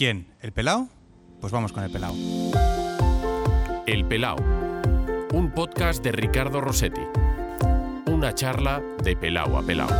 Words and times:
¿Quién? 0.00 0.32
¿El 0.40 0.52
pelao? 0.52 0.88
Pues 1.42 1.52
vamos 1.52 1.74
con 1.74 1.84
el 1.84 1.90
pelao. 1.90 2.14
El 3.86 4.06
Pelao, 4.06 4.36
un 5.34 5.52
podcast 5.54 6.02
de 6.02 6.10
Ricardo 6.10 6.62
Rossetti. 6.62 7.02
Una 8.06 8.34
charla 8.34 8.80
de 9.04 9.14
pelao 9.14 9.58
a 9.58 9.62
pelao. 9.62 9.90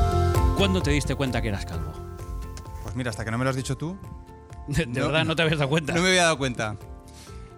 ¿Cuándo 0.57 0.81
te 0.81 0.91
diste 0.91 1.15
cuenta 1.15 1.43
que 1.43 1.49
eras 1.49 1.67
calvo? 1.67 1.93
Pues 2.83 2.97
mira, 2.97 3.11
hasta 3.11 3.27
que 3.27 3.31
no 3.31 3.37
me 3.37 3.45
lo 3.45 3.51
has 3.51 3.57
dicho 3.57 3.77
tú, 3.77 3.95
De, 4.69 4.87
de 4.87 5.01
No, 5.01 5.09
verdad, 5.09 5.27
no 5.27 5.37
te 5.37 5.43
habías 5.43 5.59
dado 5.59 5.69
cuenta. 5.69 5.93
no 5.93 6.01
me 6.01 6.09
había 6.09 6.23
dado 6.23 6.39
cuenta. 6.39 6.77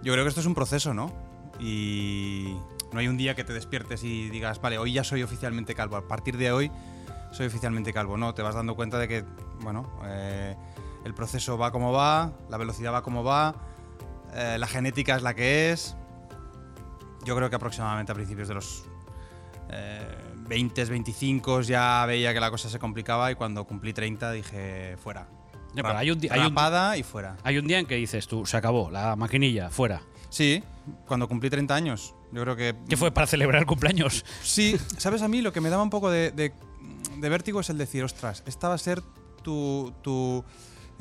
Yo 0.03 0.13
creo 0.13 0.25
que 0.25 0.29
esto 0.31 0.41
es 0.41 0.47
un 0.47 0.57
proceso, 0.57 0.93
¿no? 0.93 1.13
Y 1.61 2.57
no 2.93 2.99
hay 2.99 3.07
un 3.07 3.19
día 3.19 3.37
que 3.37 3.45
te 3.45 3.53
despiertes 3.53 4.03
y 4.03 4.31
digas, 4.31 4.61
vale, 4.61 4.79
hoy 4.79 4.93
ya 4.95 5.05
soy 5.05 5.23
oficialmente 5.23 5.77
calvo. 5.77 5.95
A 5.95 6.09
partir 6.09 6.37
de 6.39 6.51
hoy 6.51 6.73
soy 7.31 7.47
oficialmente 7.47 7.93
calvo. 7.93 8.17
No, 8.17 8.35
te 8.35 8.43
vas 8.43 8.57
dando 8.57 8.75
cuenta 8.75 8.99
de 8.99 9.07
que, 9.07 9.25
bueno, 9.61 9.89
eh, 10.07 10.57
el 11.05 11.15
proceso 11.15 11.59
va 11.59 11.73
como 11.73 11.93
va, 11.93 12.33
la 12.49 12.57
velocidad 12.57 12.93
va 12.93 13.03
como 13.03 13.23
va, 13.25 13.55
eh, 14.35 14.57
la 14.59 14.67
genética 14.67 15.17
es 15.17 15.23
la 15.23 15.35
que 15.35 15.73
es. 15.73 15.97
Yo 17.25 17.37
creo 17.37 17.49
que 17.51 17.57
aproximadamente 17.57 18.11
a 18.13 18.15
principios 18.15 18.49
de 18.49 18.55
los 18.55 18.85
eh, 19.71 20.07
20, 20.49 20.85
25 20.85 21.63
ya 21.63 22.05
veía 22.07 22.35
que 22.35 22.41
la 22.41 22.51
cosa 22.51 22.69
se 22.69 22.79
complicaba 22.79 23.31
y 23.31 23.35
cuando 23.37 23.65
cumplí 23.65 23.93
30 23.93 24.33
dije, 24.33 24.97
fuera. 25.03 25.29
Ya, 25.75 25.83
pero 25.83 25.97
hay 25.99 26.11
un 26.11 26.19
di- 26.21 26.29
hay 26.29 26.41
un- 26.41 26.99
y 26.99 27.03
fuera. 27.03 27.37
Hay 27.45 27.57
un 27.59 27.67
día 27.67 27.79
en 27.79 27.87
que 27.87 27.95
dices 27.95 28.27
tú, 28.27 28.45
se 28.45 28.57
acabó, 28.57 28.91
la 28.91 29.17
maquinilla, 29.17 29.71
fuera. 29.71 30.03
Sí, 30.29 30.63
cuando 31.07 31.29
cumplí 31.29 31.49
30 31.49 31.75
años. 31.75 32.15
Yo 32.33 32.43
creo 32.43 32.57
que. 32.57 32.75
¿Qué 32.89 32.97
fue 32.97 33.11
para 33.11 33.27
celebrar 33.27 33.61
el 33.63 33.67
cumpleaños? 33.67 34.25
Sí, 34.43 34.77
¿sabes? 34.99 35.23
A 35.23 35.29
mí 35.29 35.41
lo 35.43 35.53
que 35.53 35.61
me 35.61 35.71
daba 35.71 35.83
un 35.83 35.91
poco 35.91 36.11
de, 36.11 36.31
de- 36.33 36.53
de 37.19 37.29
vértigo 37.29 37.61
es 37.61 37.71
el 37.71 37.79
decir, 37.79 38.03
ostras, 38.05 38.43
esta 38.47 38.69
va 38.69 38.75
a 38.75 38.79
ser 38.79 39.01
tu. 39.43 39.93
tu 40.03 40.45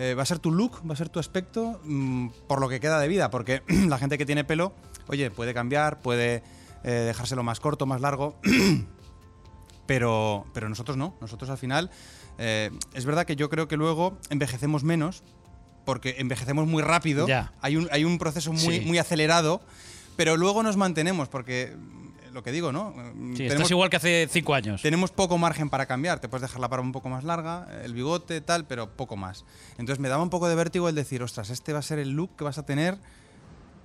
eh, 0.01 0.15
va 0.15 0.23
a 0.23 0.25
ser 0.25 0.39
tu 0.39 0.51
look, 0.51 0.81
va 0.89 0.93
a 0.93 0.97
ser 0.97 1.09
tu 1.09 1.19
aspecto 1.19 1.79
mm, 1.83 2.29
por 2.47 2.59
lo 2.59 2.67
que 2.69 2.79
queda 2.79 2.99
de 2.99 3.07
vida. 3.07 3.29
Porque 3.29 3.61
la 3.87 3.97
gente 3.99 4.17
que 4.17 4.25
tiene 4.25 4.43
pelo, 4.43 4.73
oye, 5.07 5.29
puede 5.29 5.53
cambiar, 5.53 6.01
puede 6.01 6.43
eh, 6.83 6.91
dejárselo 6.91 7.43
más 7.43 7.59
corto, 7.59 7.85
más 7.85 8.01
largo. 8.01 8.39
pero, 9.85 10.45
pero 10.53 10.69
nosotros 10.69 10.97
no. 10.97 11.15
Nosotros 11.21 11.49
al 11.49 11.57
final. 11.57 11.89
eh, 12.37 12.71
es 12.93 13.05
verdad 13.05 13.25
que 13.25 13.35
yo 13.35 13.49
creo 13.49 13.67
que 13.67 13.77
luego 13.77 14.17
envejecemos 14.29 14.83
menos. 14.83 15.23
Porque 15.85 16.15
envejecemos 16.19 16.67
muy 16.67 16.83
rápido. 16.83 17.27
Ya. 17.27 17.53
Hay, 17.61 17.75
un, 17.75 17.87
hay 17.91 18.03
un 18.05 18.19
proceso 18.19 18.53
muy, 18.53 18.79
Sí. 18.79 18.85
muy 18.85 18.97
acelerado. 18.99 19.61
Pero 20.15 20.37
luego 20.37 20.61
nos 20.63 20.77
mantenemos. 20.77 21.27
Porque 21.27 21.75
lo 22.33 22.43
que 22.43 22.51
digo, 22.51 22.71
¿no? 22.71 22.93
Mm, 23.15 23.35
Sí, 23.35 23.45
estás 23.45 23.69
igual 23.71 23.89
que 23.89 23.97
hace 23.97 24.27
cinco 24.31 24.53
años. 24.53 24.81
tenemos 24.81 25.11
poco 25.11 25.37
margen 25.37 25.69
para 25.69 25.85
cambiar. 25.85 26.19
Te 26.19 26.29
puedes 26.29 26.41
dejar 26.43 26.59
la 26.61 26.67
barba 26.67 26.85
un 26.85 26.91
poco 26.91 27.09
más 27.09 27.23
larga, 27.23 27.67
el 27.83 27.93
bigote, 27.93 28.41
tal, 28.41 28.65
pero 28.65 28.89
poco 28.95 29.15
más. 29.17 29.45
Entonces 29.77 29.99
me 29.99 30.09
daba 30.09 30.23
un 30.23 30.29
poco 30.29 30.47
de 30.49 30.55
vértigo 30.55 30.89
el 30.89 30.95
decir, 30.95 31.21
ostras, 31.23 31.49
este 31.49 31.73
va 31.73 31.79
a 31.79 31.83
ser 31.83 31.99
el 31.99 32.11
look 32.11 32.35
que 32.37 32.43
vas 32.43 32.57
a 32.57 32.65
tener 32.65 32.97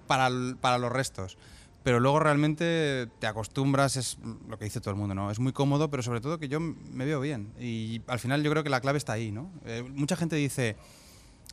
para, 0.06 0.28
para 0.60 0.78
los 0.78 0.90
restos. 0.92 1.36
Pero 1.82 2.00
luego 2.00 2.18
realmente 2.18 3.06
te 3.20 3.28
acostumbras, 3.28 3.96
es 3.96 4.18
lo 4.48 4.58
que 4.58 4.64
dice 4.64 4.80
todo 4.80 4.90
el 4.90 4.96
mundo, 4.96 5.14
¿no? 5.14 5.30
Es 5.30 5.38
muy 5.38 5.52
cómodo, 5.52 5.88
pero 5.88 6.02
sobre 6.02 6.20
todo 6.20 6.38
que 6.40 6.48
yo 6.48 6.58
me 6.58 7.04
veo 7.04 7.20
bien. 7.20 7.52
Y 7.60 8.02
al 8.08 8.18
final 8.18 8.42
yo 8.42 8.50
creo 8.50 8.64
que 8.64 8.70
la 8.70 8.80
clave 8.80 8.98
está 8.98 9.12
ahí, 9.12 9.30
¿no? 9.30 9.50
Eh, 9.64 9.84
mucha 9.94 10.16
gente 10.16 10.34
dice, 10.34 10.76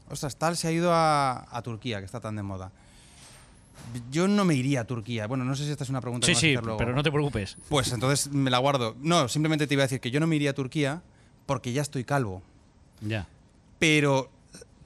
ostras, 0.10 0.36
tal 0.38 0.58
se 0.58 0.68
ha 0.68 0.72
ido 0.72 0.92
a, 0.92 1.46
a 1.56 1.62
Turquía, 1.62 2.00
que 2.00 2.06
está 2.06 2.20
tan 2.20 2.36
de 2.36 2.42
moda. 2.42 2.72
Yo 4.12 4.28
no 4.28 4.46
me 4.46 4.56
iría 4.56 4.82
a 4.82 4.84
Turquía. 4.86 5.28
Bueno, 5.28 5.46
no 5.46 5.56
sé 5.56 5.66
si 5.66 5.72
esta 5.72 5.84
es 5.84 5.90
una 5.90 6.02
pregunta 6.02 6.26
Sí, 6.26 6.34
que 6.34 6.38
a 6.38 6.40
sí, 6.42 6.54
hacer 6.54 6.64
luego. 6.64 6.78
pero 6.78 6.94
no 6.96 7.04
te 7.04 7.12
preocupes. 7.12 7.58
Pues 7.70 7.92
entonces 7.92 8.32
me 8.32 8.50
la 8.50 8.58
guardo. 8.60 8.96
No, 9.02 9.28
simplemente 9.28 9.68
te 9.68 9.74
iba 9.74 9.84
a 9.84 9.86
decir 9.86 10.00
que 10.00 10.12
yo 10.12 10.20
no 10.20 10.28
me 10.28 10.36
iría 10.36 10.52
a 10.52 10.54
Turquía 10.54 11.02
porque 11.46 11.74
ya 11.74 11.82
estoy 11.82 12.04
calvo. 12.04 12.42
Ya. 13.02 13.28
Pero 13.80 14.32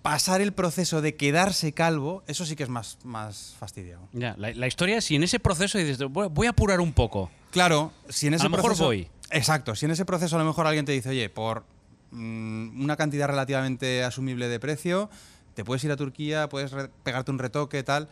pasar 0.02 0.42
el 0.42 0.54
proceso 0.54 1.02
de 1.02 1.16
quedarse 1.16 1.74
calvo, 1.74 2.24
eso 2.28 2.46
sí 2.46 2.56
que 2.56 2.64
es 2.64 2.70
más, 2.70 2.98
más 3.04 3.56
fastidiado. 3.60 4.08
Ya, 4.14 4.36
la, 4.38 4.52
la 4.54 4.68
historia 4.68 4.98
es 4.98 5.06
si 5.06 5.16
en 5.16 5.24
ese 5.24 5.40
proceso 5.40 5.78
dices, 5.78 6.00
voy 6.10 6.48
a 6.48 6.52
apurar 6.52 6.80
un 6.80 6.94
poco. 6.94 7.30
Claro, 7.52 7.92
si 8.10 8.28
en 8.28 8.34
ese 8.34 8.46
A 8.46 8.50
lo 8.50 8.56
mejor 8.58 8.78
voy. 8.78 9.10
Exacto, 9.32 9.76
si 9.76 9.86
en 9.86 9.92
ese 9.92 10.06
proceso 10.06 10.36
a 10.36 10.40
lo 10.40 10.46
mejor 10.46 10.66
alguien 10.68 10.86
te 10.86 10.94
dice, 10.94 11.10
oye, 11.10 11.30
por 11.30 11.64
mm, 12.12 12.82
una 12.82 12.96
cantidad 12.96 13.28
relativamente 13.28 14.04
asumible 14.04 14.48
de 14.48 14.60
precio, 14.60 15.10
te 15.54 15.66
puedes 15.66 15.84
ir 15.84 15.92
a 15.92 15.98
Turquía, 15.98 16.48
puedes 16.50 16.72
pegarte 17.04 17.32
un 17.32 17.40
retoque, 17.40 17.84
tal. 17.84 18.08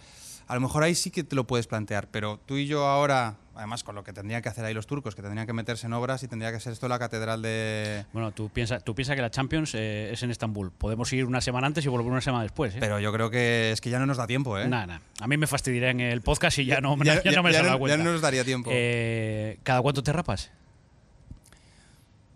A 0.48 0.54
lo 0.54 0.62
mejor 0.62 0.84
ahí 0.84 0.94
sí 0.94 1.10
que 1.10 1.24
te 1.24 1.36
lo 1.36 1.48
puedes 1.48 1.66
plantear, 1.66 2.08
pero 2.10 2.40
tú 2.46 2.58
y 2.58 2.68
yo 2.68 2.86
ahora, 2.86 3.38
además 3.56 3.84
con 3.84 3.96
lo 3.96 4.04
que 4.04 4.14
tendrían 4.14 4.44
que 4.44 4.50
hacer 4.50 4.64
ahí 4.64 4.76
los 4.76 4.86
turcos, 4.86 5.16
que 5.16 5.24
tendrían 5.24 5.48
que 5.48 5.54
meterse 5.54 5.88
en 5.88 5.94
obras 5.94 6.22
y 6.22 6.28
tendría 6.28 6.52
que 6.52 6.60
ser 6.60 6.74
esto 6.74 6.88
la 6.88 7.00
catedral 7.00 7.42
de, 7.42 8.06
Bueno, 8.14 8.32
tú 8.32 8.50
piensas 8.50 8.84
tú 8.84 8.94
piensa 8.94 9.16
que 9.16 9.24
la 9.24 9.32
Champions 9.32 9.74
eh, 9.74 10.12
es 10.14 10.22
en 10.22 10.30
Estambul. 10.30 10.72
Podemos 10.72 11.12
ir 11.14 11.26
una 11.26 11.42
semana 11.42 11.66
antes 11.66 11.84
y 11.84 11.88
volver 11.88 12.12
una 12.12 12.22
semana 12.22 12.44
después. 12.44 12.76
¿eh? 12.76 12.78
Pero 12.80 13.00
yo 13.00 13.12
creo 13.12 13.32
que 13.32 13.72
es 13.72 13.82
que 13.82 13.90
ya 13.90 13.98
no 13.98 14.06
nos 14.06 14.18
da 14.18 14.28
tiempo, 14.28 14.56
¿eh? 14.60 14.68
Nada, 14.68 14.86
nada. 14.86 15.02
A 15.20 15.28
mí 15.28 15.36
me 15.36 15.48
fastidiaría 15.48 15.90
en 15.90 16.00
el 16.02 16.22
podcast 16.22 16.60
y 16.60 16.66
ya 16.66 16.80
no, 16.80 16.96
ya, 17.04 17.24
ya 17.24 17.32
no 17.32 17.42
me 17.42 17.52
cuenta. 17.52 17.98
ya 17.98 18.04
no 18.04 18.12
nos 18.12 18.22
daría 18.22 18.44
tiempo. 18.44 18.70
Eh, 18.72 19.58
¿Cada 19.64 19.82
cuánto 19.82 20.04
te 20.04 20.14
rapas? 20.14 20.52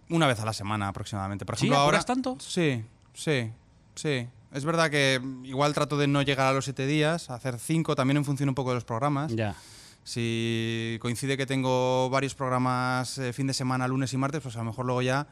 Una 0.09 0.25
vez 0.25 0.39
a 0.39 0.45
la 0.45 0.53
semana 0.53 0.87
aproximadamente. 0.87 1.45
Por 1.45 1.57
¿Sí? 1.57 1.67
ejemplo, 1.67 1.77
ahora. 1.77 1.99
¿Apuras 1.99 2.05
tanto? 2.07 2.37
Sí, 2.39 2.83
sí, 3.13 3.51
sí. 3.93 4.27
Es 4.51 4.65
verdad 4.65 4.89
que 4.89 5.21
igual 5.43 5.73
trato 5.73 5.97
de 5.97 6.07
no 6.07 6.21
llegar 6.21 6.47
a 6.47 6.53
los 6.53 6.65
siete 6.65 6.87
días, 6.87 7.29
hacer 7.29 7.59
cinco, 7.59 7.95
también 7.95 8.17
en 8.17 8.25
función 8.25 8.49
un 8.49 8.55
poco 8.55 8.71
de 8.71 8.75
los 8.75 8.85
programas. 8.85 9.35
Ya. 9.35 9.55
Si 10.03 10.97
coincide 11.01 11.37
que 11.37 11.45
tengo 11.45 12.09
varios 12.09 12.33
programas 12.33 13.17
eh, 13.19 13.31
fin 13.31 13.47
de 13.47 13.53
semana, 13.53 13.87
lunes 13.87 14.11
y 14.13 14.17
martes, 14.17 14.41
pues 14.41 14.55
a 14.55 14.59
lo 14.59 14.65
mejor 14.65 14.85
luego 14.85 15.03
ya 15.03 15.27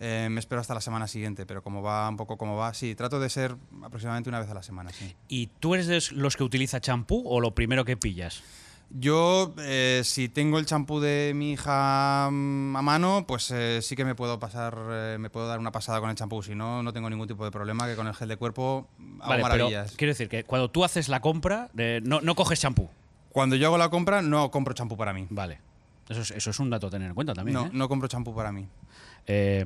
eh, 0.00 0.28
me 0.30 0.40
espero 0.40 0.60
hasta 0.60 0.72
la 0.72 0.80
semana 0.80 1.06
siguiente. 1.08 1.44
Pero 1.44 1.62
como 1.62 1.82
va 1.82 2.08
un 2.08 2.16
poco 2.16 2.38
como 2.38 2.56
va, 2.56 2.72
sí, 2.72 2.94
trato 2.94 3.20
de 3.20 3.28
ser 3.28 3.54
aproximadamente 3.82 4.30
una 4.30 4.40
vez 4.40 4.48
a 4.48 4.54
la 4.54 4.62
semana, 4.62 4.90
sí. 4.92 5.14
¿Y 5.28 5.48
tú 5.60 5.74
eres 5.74 5.86
de 5.86 6.02
los 6.16 6.36
que 6.36 6.44
utiliza 6.44 6.80
champú 6.80 7.22
o 7.26 7.40
lo 7.40 7.54
primero 7.54 7.84
que 7.84 7.98
pillas? 7.98 8.42
Yo, 8.96 9.52
eh, 9.58 10.02
si 10.04 10.28
tengo 10.28 10.60
el 10.60 10.66
champú 10.66 11.00
de 11.00 11.32
mi 11.34 11.52
hija 11.52 12.28
mm, 12.30 12.76
a 12.76 12.82
mano, 12.82 13.24
pues 13.26 13.50
eh, 13.50 13.80
sí 13.82 13.96
que 13.96 14.04
me 14.04 14.14
puedo 14.14 14.38
pasar, 14.38 14.78
eh, 14.88 15.16
me 15.18 15.30
puedo 15.30 15.48
dar 15.48 15.58
una 15.58 15.72
pasada 15.72 16.00
con 16.00 16.10
el 16.10 16.16
champú. 16.16 16.44
Si 16.44 16.54
no, 16.54 16.80
no 16.80 16.92
tengo 16.92 17.10
ningún 17.10 17.26
tipo 17.26 17.44
de 17.44 17.50
problema, 17.50 17.88
que 17.88 17.96
con 17.96 18.06
el 18.06 18.14
gel 18.14 18.28
de 18.28 18.36
cuerpo 18.36 18.86
hago 19.18 19.30
Vale, 19.30 19.42
pero 19.42 19.48
maravillas. 19.48 19.94
quiero 19.96 20.12
decir 20.12 20.28
que 20.28 20.44
cuando 20.44 20.70
tú 20.70 20.84
haces 20.84 21.08
la 21.08 21.20
compra, 21.20 21.70
no, 22.02 22.20
no 22.20 22.34
coges 22.36 22.60
champú. 22.60 22.88
Cuando 23.30 23.56
yo 23.56 23.66
hago 23.66 23.78
la 23.78 23.88
compra, 23.88 24.22
no 24.22 24.52
compro 24.52 24.74
champú 24.74 24.96
para 24.96 25.12
mí. 25.12 25.26
Vale. 25.28 25.58
Eso 26.08 26.20
es, 26.20 26.30
eso 26.30 26.50
es 26.50 26.60
un 26.60 26.70
dato 26.70 26.86
a 26.86 26.90
tener 26.90 27.08
en 27.08 27.14
cuenta 27.14 27.34
también. 27.34 27.54
No, 27.54 27.66
¿eh? 27.66 27.70
no 27.72 27.88
compro 27.88 28.06
champú 28.06 28.32
para 28.32 28.52
mí. 28.52 28.68
Eh, 29.26 29.64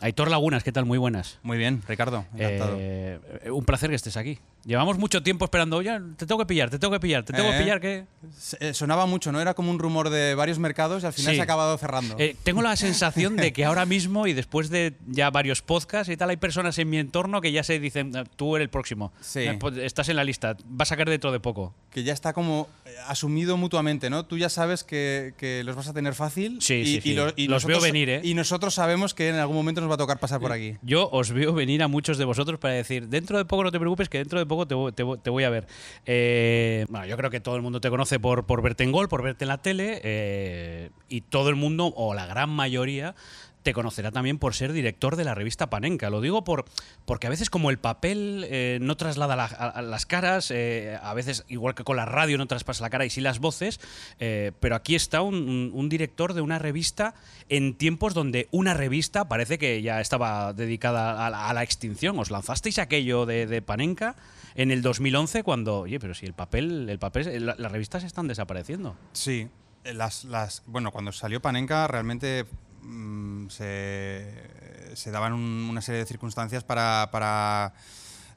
Aitor 0.00 0.30
Lagunas, 0.30 0.62
¿qué 0.64 0.72
tal? 0.72 0.84
Muy 0.84 0.98
buenas. 0.98 1.38
Muy 1.42 1.56
bien, 1.58 1.82
Ricardo, 1.88 2.26
encantado. 2.34 2.76
Eh, 2.78 3.18
un 3.50 3.64
placer 3.64 3.88
que 3.90 3.96
estés 3.96 4.16
aquí. 4.16 4.38
Llevamos 4.64 4.96
mucho 4.96 5.24
tiempo 5.24 5.44
esperando, 5.44 5.82
ya, 5.82 6.00
te 6.16 6.24
tengo 6.24 6.38
que 6.38 6.46
pillar, 6.46 6.70
te 6.70 6.78
tengo 6.78 6.92
que 6.92 7.00
pillar, 7.00 7.24
te 7.24 7.32
tengo 7.32 7.50
que 7.50 7.56
Eh. 7.56 7.60
pillar, 7.62 7.80
¿qué? 7.80 8.04
Se- 8.38 8.56
eh, 8.60 8.74
Sonaba 8.74 9.06
mucho, 9.06 9.32
¿no? 9.32 9.40
Era 9.40 9.54
como 9.54 9.72
un 9.72 9.78
rumor 9.80 10.08
de 10.08 10.36
varios 10.36 10.60
mercados 10.60 11.02
y 11.02 11.06
al 11.06 11.12
final 11.12 11.32
Sí. 11.32 11.36
se 11.36 11.40
ha 11.40 11.44
acabado 11.44 11.76
cerrando. 11.78 12.16
Tengo 12.44 12.62
la 12.62 12.76
sensación 12.76 13.36
de 13.36 13.52
que 13.52 13.64
ahora 13.64 13.86
mismo 13.86 14.26
y 14.28 14.34
después 14.34 14.68
de 14.70 14.94
ya 15.08 15.30
varios 15.30 15.62
podcasts 15.62 16.12
y 16.12 16.16
tal, 16.16 16.30
hay 16.30 16.36
personas 16.36 16.78
en 16.78 16.88
mi 16.90 16.98
entorno 16.98 17.40
que 17.40 17.50
ya 17.50 17.64
se 17.64 17.80
dicen, 17.80 18.14
"Ah, 18.16 18.24
tú 18.36 18.54
eres 18.54 18.66
el 18.66 18.70
próximo. 18.70 19.12
Sí. 19.20 19.46
Pues 19.58 19.78
estás 19.78 20.08
en 20.10 20.16
la 20.16 20.22
lista, 20.24 20.56
vas 20.66 20.92
a 20.92 20.96
caer 20.96 21.10
dentro 21.10 21.32
de 21.32 21.40
poco. 21.40 21.74
Que 21.92 22.02
ya 22.04 22.12
está 22.14 22.32
como 22.32 22.68
eh, 22.86 22.94
asumido 23.06 23.56
mutuamente, 23.58 24.08
¿no? 24.08 24.24
Tú 24.24 24.38
ya 24.38 24.48
sabes 24.48 24.82
que, 24.82 25.34
que 25.36 25.62
los 25.62 25.76
vas 25.76 25.88
a 25.88 25.92
tener 25.92 26.14
fácil. 26.14 26.56
Sí, 26.62 26.74
y, 26.74 26.86
sí, 26.86 26.96
y 26.96 27.00
sí. 27.02 27.14
lo- 27.14 27.32
y 27.36 27.48
Los 27.48 27.64
veo 27.66 27.76
nosotros- 27.76 27.82
venir, 27.82 28.08
¿eh? 28.08 28.20
Y 28.24 28.34
nosotros 28.34 28.72
sabemos 28.74 29.12
que 29.14 29.28
en 29.28 29.34
algún 29.36 29.56
momento 29.56 29.80
nos 29.82 29.90
va 29.90 29.94
a 29.94 29.98
tocar 29.98 30.18
pasar 30.18 30.40
por 30.40 30.52
aquí. 30.52 30.76
Yo 30.82 31.08
os 31.10 31.30
veo 31.32 31.52
venir 31.52 31.82
a 31.82 31.88
muchos 31.88 32.16
de 32.18 32.24
vosotros 32.24 32.58
para 32.58 32.74
decir, 32.74 33.08
dentro 33.08 33.36
de 33.36 33.44
poco 33.44 33.62
no 33.64 33.70
te 33.70 33.78
preocupes, 33.78 34.08
que 34.08 34.18
dentro 34.18 34.38
de 34.38 34.46
poco 34.46 34.66
te, 34.66 34.74
voy- 34.74 34.92
te 34.92 35.02
voy- 35.02 35.18
te 35.18 35.28
voy 35.30 35.44
a 35.44 35.50
ver. 35.50 35.66
Eh, 36.06 36.86
bueno, 36.88 37.06
yo 37.06 37.16
creo 37.16 37.30
que 37.30 37.40
todo 37.40 37.56
el 37.56 37.62
mundo 37.62 37.80
te 37.80 37.90
conoce 37.90 38.18
por, 38.18 38.46
por 38.46 38.62
verte 38.62 38.84
en 38.84 38.92
gol, 38.92 39.08
por 39.08 39.22
verte 39.22 39.44
en 39.44 39.48
la 39.48 39.58
tele, 39.58 40.00
eh, 40.02 40.90
y 41.08 41.20
todo 41.22 41.48
el 41.50 41.56
mundo, 41.56 41.92
o 41.96 42.14
la 42.14 42.26
gran 42.26 42.48
mayoría, 42.50 43.14
te 43.62 43.72
conocerá 43.72 44.10
también 44.10 44.38
por 44.38 44.54
ser 44.54 44.72
director 44.72 45.16
de 45.16 45.24
la 45.24 45.34
revista 45.34 45.70
Panenka. 45.70 46.10
Lo 46.10 46.20
digo 46.20 46.44
por, 46.44 46.64
porque 47.04 47.26
a 47.26 47.30
veces 47.30 47.50
como 47.50 47.70
el 47.70 47.78
papel 47.78 48.46
eh, 48.48 48.78
no 48.80 48.96
traslada 48.96 49.36
las 49.82 50.06
caras, 50.06 50.50
eh, 50.50 50.98
a 51.02 51.14
veces 51.14 51.44
igual 51.48 51.74
que 51.74 51.84
con 51.84 51.96
la 51.96 52.04
radio 52.04 52.38
no 52.38 52.46
traspasa 52.46 52.82
la 52.82 52.90
cara 52.90 53.04
y 53.04 53.10
sí 53.10 53.20
las 53.20 53.38
voces, 53.38 53.80
eh, 54.18 54.52
pero 54.60 54.74
aquí 54.74 54.94
está 54.94 55.22
un, 55.22 55.88
director 55.88 56.32
de 56.34 56.40
una 56.40 56.58
revista 56.58 57.14
en 57.48 57.74
tiempos 57.74 58.14
donde 58.14 58.48
una 58.50 58.74
revista 58.74 59.28
parece 59.28 59.58
que 59.58 59.82
ya 59.82 60.00
estaba 60.00 60.52
dedicada 60.52 61.26
a 61.26 61.52
la, 61.52 61.62
extinción. 61.62 62.18
Os 62.18 62.30
lanzasteis 62.30 62.78
aquello 62.78 63.26
de, 63.26 63.46
de 63.46 63.62
Panenka 63.62 64.16
en 64.54 64.70
el 64.70 64.82
2011 64.82 65.42
cuando, 65.44 65.80
oye, 65.80 66.00
pero 66.00 66.14
si 66.14 66.26
el 66.26 66.34
papel, 66.34 66.88
el 66.88 66.98
papel, 66.98 67.46
la- 67.46 67.54
las 67.58 67.70
revistas 67.72 68.04
están 68.04 68.26
desapareciendo. 68.28 68.96
Sí. 69.12 69.48
Las, 69.84 70.24
las, 70.24 70.62
bueno, 70.66 70.90
cuando 70.92 71.12
salió 71.12 71.40
Panenka 71.42 71.86
realmente 71.88 72.46
mm, 72.82 73.48
se, 73.48 75.10
daban 75.10 75.32
un- 75.32 75.68
una 75.70 75.80
serie 75.80 76.00
de 76.00 76.06
circunstancias 76.06 76.64
para, 76.64 77.08
para 77.12 77.72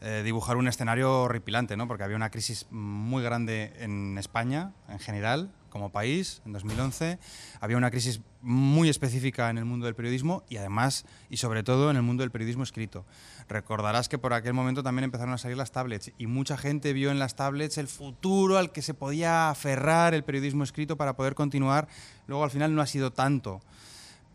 eh, 0.01 0.21
dibujar 0.24 0.57
un 0.57 0.68
escenario 0.68 1.21
horripilante, 1.24 1.77
¿no? 1.77 1.88
Porque 1.88 2.03
había 2.03 2.15
una 2.15 2.30
crisis 2.30 2.65
muy 2.71 3.24
grande 3.24 3.74
en 3.80 4.18
España, 4.18 4.71
en 4.89 5.00
general, 5.00 5.51
como 5.69 5.89
país, 5.92 6.42
en 6.45 6.53
2011. 6.53 7.19
Había 7.59 7.75
una 7.77 7.92
crisis 7.92 8.21
muy 8.42 8.88
específica 8.89 9.50
en 9.50 9.57
el 9.57 9.65
mundo 9.65 9.88
del 9.88 9.95
periodismo 9.95 10.44
y 10.47 10.57
además, 10.57 11.06
y 11.30 11.38
sobre 11.38 11.63
todo, 11.63 11.89
en 11.92 11.97
el 11.97 12.03
mundo 12.03 12.21
del 12.21 12.31
periodismo 12.31 12.63
escrito. 12.63 13.06
Recordarás 13.50 14.07
que 14.07 14.18
por 14.18 14.33
aquel 14.33 14.53
momento 14.53 14.83
también 14.83 15.03
empezaron 15.06 15.33
a 15.33 15.38
salir 15.38 15.57
las 15.57 15.71
tablets 15.71 16.12
y 16.18 16.27
mucha 16.27 16.56
gente 16.57 16.94
vio 16.94 17.12
en 17.12 17.19
las 17.19 17.36
tablets 17.36 17.77
el 17.77 17.88
futuro 17.88 18.57
al 18.57 18.71
que 18.71 18.81
se 18.81 18.94
podía 18.94 19.50
aferrar 19.50 20.13
el 20.13 20.24
periodismo 20.24 20.63
escrito 20.63 20.95
para 20.97 21.15
poder 21.15 21.36
continuar. 21.36 21.88
Luego, 22.27 22.44
al 22.44 22.51
final, 22.51 22.74
no 22.75 22.81
ha 22.81 22.88
sido 22.88 23.12
tanto. 23.12 23.62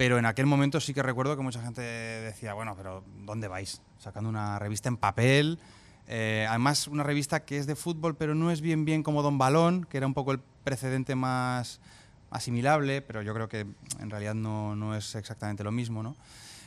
Pero 0.00 0.17
en 0.17 0.25
aquel 0.25 0.47
momento 0.47 0.81
sí 0.81 0.94
que 0.94 1.02
recuerdo 1.02 1.37
que 1.37 1.43
mucha 1.43 1.61
gente 1.61 1.82
decía, 1.82 2.55
bueno, 2.55 2.75
pero 2.75 3.05
¿dónde 3.19 3.49
vais? 3.49 3.82
Sacando 3.99 4.31
una 4.31 4.58
revista 4.58 4.88
en 4.88 4.97
papel, 4.97 5.58
eh, 6.06 6.47
además 6.49 6.88
una 6.88 7.02
revista 7.02 7.44
que 7.44 7.58
es 7.58 7.67
de 7.67 7.76
fútbol, 7.76 8.17
pero 8.17 8.35
no 8.35 8.50
es 8.50 8.62
bien 8.62 8.87
bien 8.87 9.02
como 9.02 9.23
Don 9.23 9.37
Balón, 9.37 9.85
que 9.85 9.99
era 9.99 10.06
un 10.06 10.14
poco 10.14 10.32
el 10.32 10.41
precedente 10.64 11.17
más 11.17 11.81
asimilable, 12.31 13.02
pero 13.02 13.20
yo 13.20 13.35
creo 13.35 13.50
que 13.50 13.67
en 13.99 14.08
realidad 14.08 14.32
no, 14.32 14.75
no 14.75 14.97
es 14.97 15.17
exactamente 15.17 15.64
lo 15.64 15.70
mismo, 15.70 16.02
¿no? 16.02 16.17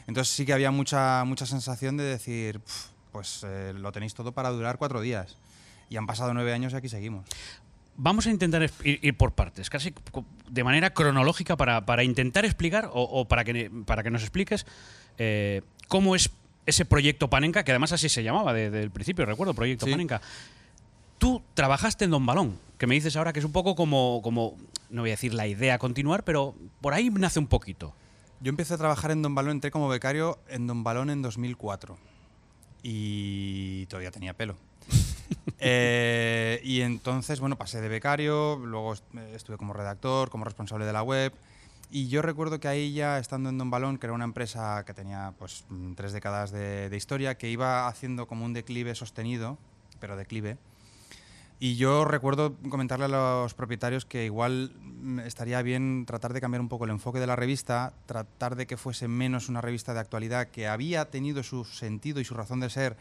Entonces 0.06 0.32
sí 0.32 0.46
que 0.46 0.54
había 0.54 0.70
mucha, 0.70 1.24
mucha 1.26 1.48
sensación 1.48 1.98
de 1.98 2.04
decir, 2.04 2.62
pues 3.12 3.44
eh, 3.48 3.74
lo 3.76 3.92
tenéis 3.92 4.14
todo 4.14 4.34
para 4.34 4.52
durar 4.52 4.78
cuatro 4.78 5.02
días. 5.02 5.38
Y 5.90 5.98
han 5.98 6.06
pasado 6.06 6.36
nueve 6.36 6.54
años 6.54 6.74
y 6.74 6.76
aquí 6.76 6.88
seguimos. 6.88 7.26
Vamos 7.96 8.26
a 8.26 8.32
intentar 8.32 8.70
ir, 8.84 9.18
por 9.18 9.34
partes, 9.34 9.70
casi 9.70 9.94
de 10.50 10.64
manera 10.64 10.94
cronológica 10.94 11.56
para, 11.56 12.04
intentar 12.04 12.44
explicar 12.44 12.90
o, 12.92 13.28
para, 13.28 13.44
que, 13.44 13.70
para 13.86 14.02
que 14.02 14.10
nos 14.10 14.24
expliques 14.24 14.66
eh, 15.18 15.62
cómo 15.88 16.16
es 16.16 16.32
ese 16.66 16.86
proyecto 16.86 17.30
Panenka, 17.30 17.64
que 17.64 17.72
además 17.72 17.92
así 17.92 18.10
se 18.10 18.24
llamaba 18.24 18.54
desde 18.54 18.82
el 18.82 18.92
principio, 18.92 19.26
recuerdo, 19.26 19.54
Proyecto 19.54 19.86
Panenka. 19.86 20.22
Tú 21.18 21.42
trabajaste 21.54 22.06
en 22.06 22.12
Don 22.12 22.26
Balón, 22.26 22.58
que 22.78 22.88
me 22.88 22.96
dices 22.96 23.16
ahora 23.16 23.32
que 23.32 23.40
es 23.40 23.46
un 23.46 23.52
poco 23.52 23.76
como, 23.76 24.22
como, 24.24 24.58
no 24.90 25.02
voy 25.02 25.12
a 25.12 25.14
decir 25.14 25.34
la 25.34 25.48
idea 25.48 25.78
continuar, 25.78 26.24
pero 26.24 26.56
por 26.82 26.94
ahí 26.94 27.10
nace 27.10 27.40
un 27.40 27.48
poquito. 27.48 27.94
Yo 28.42 28.50
empecé 28.50 28.74
a 28.74 28.78
trabajar 28.78 29.12
en 29.12 29.22
Don 29.22 29.36
Balón, 29.36 29.54
entré 29.54 29.72
como 29.72 29.88
becario 29.88 30.40
en 30.50 30.68
Don 30.68 30.84
Balón 30.84 31.10
en 31.10 31.22
2004 31.22 31.98
y 32.82 33.86
todavía 33.86 34.12
tenía 34.12 34.34
pelo. 34.34 34.58
Eh, 35.66 36.60
y 36.64 36.82
entonces, 36.82 37.40
bueno, 37.40 37.56
pasé 37.58 37.80
de 37.80 37.88
becario, 37.88 38.58
luego 38.58 38.96
estuve 39.34 39.56
como 39.56 39.72
redactor, 39.72 40.30
como 40.30 40.44
responsable 40.44 40.86
de 40.86 40.92
la 40.92 41.04
web. 41.04 41.32
Y 41.90 42.10
yo 42.10 42.22
recuerdo 42.22 42.60
que 42.60 42.68
ahí 42.68 42.92
ya, 42.92 43.18
estando 43.18 43.50
en 43.50 43.58
Don 43.58 43.70
Balón, 43.70 43.98
que 43.98 44.08
era 44.08 44.14
una 44.14 44.26
empresa 44.26 44.84
que 44.86 44.94
tenía 44.94 45.34
pues 45.40 45.64
tres 45.96 46.12
décadas 46.12 46.52
de, 46.52 46.90
de 46.90 46.98
historia, 46.98 47.38
que 47.38 47.50
iba 47.50 47.88
haciendo 47.88 48.28
como 48.28 48.44
un 48.44 48.54
declive 48.54 48.94
sostenido, 48.94 49.58
pero 50.00 50.18
declive, 50.18 50.58
y 51.64 51.78
yo 51.78 52.04
recuerdo 52.04 52.58
comentarle 52.70 53.06
a 53.06 53.08
los 53.08 53.54
propietarios 53.54 54.04
que 54.04 54.26
igual 54.26 54.74
mm, 54.82 55.20
estaría 55.20 55.62
bien 55.62 56.06
tratar 56.06 56.34
de 56.34 56.42
cambiar 56.42 56.60
un 56.60 56.68
poco 56.68 56.84
el 56.84 56.92
enfoque 56.92 57.22
de 57.22 57.28
la 57.28 57.38
revista, 57.38 57.94
tratar 58.06 58.58
de 58.58 58.68
que 58.68 58.76
fuese 58.76 59.08
menos 59.08 59.48
una 59.48 59.62
revista 59.62 59.94
de 59.94 60.02
actualidad 60.02 60.50
que 60.50 60.68
había 60.68 61.06
tenido 61.06 61.42
su 61.42 61.64
sentido 61.64 62.20
y 62.20 62.26
su 62.26 62.34
razón 62.34 62.60
de 62.60 62.70
ser 62.70 62.98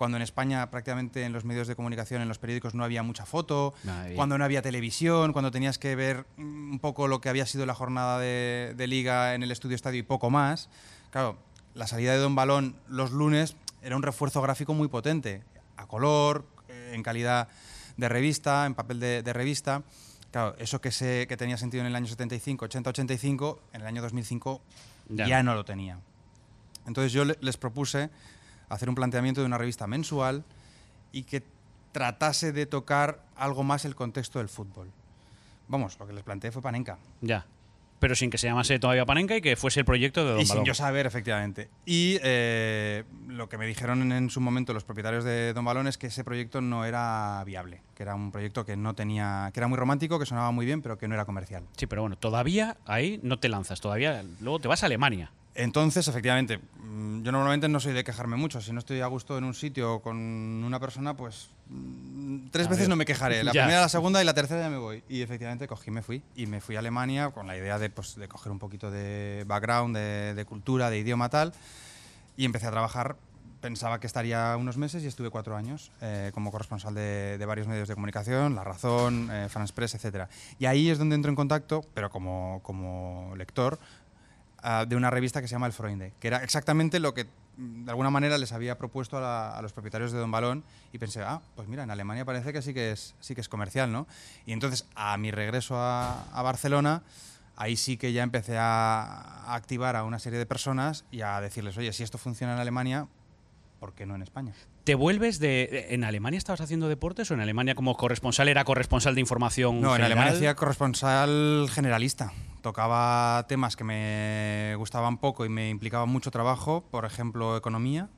cuando 0.00 0.16
en 0.16 0.22
España 0.22 0.70
prácticamente 0.70 1.24
en 1.24 1.34
los 1.34 1.44
medios 1.44 1.68
de 1.68 1.76
comunicación, 1.76 2.22
en 2.22 2.28
los 2.28 2.38
periódicos 2.38 2.74
no 2.74 2.84
había 2.84 3.02
mucha 3.02 3.26
foto, 3.26 3.74
cuando 4.16 4.38
no 4.38 4.46
había 4.46 4.62
televisión, 4.62 5.34
cuando 5.34 5.50
tenías 5.50 5.76
que 5.76 5.94
ver 5.94 6.24
mm, 6.38 6.72
un 6.72 6.78
poco 6.78 7.06
lo 7.06 7.20
que 7.20 7.28
había 7.28 7.44
sido 7.44 7.66
la 7.66 7.74
jornada 7.74 8.18
de, 8.18 8.72
de 8.78 8.86
liga 8.86 9.34
en 9.34 9.42
el 9.42 9.50
estudio 9.50 9.76
estadio 9.76 10.00
y 10.00 10.02
poco 10.02 10.30
más. 10.30 10.70
Claro, 11.10 11.36
la 11.74 11.86
salida 11.86 12.12
de 12.12 12.18
Don 12.18 12.34
Balón 12.34 12.76
los 12.88 13.10
lunes 13.10 13.56
era 13.82 13.94
un 13.94 14.02
refuerzo 14.02 14.40
gráfico 14.40 14.72
muy 14.72 14.88
potente, 14.88 15.42
a 15.76 15.84
color, 15.86 16.46
eh, 16.70 16.92
en 16.94 17.02
calidad 17.02 17.48
de 17.98 18.08
revista, 18.08 18.64
en 18.64 18.74
papel 18.74 19.00
de, 19.00 19.32
revista. 19.34 19.82
Claro, 20.30 20.56
eso 20.58 20.80
que, 20.80 20.92
se, 20.92 21.26
que 21.26 21.36
tenía 21.36 21.58
sentido 21.58 21.82
en 21.82 21.88
el 21.88 21.94
año 21.94 22.06
75, 22.06 22.64
80, 22.64 22.88
85, 22.88 23.60
en 23.74 23.82
el 23.82 23.86
año 23.86 24.00
2005 24.00 24.62
ya, 25.10 25.42
no 25.42 25.54
lo 25.54 25.66
tenía. 25.66 25.98
Entonces 26.86 27.12
yo 27.12 27.26
les 27.26 27.58
propuse 27.58 28.08
hacer 28.70 28.88
un 28.88 28.94
planteamiento 28.94 29.42
de 29.42 29.46
una 29.46 29.58
revista 29.58 29.86
mensual 29.86 30.44
y 31.12 31.24
que 31.24 31.42
tratase 31.92 32.52
de 32.52 32.64
tocar 32.64 33.22
algo 33.36 33.62
más 33.62 33.84
el 33.84 33.94
contexto 33.94 34.38
del 34.38 34.48
fútbol. 34.48 34.90
Vamos, 35.68 35.98
lo 35.98 36.06
que 36.06 36.14
les 36.14 36.24
planteé 36.24 36.50
fue 36.50 36.62
Panenka. 36.62 36.98
Ya 37.20 37.44
pero 38.00 38.16
sin 38.16 38.30
que 38.30 38.38
se 38.38 38.48
llamase 38.48 38.78
todavía 38.78 39.04
Panenka 39.04 39.36
y 39.36 39.40
que 39.40 39.54
fuese 39.54 39.80
el 39.80 39.86
proyecto 39.86 40.24
de 40.24 40.32
Don 40.32 40.40
Y 40.40 40.46
sin 40.46 40.64
yo 40.64 40.74
saber, 40.74 41.06
efectivamente. 41.06 41.68
Y 41.84 42.18
eh, 42.22 43.04
lo 43.28 43.48
que 43.48 43.58
me 43.58 43.66
dijeron 43.66 44.10
en, 44.10 44.30
su 44.30 44.40
momento 44.40 44.72
los 44.72 44.84
propietarios 44.84 45.22
de 45.22 45.52
Don 45.52 45.64
Balón 45.64 45.86
es 45.86 45.98
que 45.98 46.08
ese 46.08 46.24
proyecto 46.24 46.60
no 46.62 46.84
era 46.84 47.42
viable, 47.44 47.82
que 47.94 48.02
era 48.02 48.14
un 48.14 48.32
proyecto 48.32 48.64
que 48.64 48.76
no 48.76 48.94
tenía, 48.94 49.50
que 49.52 49.60
era 49.60 49.68
muy 49.68 49.76
romántico, 49.76 50.18
que 50.18 50.26
sonaba 50.26 50.50
muy 50.50 50.66
bien, 50.66 50.82
pero 50.82 50.98
que 50.98 51.06
no 51.06 51.14
era 51.14 51.26
comercial. 51.26 51.62
Sí, 51.76 51.86
pero 51.86 52.00
bueno, 52.00 52.16
todavía 52.16 52.78
ahí 52.86 53.20
no 53.22 53.38
te 53.38 53.48
lanzas, 53.48 53.80
todavía 53.80 54.24
luego 54.40 54.58
te 54.58 54.68
vas 54.68 54.82
a 54.82 54.86
Alemania. 54.86 55.30
Entonces, 55.54 56.06
efectivamente, 56.06 56.58
mm, 56.58 57.22
yo 57.22 57.32
normalmente 57.32 57.68
no 57.68 57.80
soy 57.80 57.92
de 57.92 58.04
quejarme 58.04 58.36
mucho. 58.36 58.60
Si 58.60 58.72
no 58.72 58.78
estoy 58.78 59.00
a 59.00 59.06
gusto 59.06 59.36
en 59.36 59.44
un 59.44 59.54
sitio 59.54 60.00
con 60.00 60.16
una 60.16 60.78
persona, 60.78 61.16
pues 61.16 61.48
mm, 61.68 62.48
tres 62.50 62.68
veces 62.68 62.88
no 62.88 62.96
me 62.96 63.04
quejaré. 63.04 63.42
La 63.44 63.52
primera, 63.52 63.80
la 63.80 63.88
segunda 63.88 64.22
y 64.22 64.24
la 64.24 64.34
tercera 64.34 64.62
ya 64.62 64.70
me 64.70 64.78
voy. 64.78 65.02
Y 65.08 65.22
efectivamente 65.22 65.66
cogí, 65.66 65.90
me 65.90 66.02
fui. 66.02 66.22
Y 66.36 66.46
me 66.46 66.60
fui 66.60 66.76
a 66.76 66.78
Alemania 66.78 67.30
con 67.30 67.46
la 67.46 67.56
idea 67.56 67.78
de, 67.78 67.90
pues, 67.90 68.14
de 68.16 68.28
coger 68.28 68.52
un 68.52 68.58
poquito 68.58 68.90
de 68.90 69.44
background, 69.46 69.96
de, 69.96 70.44
cultura, 70.48 70.88
de 70.88 70.98
idioma 70.98 71.28
tal. 71.28 71.52
Y 72.36 72.44
empecé 72.44 72.66
a 72.66 72.70
trabajar. 72.70 73.16
Pensaba 73.60 74.00
que 74.00 74.06
estaría 74.06 74.56
unos 74.56 74.78
meses 74.78 75.02
y 75.02 75.06
estuve 75.06 75.28
cuatro 75.28 75.54
años 75.54 75.90
eh, 76.00 76.30
como 76.32 76.50
corresponsal 76.50 76.94
de, 76.94 77.44
varios 77.46 77.66
medios 77.66 77.88
de 77.88 77.94
comunicación, 77.94 78.54
La 78.54 78.64
Razón, 78.64 79.28
eh, 79.30 79.48
France 79.50 79.74
Press, 79.74 79.96
etc. 79.96 80.28
Y 80.58 80.64
ahí 80.64 80.88
es 80.88 80.98
donde 80.98 81.14
entro 81.14 81.28
en 81.28 81.36
contacto, 81.36 81.84
pero 81.92 82.08
como, 82.08 82.60
como 82.62 83.34
lector, 83.36 83.78
de 84.86 84.96
una 84.96 85.10
revista 85.10 85.40
que 85.40 85.48
se 85.48 85.52
llama 85.52 85.66
El 85.66 85.72
Freunde, 85.72 86.12
que 86.20 86.28
era 86.28 86.42
exactamente 86.42 87.00
lo 87.00 87.14
que 87.14 87.24
mm, 87.56 87.84
de 87.84 87.90
alguna 87.90 88.10
manera 88.10 88.38
les 88.38 88.52
había 88.52 88.76
propuesto 88.76 89.18
a, 89.18 89.58
los 89.62 89.72
propietarios 89.72 90.12
de 90.12 90.18
Don 90.18 90.30
Balón 90.30 90.64
y 90.92 90.98
pensé, 90.98 91.22
ah, 91.22 91.40
pues 91.56 91.68
mira, 91.68 91.82
en 91.82 91.90
Alemania 91.90 92.24
parece 92.24 92.52
que 92.52 92.62
sí 92.62 92.74
que 92.74 92.92
es, 92.92 93.14
sí 93.20 93.34
que 93.34 93.40
es 93.40 93.48
comercial, 93.48 93.92
¿no? 93.92 94.06
Y 94.46 94.52
entonces 94.52 94.86
a 94.94 95.16
mi 95.16 95.30
regreso 95.30 95.76
a, 95.78 96.42
Barcelona, 96.42 97.02
ahí 97.56 97.76
sí 97.76 97.96
que 97.96 98.12
ya 98.12 98.22
empecé 98.22 98.56
a, 98.58 99.54
activar 99.54 99.96
a 99.96 100.04
una 100.04 100.18
serie 100.18 100.38
de 100.38 100.46
personas 100.46 101.04
y 101.10 101.22
a 101.22 101.40
decirles, 101.40 101.76
oye, 101.78 101.92
si 101.92 102.02
esto 102.02 102.18
funciona 102.18 102.54
en 102.54 102.60
Alemania, 102.60 103.06
¿por 103.80 103.94
qué 103.94 104.06
no 104.06 104.14
en 104.14 104.22
España? 104.22 104.52
¿Te 104.84 104.94
vuelves 104.94 105.40
de... 105.40 105.86
¿En 105.90 106.04
Alemania 106.04 106.38
estabas 106.38 106.60
haciendo 106.60 106.88
deportes 106.88 107.30
o 107.30 107.34
en 107.34 107.40
Alemania 107.40 107.74
como 107.74 107.96
corresponsal 107.96 108.48
era 108.48 108.62
corresponsal 108.64 109.14
de 109.16 109.22
información? 109.22 109.80
No, 109.80 109.96
en 109.96 110.02
Alemania 110.02 110.32
hacía 110.32 110.54
corresponsal 110.54 111.68
generalista 111.72 112.32
tocaba 112.60 113.46
temas 113.48 113.74
que 113.74 113.84
me 113.84 114.74
gustaban 114.76 115.18
poco 115.18 115.44
y 115.44 115.48
me 115.48 115.70
implicaban 115.70 116.08
mucho 116.08 116.30
trabajo, 116.30 116.84
por 116.90 117.04
ejemplo, 117.04 117.56
economía, 117.56 118.08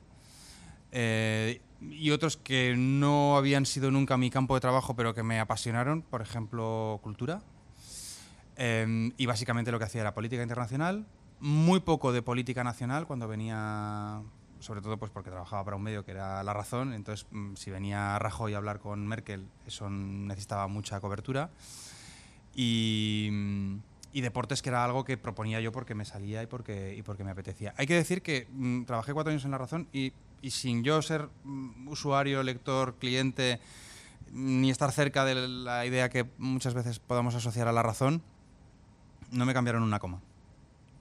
eh, 0.91 1.61
y 1.81 2.11
otros 2.11 2.37
que 2.37 2.75
no 2.77 3.35
habían 3.35 3.65
sido 3.65 3.91
nunca 3.91 4.17
mi 4.17 4.29
campo 4.29 4.55
de 4.55 4.61
trabajo, 4.61 4.95
pero 4.95 5.13
que 5.13 5.23
me 5.23 5.39
apasionaron, 5.39 6.01
por 6.01 6.21
ejemplo, 6.21 6.99
cultura. 7.01 7.41
Eh, 8.55 9.11
y 9.17 9.25
básicamente 9.25 9.71
lo 9.71 9.79
que 9.79 9.85
hacía 9.85 10.01
era 10.01 10.13
política 10.13 10.43
internacional, 10.43 11.05
muy 11.39 11.79
poco 11.79 12.13
de 12.13 12.21
política 12.21 12.63
nacional 12.63 13.07
cuando 13.07 13.27
venía, 13.27 14.21
sobre 14.63 14.81
todo 14.81 14.97
pues 14.97 15.11
porque 15.11 15.29
trabajaba 15.29 15.63
para 15.65 15.77
un 15.77 15.83
medio 15.83 16.05
que 16.05 16.11
era 16.11 16.41
La 16.43 16.53
Razón, 16.53 16.93
entonces 16.93 17.27
mm, 17.31 17.55
si 17.55 17.69
venía 17.69 18.17
Rajoy 18.17 18.53
a 18.53 18.57
hablar 18.57 18.79
con 18.79 19.05
Merkel, 19.07 19.47
eso 19.67 19.89
necesitaba 19.89 20.67
mucha 20.67 20.99
cobertura. 20.99 21.49
Y 22.55 23.29
mm, 23.31 23.77
y 24.13 24.21
deportes 24.21 24.61
que 24.61 24.69
era 24.69 24.85
algo 24.85 25.03
que 25.03 25.17
proponía 25.17 25.59
yo 25.59 25.71
porque 25.71 25.95
me 25.95 26.05
salía 26.05 26.43
y 26.43 26.45
porque, 26.45 26.95
y 26.95 27.01
porque 27.01 27.23
me 27.23 27.31
apetecía. 27.31 27.73
Hay 27.77 27.87
que 27.87 27.95
decir 27.95 28.21
que 28.21 28.47
mm, 28.51 28.83
trabajé 28.83 29.11
cuatro 29.11 29.31
años 29.31 29.43
en 29.43 29.51
La 29.51 29.57
Razón 29.57 29.87
y, 29.91 30.13
y 30.41 30.51
sin 30.51 30.83
yo 30.83 31.01
ser 31.01 31.29
usuario, 31.87 32.43
lector, 32.43 32.95
cliente, 32.99 33.59
ni 34.31 34.69
estar 34.69 34.91
cerca 34.91 35.25
de 35.25 35.47
la 35.47 35.85
idea 35.87 36.09
que 36.09 36.29
muchas 36.37 36.75
veces 36.75 36.99
podamos 36.99 37.33
asociar 37.33 37.67
a 37.67 37.71
La 37.71 37.81
Razón, 37.81 38.21
no 39.31 39.45
me 39.45 39.53
cambiaron 39.53 39.81
una 39.81 39.97
coma. 39.97 40.21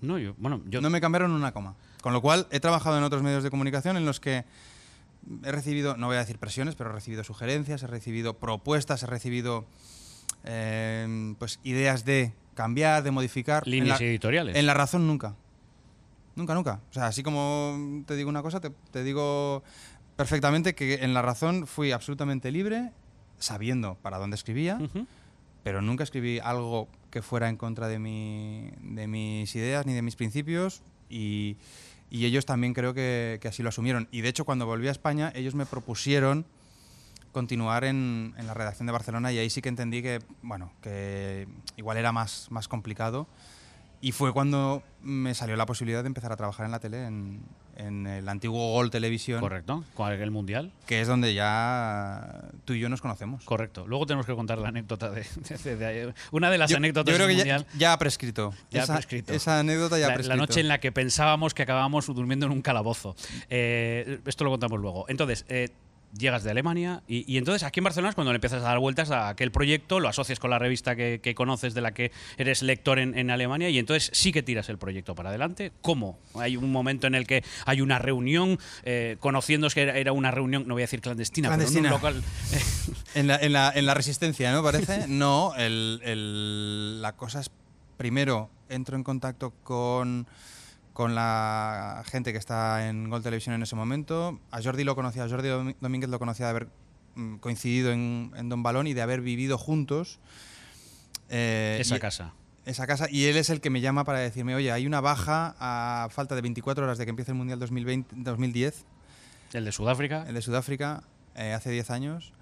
No, 0.00 0.19
yo, 0.19 0.35
bueno, 0.38 0.62
yo... 0.66 0.81
No 0.81 0.88
me 0.88 1.00
cambiaron 1.00 1.33
una 1.33 1.52
coma. 1.52 1.76
Con 2.02 2.12
lo 2.12 2.21
cual, 2.21 2.49
he 2.50 2.61
trabajado 2.61 2.99
en 2.99 3.04
otros 3.04 3.23
medios 3.23 3.44
de 3.44 3.50
comunicación 3.50 3.97
en 3.97 4.04
los 4.04 4.18
que 4.18 4.44
he 5.44 5.52
recibido, 5.52 5.97
no 5.97 6.09
voy 6.09 6.16
a 6.16 6.18
decir 6.18 6.37
presiones, 6.37 6.75
pero 6.75 6.90
he 6.90 6.92
recibido 6.92 7.23
sugerencias, 7.23 7.85
he 7.85 7.87
recibido 7.87 8.38
propuestas, 8.38 9.04
he 9.04 9.06
recibido 9.06 9.66
eh, 10.42 11.35
pues 11.38 11.61
ideas 11.62 12.04
de 12.04 12.32
cambiar, 12.54 13.04
de 13.04 13.12
modificar. 13.12 13.66
Líneas 13.68 14.00
editoriales. 14.00 14.56
En 14.56 14.66
la 14.66 14.75
razón 14.75 15.06
nunca. 15.06 15.37
Nunca, 16.35 16.54
nunca. 16.54 16.80
O 16.90 16.92
sea, 16.92 17.06
así 17.06 17.23
como 17.23 18.02
te 18.04 18.16
digo 18.16 18.28
una 18.28 18.42
cosa, 18.42 18.61
te, 18.61 19.04
digo 19.04 19.62
perfectamente 20.16 20.75
que 20.75 21.04
en 21.04 21.14
la 21.14 21.23
razón 21.23 21.68
fui 21.68 21.92
absolutamente 21.92 22.50
libre, 22.50 22.90
sabiendo 23.38 23.97
para 24.02 24.18
dónde 24.18 24.35
escribía, 24.35 24.80
pero 25.62 25.82
nunca 25.82 26.02
escribí 26.02 26.40
algo 26.40 26.88
que 27.11 27.23
fuera 27.23 27.49
en 27.49 27.56
contra 27.56 27.87
de, 27.87 28.00
mi, 28.00 28.73
de 28.80 29.06
mis 29.06 29.54
ideas 29.54 29.87
ni 29.87 29.92
de 29.92 30.02
mis 30.02 30.16
principios 30.16 30.82
y, 31.09 31.59
y 32.12 32.26
ellos 32.26 32.45
también 32.45 32.75
creo 32.75 32.92
que, 32.92 33.38
que 33.40 33.49
así 33.49 33.62
lo 33.62 33.71
asumieron. 33.71 34.07
Y 34.12 34.21
de 34.21 34.28
hecho, 34.28 34.45
cuando 34.45 34.66
volví 34.66 34.87
a 34.87 34.90
España, 34.90 35.33
ellos 35.35 35.54
me 35.54 35.64
propusieron 35.64 36.45
continuar 37.33 37.85
en, 37.85 38.35
en 38.37 38.47
la 38.47 38.52
redacción 38.52 38.85
de 38.87 38.92
Barcelona 38.92 39.33
y 39.33 39.38
ahí 39.38 39.49
sí 39.49 39.62
que 39.62 39.71
entendí 39.71 40.02
que, 40.02 40.21
bueno, 40.42 40.71
que 40.83 41.49
igual 41.78 41.97
era 41.97 42.12
más, 42.12 42.49
más 42.50 42.69
complicado. 42.69 43.26
Y 44.02 44.12
fue 44.12 44.31
cuando 44.35 44.83
me 45.00 45.35
salió 45.35 45.57
la 45.57 45.64
posibilidad 45.64 46.02
de 46.02 46.09
empezar 46.09 46.33
a 46.33 46.37
trabajar 46.37 46.66
en 46.66 46.73
la 46.73 46.81
tele, 46.81 47.07
en, 47.07 47.40
en 47.87 48.07
el 48.07 48.29
antiguo 48.29 48.73
Gol 48.73 48.91
Televisión, 48.91 49.41
Correcto, 49.41 49.85
con 49.95 50.12
el 50.12 50.31
Mundial. 50.31 50.73
que 50.87 51.01
es 51.01 51.09
donde 51.09 51.35
ya 51.35 52.49
tú 52.65 52.73
y 52.75 52.81
yo 52.81 52.89
nos 52.89 53.01
conocemos. 53.01 53.45
Correcto. 53.45 53.87
Luego 53.87 54.07
tenemos 54.07 54.27
que 54.27 54.35
contar 54.35 54.59
la 54.59 54.69
anécdota 54.69 55.11
de, 55.11 55.25
de- 55.65 55.77
de- 55.77 56.15
una 56.31 56.51
de 56.51 56.59
las 56.59 56.71
Yo- 56.71 56.77
anécdotas 56.77 57.12
yo 57.12 57.17
creo 57.17 57.27
del 57.29 57.37
que 57.37 57.45
ya, 57.49 57.57
Mundial. 57.59 57.79
ya 57.79 57.93
ha 57.93 57.99
prescrito. 57.99 58.55
Ya 58.71 58.85
ha 58.85 58.87
prescrito. 58.87 59.33
esa 59.33 59.59
anécdota 59.61 59.99
ya 59.99 60.07
ha 60.07 60.09
La, 60.09 60.12
la 60.12 60.15
prescrito. 60.17 60.37
noche 60.43 60.61
en 60.61 60.69
la 60.69 60.81
que 60.81 60.93
pensábamos 60.93 61.55
que 61.55 61.62
acabábamos 61.62 62.07
durmiendo 62.07 62.47
en 62.47 62.53
un 62.53 62.62
calabozo. 62.62 63.17
Eh, 63.51 64.21
esto 64.27 64.45
lo 64.45 64.51
contamos 64.51 64.81
luego. 64.81 65.05
Entonces, 65.09 65.45
eh, 65.49 65.71
llegas 66.19 66.42
de 66.45 66.50
Alemania 66.50 67.02
y, 67.09 67.25
y 67.33 67.38
entonces 67.38 67.62
aquí 67.62 67.81
en 67.81 67.85
Barcelona 67.85 68.11
es 68.11 68.14
cuando 68.14 68.33
le 68.33 68.37
empiezas 68.37 68.61
a 68.61 68.66
dar 68.66 68.78
vueltas 68.78 69.11
a 69.11 69.28
aquel 69.28 69.50
proyecto, 69.50 69.99
lo 70.00 70.09
asocias 70.09 70.38
con 70.38 70.50
la 70.50 70.59
revista 70.59 70.95
que, 70.95 71.21
que 71.23 71.35
conoces 71.35 71.73
de 71.75 71.81
la 71.81 71.92
que 71.92 72.12
eres 72.37 72.62
lector 72.62 72.99
en, 72.99 73.16
en 73.16 73.31
Alemania 73.31 73.71
y 73.71 73.78
entonces 73.78 74.11
sí 74.12 74.31
que 74.33 74.42
tiras 74.42 74.69
el 74.69 74.78
proyecto 74.78 75.14
para 75.14 75.31
adelante. 75.31 75.73
¿Cómo? 75.81 76.19
Hay 76.35 76.57
un 76.57 76.71
momento 76.71 77.07
en 77.07 77.14
el 77.14 77.26
que 77.26 77.42
hay 77.66 77.81
una 77.81 77.99
reunión, 77.99 78.59
eh, 78.85 79.16
conociéndose 79.21 79.75
que 79.75 79.83
era, 79.83 79.97
era 79.99 80.12
una 80.12 80.31
reunión, 80.31 80.64
no 80.66 80.75
voy 80.75 80.83
a 80.83 80.85
decir 80.85 81.00
clandestina, 81.00 81.49
Clandestina. 81.49 81.90
pero 82.00 82.09
en 82.09 82.14
un 82.16 82.21
local. 82.21 82.25
En 83.14 83.26
la, 83.26 83.37
en 83.37 83.52
la- 83.52 83.73
en 83.75 83.87
la 83.87 83.95
resistencia, 83.95 84.52
¿no? 84.52 84.62
Parece. 84.62 85.07
no, 85.09 85.54
el- 85.57 86.00
el- 86.04 87.02
la 87.02 87.12
cosa 87.12 87.40
es, 87.40 87.50
primero, 87.97 88.50
entro 88.69 88.97
en 88.97 89.04
contacto 89.04 89.52
con, 89.62 90.26
con 90.93 91.15
la 91.15 92.03
gente 92.07 92.33
que 92.33 92.39
está 92.39 92.89
en 92.89 93.09
Gol 93.11 93.23
Televisión 93.23 93.55
en 93.55 93.63
ese 93.63 93.77
momento. 93.77 94.39
A 94.51 94.63
Jordi 94.63 94.85
lo 94.85 94.95
conocía, 94.95 95.25
a 95.25 95.29
Jordi 95.29 95.49
Domínguez 95.81 96.11
lo 96.11 96.19
conocía 96.19 96.47
de 96.47 96.51
haber 96.51 96.69
mm, 97.15 97.37
coincidido 97.37 97.93
en, 97.93 98.33
en 98.37 98.49
Don 98.49 98.63
Balón 98.63 98.87
y 98.87 98.93
de 98.95 99.03
haber 99.03 99.21
vivido 99.23 99.57
juntos. 99.59 100.19
Eh, 101.29 101.79
esa 101.81 101.97
y- 101.97 102.01
casa. 102.01 102.35
esa 102.67 102.87
casa 102.87 103.07
y 103.11 103.25
él 103.25 103.37
es 103.37 103.49
el 103.51 103.61
que 103.61 103.71
me 103.71 103.81
llama 103.81 104.05
para 104.05 104.19
decirme, 104.19 104.55
oye, 104.55 104.71
hay 104.71 104.87
una 104.87 105.01
baja 105.01 105.55
a 105.59 106.09
falta 106.11 106.35
de 106.35 106.43
24 106.43 106.85
horas 106.85 106.99
de 106.99 107.05
que 107.07 107.11
empiece 107.11 107.31
el 107.31 107.37
Mundial 107.39 107.59
2020, 107.59 108.15
2010 108.19 108.85
El 109.55 109.65
de 109.65 109.73
Sudáfrica. 109.73 110.25
el 110.29 110.35
de 110.35 110.43
Sudáfrica, 110.43 111.03
eh, 111.35 111.53
hace 111.55 111.71
10 111.71 111.91
años. 111.91 112.33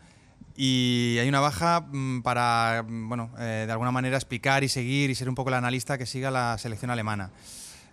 Y 0.56 1.16
hay 1.20 1.28
una 1.28 1.38
baja 1.40 1.82
mm, 1.92 2.22
para, 2.22 2.82
mm, 2.86 3.08
bueno, 3.08 3.30
eh, 3.38 3.64
de 3.66 3.72
alguna 3.72 3.92
manera 3.92 4.16
explicar 4.16 4.64
y 4.64 4.68
seguir 4.68 5.08
y 5.10 5.14
ser 5.14 5.28
un 5.28 5.34
poco 5.36 5.50
el 5.50 5.54
analista 5.54 5.96
que 5.96 6.06
siga 6.06 6.30
la 6.32 6.58
selección 6.58 6.90
alemana. 6.90 7.30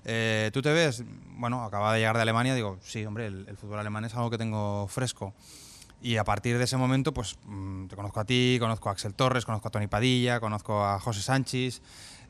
Eh, 0.10 0.50
¿Tú 0.54 0.62
te 0.62 0.72
ves? 0.72 1.04
Bueno, 1.36 1.64
acaba 1.66 1.94
de 1.94 2.00
llegar 2.00 2.16
de 2.16 2.22
Alemania, 2.22 2.56
digo, 2.56 2.80
sí, 2.82 3.06
hombre, 3.06 3.28
el, 3.28 3.46
el 3.48 3.58
fútbol 3.58 3.78
alemán 3.80 4.06
es 4.06 4.16
algo 4.16 4.30
que 4.30 4.38
tengo 4.38 4.88
fresco. 4.88 5.34
Y 6.02 6.16
a 6.16 6.24
partir 6.24 6.58
de 6.58 6.64
ese 6.64 6.78
momento, 6.78 7.14
pues 7.14 7.38
mm, 7.46 7.88
te 7.88 7.96
conozco 7.96 8.20
a 8.22 8.26
ti, 8.26 8.58
conozco 8.60 8.88
a 8.88 8.94
Axel 8.94 9.14
Torres, 9.14 9.44
conozco 9.46 9.68
a 9.68 9.72
Tony 9.72 9.88
Padilla, 9.88 10.40
conozco 10.40 10.86
a 10.86 11.00
José 11.00 11.22
Sánchez. 11.22 11.82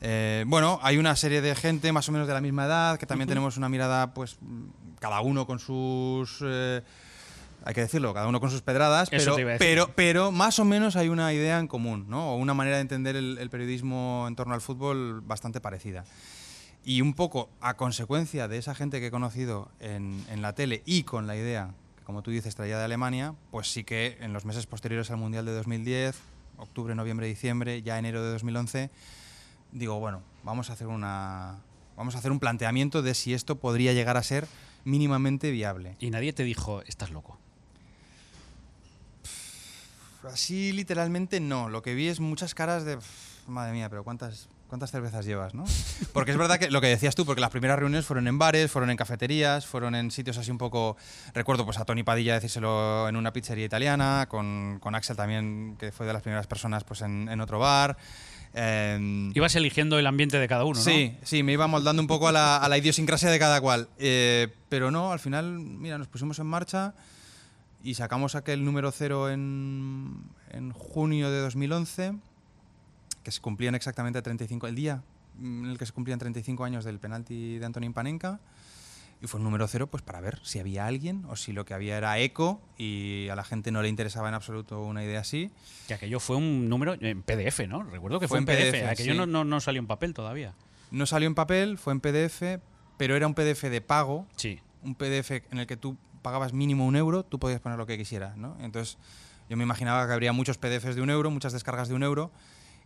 Eh, 0.01 0.43
bueno, 0.47 0.79
hay 0.81 0.97
una 0.97 1.15
serie 1.15 1.41
de 1.41 1.53
gente 1.53 1.91
más 1.91 2.09
o 2.09 2.11
menos 2.11 2.27
de 2.27 2.33
la 2.33 2.41
misma 2.41 2.65
edad 2.65 2.97
que 2.97 3.05
también 3.05 3.27
tenemos 3.27 3.57
una 3.57 3.69
mirada, 3.69 4.13
pues, 4.13 4.37
mm, 4.41 4.95
cada 4.99 5.21
uno 5.21 5.45
con 5.45 5.59
sus. 5.59 6.39
eh, 6.43 6.81
hay 7.65 7.73
que 7.73 7.81
decirlo, 7.81 8.13
cada 8.13 8.27
uno 8.27 8.39
con 8.39 8.49
sus 8.49 8.61
pedradas, 8.61 9.09
pero, 9.09 9.35
pero, 9.59 9.91
pero 9.93 10.31
más 10.31 10.57
o 10.59 10.65
menos 10.65 10.95
hay 10.95 11.09
una 11.09 11.33
idea 11.33 11.59
en 11.59 11.67
común, 11.67 12.05
¿no? 12.07 12.31
O 12.33 12.37
una 12.37 12.53
manera 12.53 12.77
de 12.77 12.83
entender 12.83 13.15
el, 13.17 13.37
el 13.39 13.49
periodismo 13.49 14.25
en 14.27 14.35
torno 14.35 14.53
al 14.53 14.61
fútbol 14.61 15.21
bastante 15.21 15.59
parecida. 15.59 16.05
Y 16.85 17.01
un 17.01 17.13
poco 17.13 17.49
a 17.59 17.75
consecuencia 17.75 18.47
de 18.47 18.57
esa 18.57 18.73
gente 18.73 18.99
que 18.99 19.07
he 19.07 19.11
conocido 19.11 19.69
en, 19.79 20.23
en 20.29 20.41
la 20.41 20.53
tele 20.53 20.83
y 20.85 21.03
con 21.03 21.27
la 21.27 21.35
idea, 21.35 21.73
que 21.97 22.03
como 22.05 22.21
tú 22.21 22.31
dices, 22.31 22.55
traía 22.55 22.77
de 22.77 22.85
Alemania, 22.85 23.35
pues 23.51 23.71
sí 23.71 23.83
que 23.83 24.17
en 24.21 24.31
los 24.31 24.45
meses 24.45 24.65
posteriores 24.67 25.11
al 25.11 25.17
Mundial 25.17 25.45
de 25.45 25.51
2010, 25.51 26.15
octubre, 26.57 26.95
noviembre, 26.95 27.27
diciembre, 27.27 27.81
ya 27.81 27.99
enero 27.99 28.23
de 28.23 28.31
2011, 28.31 28.89
digo, 29.73 29.99
bueno, 29.99 30.21
vamos 30.43 30.69
a 30.69 30.73
hacer 30.73 30.87
una 30.87 31.57
vamos 31.97 32.15
a 32.15 32.19
hacer 32.19 32.31
un 32.31 32.39
planteamiento 32.39 33.01
de 33.01 33.15
si 33.15 33.33
esto 33.33 33.55
podría 33.57 33.91
llegar 33.91 34.17
a 34.17 34.23
ser 34.23 34.47
mínimamente 34.85 35.51
viable. 35.51 35.97
Y 35.99 36.11
nadie 36.11 36.31
te 36.31 36.43
dijo, 36.43 36.81
estás 36.83 37.09
loco. 37.11 37.37
Así 40.23 40.71
literalmente 40.71 41.39
no. 41.39 41.69
Lo 41.69 41.81
que 41.81 41.95
vi 41.95 42.07
es 42.07 42.19
muchas 42.19 42.53
caras 42.53 42.85
de. 42.85 42.97
"Pff, 42.97 43.47
Madre 43.47 43.71
mía, 43.73 43.89
pero 43.89 44.03
¿cuántas, 44.03 44.49
cuántas 44.67 44.91
cervezas 44.91 45.25
llevas, 45.25 45.53
no? 45.53 45.65
Porque 46.13 46.31
es 46.31 46.37
verdad 46.37 46.59
que 46.59 46.69
lo 46.69 46.81
que 46.81 46.87
decías 46.87 47.15
tú, 47.15 47.25
porque 47.25 47.41
las 47.41 47.49
primeras 47.49 47.79
reuniones 47.79 48.05
fueron 48.05 48.27
en 48.27 48.37
bares, 48.37 48.71
fueron 48.71 48.89
en 48.89 48.97
cafeterías, 48.97 49.65
fueron 49.65 49.95
en 49.95 50.11
sitios 50.11 50.37
así 50.37 50.51
un 50.51 50.57
poco. 50.57 50.97
Recuerdo 51.33 51.65
pues 51.65 51.79
a 51.79 51.85
Tony 51.85 52.03
Padilla 52.03 52.33
decírselo 52.35 53.07
en 53.07 53.15
una 53.15 53.33
pizzería 53.33 53.65
italiana, 53.65 54.27
con, 54.29 54.79
con 54.79 54.95
Axel 54.95 55.15
también, 55.15 55.75
que 55.79 55.91
fue 55.91 56.05
de 56.05 56.13
las 56.13 56.21
primeras 56.21 56.47
personas 56.47 56.83
pues 56.83 57.01
en, 57.01 57.29
en 57.29 57.41
otro 57.41 57.59
bar. 57.59 57.97
Em, 58.53 59.31
Ibas 59.35 59.55
eligiendo 59.55 59.99
el 59.99 60.07
ambiente 60.07 60.39
de 60.39 60.47
cada 60.47 60.63
uno, 60.63 60.79
¿no? 60.79 60.83
Sí, 60.83 61.15
sí, 61.23 61.43
me 61.43 61.53
iba 61.53 61.67
moldando 61.67 62.01
un 62.01 62.07
poco 62.07 62.27
a 62.27 62.31
la, 62.31 62.57
a 62.57 62.69
la 62.69 62.77
idiosincrasia 62.77 63.29
de 63.29 63.39
cada 63.39 63.61
cual. 63.61 63.89
Eh, 63.99 64.47
pero 64.69 64.89
no, 64.91 65.11
al 65.11 65.19
final, 65.19 65.59
mira, 65.59 65.97
nos 65.97 66.07
pusimos 66.07 66.39
en 66.39 66.47
marcha 66.47 66.93
y 67.83 67.93
sacamos 67.93 68.35
aquel 68.35 68.65
número 68.65 68.91
cero 68.91 69.29
en, 69.29 70.23
en 70.51 70.71
junio 70.71 71.29
de 71.29 71.39
2011, 71.41 72.13
que 73.27 73.31
se 73.33 73.41
cumplían 73.41 73.75
exactamente 73.75 74.21
35, 74.21 74.67
el 74.67 74.75
día 74.75 75.03
mm, 75.37 75.65
en 75.65 75.71
el 75.71 75.77
que 75.77 75.85
se 75.85 75.91
cumplían 75.91 76.17
35 76.17 76.63
años 76.63 76.85
del 76.85 76.97
penalti 76.97 77.57
de 77.57 77.65
Antonín 77.65 77.91
Panenka. 77.91 78.39
Y 79.21 79.27
fue 79.27 79.39
un 79.39 79.43
número 79.43 79.67
cero 79.67 79.87
pues 79.87 80.01
para 80.01 80.21
ver 80.21 80.39
si 80.43 80.59
había 80.59 80.85
alguien 80.85 81.25
o 81.27 81.35
si 81.35 81.51
lo 81.51 81.65
que 81.65 81.73
había 81.73 81.97
era 81.97 82.17
eco 82.19 82.61
y 82.77 83.27
a 83.29 83.35
la 83.35 83.43
gente 83.43 83.69
no 83.69 83.81
le 83.81 83.89
interesaba 83.89 84.29
en 84.29 84.35
absoluto 84.35 84.81
una 84.81 85.03
idea 85.03 85.19
así. 85.19 85.51
Que 85.89 85.95
aquello 85.95 86.21
fue 86.21 86.37
un 86.37 86.69
número 86.69 86.93
en 87.01 87.21
PDF, 87.21 87.67
¿no? 87.67 87.83
Recuerdo 87.83 88.21
que 88.21 88.29
fue, 88.29 88.41
Fue 88.41 88.53
en 88.53 88.57
en 88.59 88.71
PDF. 88.71 88.79
PDF, 88.79 88.89
aquello 88.91 89.11
sí. 89.11 89.17
no, 89.17 89.25
no, 89.25 89.43
no 89.43 89.59
salió 89.59 89.79
en 89.79 89.87
papel 89.87 90.13
todavía. 90.13 90.53
No 90.91 91.05
salió 91.05 91.27
en 91.27 91.35
papel, 91.35 91.77
fue 91.77 91.91
en 91.91 91.99
PDF, 91.99 92.61
pero 92.95 93.17
era 93.17 93.27
un 93.27 93.33
PDF 93.33 93.63
de 93.63 93.81
pago 93.81 94.25
Sí. 94.37 94.61
un 94.83 94.95
PDF 94.95 95.31
en 95.51 95.59
el 95.59 95.67
que 95.67 95.75
tú 95.75 95.97
pagabas 96.21 96.53
mínimo 96.53 96.85
un 96.85 96.95
euro, 96.95 97.23
tú 97.23 97.39
podías 97.39 97.59
poner 97.59 97.77
lo 97.77 97.85
que 97.87 97.97
quisieras, 97.97 98.37
¿no? 98.37 98.55
Entonces, 98.61 98.97
yo 99.49 99.57
me 99.57 99.63
imaginaba 99.65 100.07
que 100.07 100.13
habría 100.13 100.31
muchos 100.31 100.57
PDFs 100.57 100.95
de 100.95 101.01
un 101.01 101.09
euro, 101.09 101.29
muchas 101.29 101.51
descargas 101.51 101.89
de 101.89 101.95
un 101.95 102.03
euro, 102.03 102.31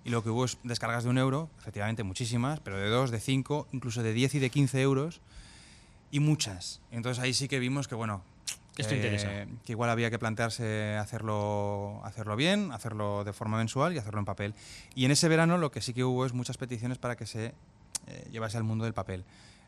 y 0.04 0.10
lo 0.10 0.24
que 0.24 0.30
hubo 0.30 0.46
es 0.46 0.58
descargas 0.64 1.04
de 1.04 1.10
un 1.10 1.18
euro, 1.18 1.50
efectivamente 1.60 2.04
muchísimas, 2.04 2.60
pero 2.60 2.78
de 2.78 2.90
dos, 2.90 3.12
de 3.12 3.20
cinco, 3.20 3.68
incluso 3.72 4.02
de 4.04 4.14
10 4.14 4.36
y 4.36 4.40
de 4.40 4.50
15 4.50 4.82
euros, 4.82 5.22
y 6.12 6.20
muchas. 6.20 6.82
Entonces 6.92 7.24
ahí 7.24 7.34
sí 7.34 7.48
que 7.48 7.60
vimos 7.60 7.88
que, 7.88 7.96
bueno, 7.96 8.22
Esto 8.78 8.90
que- 8.92 8.96
interesa. 8.98 9.30
que 9.66 9.72
igual 9.74 9.90
había 9.90 10.10
que 10.10 10.18
plantearse 10.20 10.96
hacerlo, 10.98 12.02
hacerlo 12.04 12.36
bien, 12.36 12.72
hacerlo 12.72 13.24
de 13.24 13.34
forma 13.34 13.58
mensual 13.58 13.94
y 13.94 13.98
hacerlo 14.00 14.20
en 14.20 14.26
papel. 14.26 14.54
Y 14.96 15.06
en 15.06 15.12
ese 15.12 15.28
verano 15.28 15.58
lo 15.58 15.72
que 15.72 15.82
sí 15.82 15.94
que 15.94 16.04
hubo 16.04 16.26
es 16.26 16.34
muchas 16.34 16.58
peticiones 16.58 16.98
para 16.98 17.16
que 17.16 17.26
se 17.26 17.54
eh, 18.08 18.28
llevase 18.32 18.58
al 18.58 18.64
mundo 18.64 18.86
del 18.86 18.94
papel. 18.94 19.24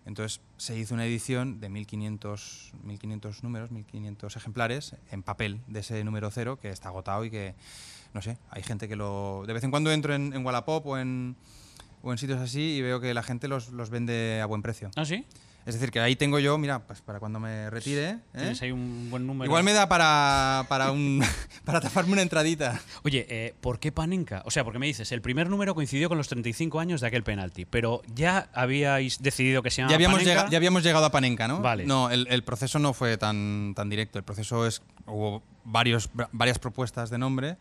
Entonces 0.06 0.42
se 0.58 0.78
hizo 0.78 0.94
una 0.94 1.06
edición 1.06 1.60
de 1.60 1.70
1500, 1.70 2.74
1500 2.84 3.44
números, 3.44 3.72
1500 3.72 4.36
ejemplares 4.36 4.96
en 5.12 5.24
papel 5.24 5.62
de 5.68 5.80
ese 5.80 6.04
número 6.04 6.30
cero 6.32 6.60
que 6.62 6.70
está 6.70 6.90
agotado 6.90 7.24
y 7.26 7.32
que, 7.32 7.56
no 8.14 8.22
sé, 8.22 8.38
hay 8.50 8.64
gente 8.64 8.88
que 8.88 8.96
lo... 8.96 9.44
De 9.48 9.54
vez 9.54 9.64
en 9.64 9.72
cuando 9.72 9.92
entro 9.92 10.14
en, 10.14 10.34
en 10.34 10.46
Wallapop 10.46 10.86
o 10.86 10.98
en, 10.98 11.36
o 12.02 12.12
en 12.12 12.18
sitios 12.18 12.40
así 12.40 12.76
y 12.76 12.82
veo 12.82 13.00
que 13.00 13.14
la 13.14 13.24
gente 13.24 13.48
los, 13.48 13.70
los 13.70 13.90
vende 13.90 14.42
a 14.42 14.46
buen 14.46 14.62
precio. 14.62 14.92
¿Ah, 14.96 15.06
sí? 15.06 15.26
Es 15.66 15.76
decir, 15.76 15.92
que 15.92 16.00
ahí 16.00 16.16
tengo 16.16 16.40
yo, 16.40 16.58
mira, 16.58 16.80
pues 16.80 17.02
para 17.02 17.20
cuando 17.20 17.40
me 17.40 17.70
retire... 17.70 18.10
¿eh? 18.10 18.18
Tienes 18.34 18.62
ahí 18.62 18.72
un 18.72 19.08
buen 19.10 19.26
número. 19.26 19.46
Igual 19.46 19.64
me 19.64 19.72
da 19.74 19.88
para, 19.88 20.66
para, 20.68 20.92
un, 20.92 21.24
para 21.66 21.80
taparme 21.80 22.12
una 22.14 22.22
entradita. 22.22 22.82
Oye, 23.04 23.26
eh, 23.30 23.56
¿por 23.62 23.80
qué 23.80 23.92
Panenka? 23.92 24.42
O 24.46 24.52
sea, 24.52 24.64
porque 24.66 24.80
me 24.80 24.88
dices, 24.88 25.12
el 25.14 25.22
primer 25.22 25.50
número 25.50 25.74
coincidió 25.74 26.10
con 26.10 26.18
los 26.18 26.28
35 26.28 26.80
años 26.80 27.00
de 27.02 27.08
aquel 27.08 27.24
penalti, 27.24 27.66
pero 27.66 28.02
ya 28.14 28.50
habíais 28.54 29.22
decidido 29.22 29.64
que 29.64 29.72
se 29.72 29.82
llama 29.82 29.92
Ya 29.92 29.96
habíamos, 29.96 30.20
Panenka? 30.20 30.40
llega- 30.42 30.50
ya 30.52 30.58
habíamos 30.58 30.84
llegado 30.84 31.06
a 31.06 31.12
Panenka, 31.12 31.48
¿no? 31.48 31.62
Vale. 31.62 31.86
No, 31.86 32.10
el, 32.10 32.28
el 32.30 32.44
proceso 32.44 32.80
no 32.80 32.94
fue 32.94 33.18
tan, 33.18 33.74
tan 33.76 33.90
directo. 33.90 34.18
El 34.20 34.26
proceso 34.26 34.68
es. 34.68 34.82
Hubo 35.06 35.44
varios, 35.64 36.10
varias 36.34 36.60
propuestas 36.60 37.10
de 37.10 37.18
nombre 37.18 37.58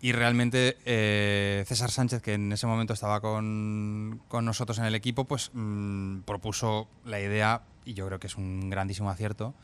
y 0.00 0.12
realmente 0.12 0.78
eh, 0.84 1.64
César 1.66 1.90
Sánchez, 1.90 2.22
que 2.22 2.34
en 2.34 2.52
ese 2.52 2.66
momento 2.66 2.92
estaba 2.94 3.20
con, 3.20 4.22
con 4.28 4.44
nosotros 4.44 4.78
en 4.78 4.84
el 4.86 4.94
equipo, 4.94 5.24
pues 5.26 5.50
mm, 5.52 6.20
propuso 6.20 6.88
la 7.04 7.20
idea 7.20 7.62
y 7.84 7.94
yo 7.94 8.06
creo 8.06 8.18
que 8.18 8.26
es 8.26 8.36
un 8.36 8.70
grandísimo 8.70 9.10
acierto. 9.10 9.54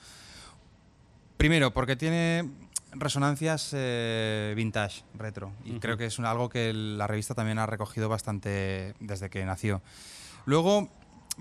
Primero, 1.37 1.73
porque 1.73 1.97
tiene 1.97 2.51
resonancias 2.93 3.71
eh, 3.75 4.55
vintage, 4.57 5.03
retro. 5.15 5.53
Y 5.65 5.79
creo 5.81 5.97
que 5.97 6.07
es 6.07 6.19
un- 6.19 6.25
algo 6.25 6.49
que 6.49 6.73
la 6.73 7.07
revista 7.07 7.35
también 7.35 7.59
ha 7.59 7.67
recogido 7.67 8.09
bastante 8.09 8.95
desde 9.01 9.29
que 9.29 9.45
nació. 9.45 9.83
Luego, 10.47 10.89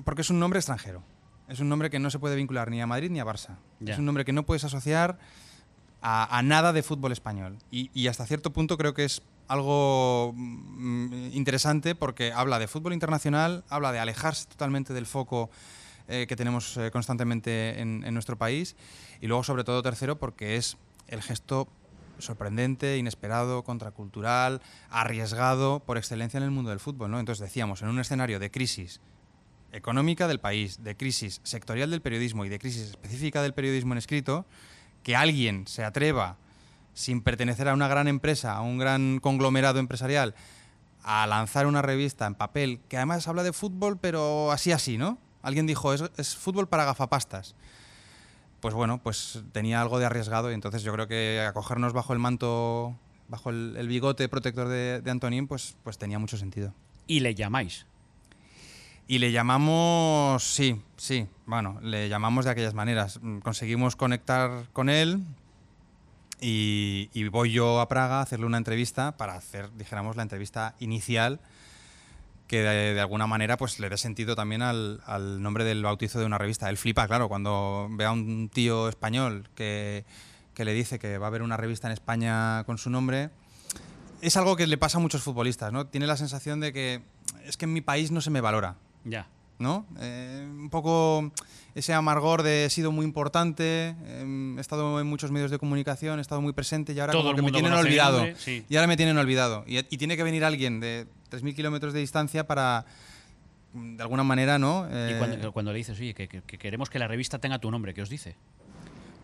porque 0.04 0.22
es 0.22 0.30
un 0.30 0.40
nombre 0.40 0.60
extranjero. 0.60 1.02
Es 1.48 1.60
un 1.60 1.70
nombre 1.70 1.90
que 1.90 2.00
no 2.00 2.10
se 2.10 2.20
puede 2.20 2.36
vincular 2.36 2.70
ni 2.72 2.82
a 2.82 2.88
Madrid 2.88 3.10
ni 3.12 3.20
a 3.20 3.26
Barça. 3.26 3.58
Es 3.94 4.00
un 4.00 4.06
nombre 4.06 4.26
que 4.26 4.34
no 4.34 4.46
puedes 4.46 4.64
asociar 4.64 5.18
a, 6.08 6.42
nada 6.44 6.72
de 6.72 6.84
fútbol 6.84 7.12
español. 7.12 7.58
Y, 7.72 7.90
y 7.94 8.08
hasta 8.08 8.28
cierto 8.28 8.54
punto 8.54 8.78
creo 8.78 8.94
que 8.94 9.06
es 9.06 9.24
algo 9.48 10.34
mm, 10.36 11.32
interesante 11.34 11.96
porque 11.96 12.32
habla 12.32 12.60
de 12.60 12.68
fútbol 12.68 12.94
internacional, 12.94 13.64
habla 13.70 13.92
de 13.92 13.98
alejarse 13.98 14.46
totalmente 14.48 14.94
del 14.94 15.08
foco 15.08 15.50
eh, 16.08 16.28
que 16.30 16.36
tenemos 16.36 16.78
eh, 16.78 16.92
constantemente 16.92 17.82
en, 17.82 18.04
en 18.06 18.14
nuestro 18.14 18.38
país. 18.38 18.76
Y 19.20 19.26
luego, 19.26 19.44
sobre 19.44 19.64
todo, 19.64 19.82
tercero, 19.82 20.20
porque 20.20 20.58
es 20.58 20.78
el 21.08 21.24
gesto 21.24 21.68
sorprendente, 22.20 23.00
inesperado, 23.00 23.64
contracultural, 23.64 24.62
arriesgado 24.92 25.80
por 25.80 25.98
excelencia 25.98 26.38
en 26.38 26.44
el 26.44 26.52
mundo 26.52 26.70
del 26.70 26.80
fútbol. 26.80 27.10
¿no? 27.10 27.20
Entonces 27.20 27.42
decíamos, 27.42 27.82
en 27.82 27.88
un 27.88 28.00
escenario 28.00 28.38
de 28.38 28.52
crisis 28.52 29.02
económica 29.72 30.28
del 30.28 30.40
país, 30.40 30.84
de 30.84 30.96
crisis 30.96 31.42
sectorial 31.44 31.90
del 31.90 32.02
periodismo 32.02 32.46
y 32.46 32.50
de 32.50 32.60
crisis 32.60 32.92
específica 32.92 33.42
del 33.42 33.56
periodismo 33.56 33.96
en 33.96 33.98
escrito, 33.98 34.46
que 35.06 35.16
alguien 35.16 35.68
se 35.68 35.84
atreva, 35.84 36.36
sin 36.96 37.22
pertenecer 37.22 37.70
a 37.70 37.76
una 37.76 37.88
gran 37.88 38.08
empresa, 38.08 38.54
a 38.54 38.62
un 38.62 38.80
gran 38.80 39.20
conglomerado 39.20 39.78
empresarial, 39.78 40.34
a 41.04 41.28
lanzar 41.28 41.68
una 41.68 41.84
revista 41.84 42.26
en 42.26 42.34
papel 42.34 42.80
que 42.90 42.98
además 42.98 43.28
habla 43.28 43.44
de 43.44 43.54
fútbol, 43.54 44.00
pero 44.00 44.52
así 44.52 44.72
así, 44.72 44.98
¿no? 44.98 45.20
Alguien 45.44 45.68
dijo, 45.68 45.94
es, 45.94 46.04
es 46.18 46.36
fútbol 46.36 46.68
para 46.68 46.86
gafapastas 46.86 47.54
pues 48.66 48.74
bueno, 48.74 48.98
pues 48.98 49.44
tenía 49.52 49.80
algo 49.80 50.00
de 50.00 50.08
arriesgado 50.08 50.50
y 50.50 50.56
entonces 50.56 50.82
yo 50.82 50.92
creo 50.92 51.08
que 51.08 51.40
acogernos 51.48 51.94
bajo 51.94 52.14
el 52.14 52.20
manto, 52.20 52.98
bajo 53.28 53.52
el, 53.52 53.88
bigote 53.88 54.28
protector 54.28 54.68
de, 54.68 55.02
de, 55.02 55.12
Antonín, 55.12 55.46
pues, 55.46 55.78
pues 55.84 56.00
tenía 56.00 56.18
mucho 56.18 56.36
sentido. 56.36 56.74
Y 57.06 57.20
le 57.20 57.36
llamáis. 57.36 57.86
Y 59.08 59.20
le 59.20 59.32
llamamos, 59.32 60.44
sí, 60.44 60.82
sí, 60.98 61.28
bueno, 61.46 61.80
le 61.82 62.10
llamamos 62.10 62.46
de 62.46 62.52
aquellas 62.52 62.74
maneras. 62.74 63.20
Conseguimos 63.44 63.96
conectar 63.96 64.68
con 64.74 64.90
él 64.90 65.22
y, 66.42 67.28
voy 67.30 67.52
yo 67.52 67.80
a 67.80 67.88
Praga 67.88 68.20
a 68.20 68.22
hacerle 68.22 68.48
una 68.48 68.58
entrevista 68.58 69.16
para 69.16 69.36
hacer, 69.36 69.72
dijéramos, 69.78 70.16
la 70.16 70.24
entrevista 70.24 70.76
inicial 70.80 71.40
que 72.48 72.62
de, 72.62 73.00
alguna 73.00 73.26
manera 73.26 73.58
pues 73.58 73.80
le 73.80 73.90
dé 73.90 73.98
sentido 73.98 74.36
también 74.36 74.62
al, 74.62 75.02
al, 75.06 75.42
nombre 75.42 75.64
del 75.64 75.84
bautizo 75.84 76.20
de 76.20 76.26
una 76.26 76.38
revista. 76.38 76.70
Él 76.70 76.78
flipa, 76.78 77.08
claro, 77.08 77.28
cuando 77.28 77.88
ve 77.92 78.06
a 78.06 78.12
un 78.12 78.50
tío 78.54 78.90
español 78.90 79.50
que, 79.56 80.06
que, 80.54 80.66
le 80.66 80.74
dice 80.74 81.00
que 81.00 81.18
va 81.18 81.28
a 81.28 81.30
haber 81.30 81.42
una 81.42 81.58
revista 81.58 81.88
en 81.88 81.94
España 81.94 82.64
con 82.66 82.78
su 82.78 82.90
nombre. 82.90 83.30
Es 84.22 84.38
algo 84.38 84.56
que 84.56 84.68
le 84.68 84.78
pasa 84.78 84.98
a 84.98 85.02
muchos 85.02 85.24
futbolistas, 85.24 85.72
¿no? 85.72 85.88
Tiene 85.88 86.08
la 86.08 86.18
sensación 86.18 86.60
de 86.60 86.74
que 86.74 87.02
es 87.46 87.58
que 87.58 87.66
en 87.66 87.74
mi 87.74 87.82
país 87.82 88.12
no 88.12 88.22
se 88.22 88.30
me 88.30 88.42
valora. 88.42 88.76
Ya. 89.06 89.28
¿No? 89.58 89.86
Eh, 90.02 90.46
un 90.46 90.70
poco 90.70 91.32
ese 91.76 91.94
amargor 91.94 92.44
de 92.44 92.66
he 92.66 92.70
sido 92.70 92.92
muy 92.92 93.06
importante, 93.06 93.96
eh, 94.04 94.56
he 94.58 94.60
estado 94.60 95.00
en 95.00 95.08
muchos 95.08 95.32
medios 95.32 95.50
de 95.50 95.60
comunicación, 95.60 96.20
he 96.20 96.22
estado 96.22 96.42
muy 96.42 96.52
presente 96.52 96.92
y 96.92 97.00
ahora 97.00 97.14
Todo 97.14 97.32
como 97.32 97.36
que 97.38 97.42
me 97.42 97.52
tienen 97.54 97.72
olvidado. 97.72 98.18
Nombre, 98.18 98.36
sí. 98.38 98.66
Y 98.68 98.76
ahora 98.76 98.88
me 98.88 98.98
tienen 98.98 99.18
olvidado. 99.18 99.64
Y, 99.66 99.78
y 99.78 99.98
tiene 99.98 100.18
que 100.18 100.24
venir 100.24 100.44
alguien 100.44 100.82
de 100.82 101.08
3.000 101.32 101.56
kilómetros 101.56 101.94
de 101.94 102.02
distancia 102.02 102.46
para, 102.46 102.86
de 103.76 104.02
alguna 104.02 104.24
manera, 104.24 104.58
¿no? 104.58 104.88
Eh... 104.90 105.12
Y 105.14 105.18
cuando, 105.18 105.52
cuando, 105.52 105.72
le 105.72 105.78
dices, 105.78 106.00
oye, 106.00 106.14
que, 106.14 106.28
que, 106.28 106.42
que, 106.42 106.58
queremos 106.58 106.90
que 106.90 107.00
la 107.00 107.08
revista 107.08 107.40
tenga 107.40 107.60
tu 107.60 107.70
nombre, 107.70 107.94
¿qué 107.94 108.02
os 108.02 108.10
dice? 108.10 108.36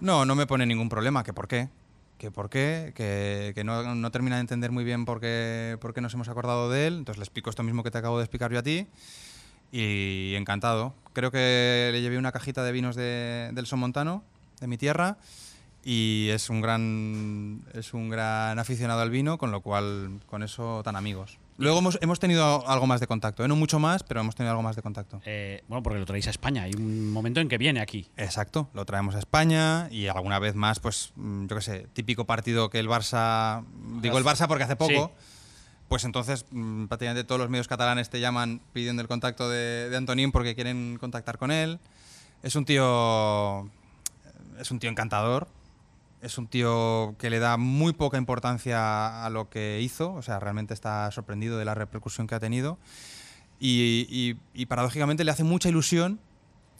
No, 0.01 0.25
no 0.25 0.35
me 0.35 0.45
pone 0.47 0.65
ningún 0.65 0.89
problema, 0.89 1.23
que 1.23 1.33
por 1.33 1.47
qué. 1.47 1.69
Que 2.17 2.29
por 2.29 2.49
qué, 2.49 2.93
que, 2.95 3.51
que 3.55 3.63
no, 3.63 3.95
no, 3.95 4.11
termina 4.11 4.35
de 4.35 4.41
entender 4.41 4.71
muy 4.71 4.83
bien 4.83 5.05
por 5.05 5.19
qué, 5.19 5.77
por 5.81 5.93
qué 5.93 6.01
nos 6.01 6.13
hemos 6.13 6.27
acordado 6.27 6.69
de 6.69 6.85
él. 6.85 6.97
Entonces 6.99 7.17
le 7.17 7.23
explico 7.23 7.49
esto 7.49 7.63
mismo 7.63 7.81
que 7.81 7.89
te 7.89 7.97
acabo 7.97 8.17
de 8.19 8.25
explicar 8.25 8.51
yo 8.51 8.59
a 8.59 8.63
ti. 8.63 8.85
Y 9.71 10.33
encantado. 10.35 10.93
Creo 11.13 11.31
que 11.31 11.89
le 11.91 12.01
llevé 12.01 12.17
una 12.17 12.31
cajita 12.31 12.63
de 12.63 12.71
vinos 12.71 12.95
de, 12.95 13.51
del 13.53 13.65
Somontano, 13.65 14.23
de 14.59 14.67
mi 14.67 14.77
tierra, 14.77 15.17
y 15.83 16.29
es 16.29 16.49
un 16.49 16.61
gran 16.61 17.63
es 17.73 17.93
un 17.93 18.09
gran 18.09 18.59
aficionado 18.59 19.01
al 19.01 19.09
vino, 19.09 19.37
con 19.37 19.51
lo 19.51 19.61
cual 19.61 20.19
con 20.27 20.43
eso 20.43 20.81
tan 20.83 20.95
amigos. 20.95 21.37
Luego 21.57 21.77
hemos, 21.77 21.99
hemos 22.01 22.19
tenido 22.19 22.67
algo 22.67 22.87
más 22.87 22.99
de 22.99 23.07
contacto, 23.07 23.45
¿eh? 23.45 23.47
no 23.47 23.55
mucho 23.55 23.77
más, 23.77 24.01
pero 24.01 24.21
hemos 24.21 24.35
tenido 24.35 24.49
algo 24.51 24.63
más 24.63 24.75
de 24.75 24.81
contacto. 24.81 25.21
Eh, 25.25 25.63
bueno, 25.67 25.83
porque 25.83 25.99
lo 25.99 26.05
traéis 26.05 26.25
a 26.25 26.31
España, 26.31 26.63
hay 26.63 26.71
un 26.75 27.11
momento 27.11 27.39
en 27.39 27.49
que 27.49 27.59
viene 27.59 27.81
aquí. 27.81 28.07
Exacto, 28.17 28.69
lo 28.73 28.83
traemos 28.85 29.13
a 29.13 29.19
España 29.19 29.87
y 29.91 30.07
alguna 30.07 30.39
vez 30.39 30.55
más, 30.55 30.79
pues 30.79 31.13
yo 31.15 31.55
qué 31.55 31.61
sé, 31.61 31.87
típico 31.93 32.25
partido 32.25 32.71
que 32.71 32.79
el 32.79 32.87
Barça, 32.87 33.63
digo 34.01 34.17
el 34.17 34.23
Barça 34.23 34.47
porque 34.47 34.63
hace 34.63 34.75
poco, 34.75 35.11
sí. 35.15 35.25
Pues 35.91 36.05
entonces 36.05 36.45
mmm, 36.51 36.85
prácticamente 36.85 37.25
todos 37.25 37.41
los 37.41 37.49
medios 37.49 37.67
catalanes 37.67 38.09
te 38.09 38.21
llaman 38.21 38.61
pidiendo 38.71 39.01
el 39.01 39.09
contacto 39.09 39.49
de, 39.49 39.89
de 39.89 39.97
Antonín 39.97 40.31
porque 40.31 40.55
quieren 40.55 40.97
contactar 40.97 41.37
con 41.37 41.51
él. 41.51 41.79
Es 42.43 42.55
un 42.55 42.63
tío, 42.63 43.69
es 44.57 44.71
un 44.71 44.79
tío 44.79 44.89
encantador, 44.89 45.49
es 46.21 46.37
un 46.37 46.47
tío 46.47 47.13
que 47.19 47.29
le 47.29 47.39
da 47.39 47.57
muy 47.57 47.91
poca 47.91 48.17
importancia 48.17 49.25
a 49.25 49.29
lo 49.29 49.49
que 49.49 49.81
hizo, 49.81 50.13
o 50.13 50.21
sea, 50.21 50.39
realmente 50.39 50.73
está 50.73 51.11
sorprendido 51.11 51.57
de 51.57 51.65
la 51.65 51.75
repercusión 51.75 52.25
que 52.25 52.35
ha 52.35 52.39
tenido. 52.39 52.77
Y, 53.59 54.35
paradójicamente 54.69 55.25
le 55.25 55.31
hace 55.31 55.43
mucha 55.43 55.67
ilusión, 55.67 56.21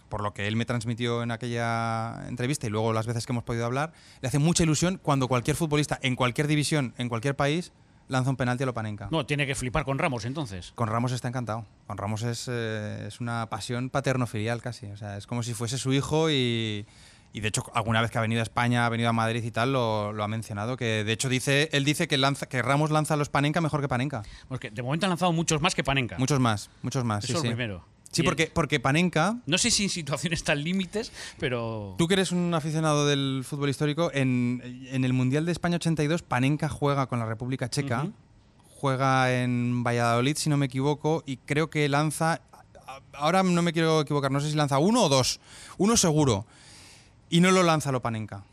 por 0.08 0.24
lo 0.24 0.34
que 0.34 0.48
él 0.48 0.56
me 0.56 0.64
transmitió 0.64 1.22
en 1.22 1.32
aquella 1.32 2.30
entrevista 2.30 2.66
y 2.66 2.70
luego 2.70 2.94
las 2.94 3.08
veces 3.08 3.26
que 3.26 3.34
hemos 3.34 3.44
podido 3.44 3.66
hablar, 3.66 3.92
le 4.22 4.30
hace 4.30 4.40
mucha 4.40 4.64
ilusión 4.64 5.02
cuando 5.04 5.28
cualquier 5.28 5.58
futbolista 5.58 6.00
en 6.02 6.16
cualquier 6.16 6.48
división, 6.48 6.94
en 6.98 7.10
cualquier 7.10 7.36
país, 7.36 7.74
lanza 8.12 8.30
un 8.30 8.36
penalti 8.36 8.64
a 8.64 8.66
lo 8.68 8.74
Panenka. 8.74 9.08
No, 9.12 9.26
tiene 9.26 9.48
que 9.48 9.56
flipar 9.56 9.86
con 9.86 9.98
Ramos 9.98 10.26
entonces. 10.26 10.72
Con 10.76 10.88
Ramos 10.88 11.12
está 11.12 11.28
encantado. 11.28 11.66
Con 11.88 11.98
Ramos 11.98 12.24
es, 12.24 12.48
eh, 12.48 13.06
es 13.08 13.20
una 13.20 13.48
pasión 13.50 13.90
paterno-filial 13.90 14.62
casi. 14.62 14.88
O 14.88 14.98
sea, 14.98 15.18
es 15.18 15.28
como 15.28 15.44
si 15.44 15.54
fuese 15.54 15.78
su 15.78 15.94
hijo 15.94 16.30
y 16.30 16.86
y 17.34 17.40
de 17.40 17.48
hecho 17.48 17.64
alguna 17.74 18.02
vez 18.02 18.12
que 18.12 18.18
ha 18.18 18.22
venido 18.22 18.42
a 18.42 18.44
España, 18.44 18.86
ha 18.86 18.90
venido 18.90 19.10
a 19.10 19.14
Madrid 19.14 19.44
y 19.44 19.52
tal, 19.52 19.72
lo, 19.74 20.12
lo 20.14 20.24
ha 20.24 20.28
mencionado, 20.28 20.78
que 20.78 21.04
de 21.04 21.12
hecho 21.12 21.30
dice, 21.30 21.70
él 21.72 21.86
dice 21.86 22.08
que, 22.08 22.18
lanza, 22.18 22.48
que 22.48 22.62
Ramos 22.62 22.92
lanza 22.92 23.14
a 23.14 23.18
los 23.18 23.30
Panenka 23.30 23.62
mejor 23.62 23.82
que 23.82 23.88
Panenka. 23.88 24.24
Porque 24.48 24.70
de 24.70 24.82
momento 24.82 25.06
han 25.06 25.12
lanzado 25.12 25.32
muchos 25.32 25.62
más 25.62 25.76
que 25.76 25.84
Panenka. 25.84 26.18
Muchos 26.18 26.40
más, 26.40 26.70
muchos 26.82 27.04
más. 27.04 27.24
Eso 27.24 27.34
sí, 27.34 27.38
es 27.38 27.42
sí. 27.42 27.48
primero. 27.48 27.84
Sí, 28.12 28.24
porque, 28.24 28.52
porque 28.54 28.80
Panenka... 28.80 29.38
No 29.46 29.58
sé 29.58 29.72
si 29.72 29.84
en 29.84 29.90
situaciones 29.90 30.44
tan 30.44 30.64
límites, 30.64 31.12
pero... 31.40 31.96
Tú 31.98 32.08
que 32.08 32.16
eres 32.16 32.32
un 32.32 32.54
aficionado 32.54 33.08
del 33.08 33.44
fútbol 33.48 33.70
histórico, 33.70 34.12
en, 34.14 34.62
en 34.92 35.06
el 35.06 35.14
Mundial 35.14 35.46
de 35.46 35.54
España 35.54 35.78
82, 35.78 36.22
Panenka 36.22 36.68
juega 36.68 37.08
con 37.08 37.20
la 37.20 37.26
República 37.26 37.70
Checa, 37.70 38.04
uh 38.04 38.08
-huh. 38.08 38.14
juega 38.76 39.42
en 39.42 39.84
Valladolid, 39.84 40.36
si 40.36 40.50
no 40.50 40.58
me 40.58 40.66
equivoco, 40.66 41.24
y 41.26 41.38
creo 41.38 41.70
que 41.70 41.88
lanza... 41.88 42.42
Ahora 43.14 43.44
no 43.44 43.62
me 43.62 43.72
quiero 43.72 44.02
equivocar, 44.02 44.32
no 44.32 44.42
sé 44.42 44.50
si 44.50 44.56
lanza 44.56 44.78
uno 44.78 45.04
o 45.04 45.10
dos. 45.10 45.40
Uno 45.78 45.96
seguro. 45.96 46.46
Y 47.30 47.40
no 47.40 47.52
lo 47.52 47.64
lanza 47.64 47.94
Lopanenka. 47.94 48.44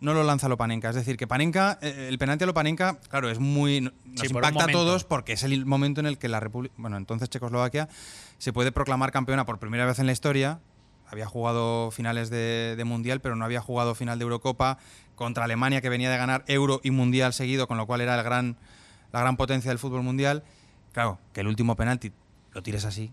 No 0.00 0.14
lo 0.14 0.22
lanza 0.22 0.48
Lopanenka. 0.48 0.90
Es 0.90 0.94
decir, 0.94 1.16
que 1.16 1.26
Panenka, 1.26 1.78
eh, 1.82 2.06
el 2.08 2.18
penalti 2.18 2.44
a 2.44 2.46
Lopanenka, 2.46 2.98
claro, 3.08 3.28
es 3.30 3.40
muy. 3.40 3.80
Nos 3.80 3.92
sí, 4.14 4.28
impacta 4.28 4.64
a 4.64 4.68
todos 4.68 5.02
porque 5.02 5.32
es 5.32 5.42
el 5.42 5.66
momento 5.66 5.98
en 5.98 6.06
el 6.06 6.18
que 6.18 6.28
la 6.28 6.38
República. 6.38 6.72
Bueno, 6.78 6.96
entonces 6.96 7.28
Checoslovaquia 7.28 7.88
se 8.38 8.52
puede 8.52 8.72
proclamar 8.72 9.12
campeona 9.12 9.44
por 9.44 9.58
primera 9.58 9.84
vez 9.86 9.98
en 9.98 10.06
la 10.06 10.12
historia. 10.12 10.60
Había 11.06 11.26
jugado 11.26 11.90
finales 11.90 12.30
de, 12.30 12.82
Mundial, 12.84 13.20
pero 13.20 13.36
no 13.36 13.44
había 13.44 13.60
jugado 13.60 13.94
final 13.94 14.18
de 14.18 14.24
Eurocopa 14.24 14.78
contra 15.14 15.44
Alemania, 15.44 15.80
que 15.80 15.88
venía 15.88 16.10
de 16.10 16.16
ganar 16.16 16.44
Euro 16.46 16.80
y 16.82 16.90
Mundial 16.90 17.32
seguido, 17.32 17.66
con 17.66 17.76
lo 17.76 17.86
cual 17.86 18.00
era 18.00 18.16
la 18.16 18.22
gran 18.22 19.36
potencia 19.36 19.70
del 19.70 19.78
fútbol 19.78 20.02
mundial. 20.02 20.44
Claro, 20.92 21.18
que 21.32 21.40
el 21.40 21.48
último 21.48 21.76
penalti 21.76 22.12
lo 22.52 22.62
tires 22.62 22.84
así, 22.84 23.12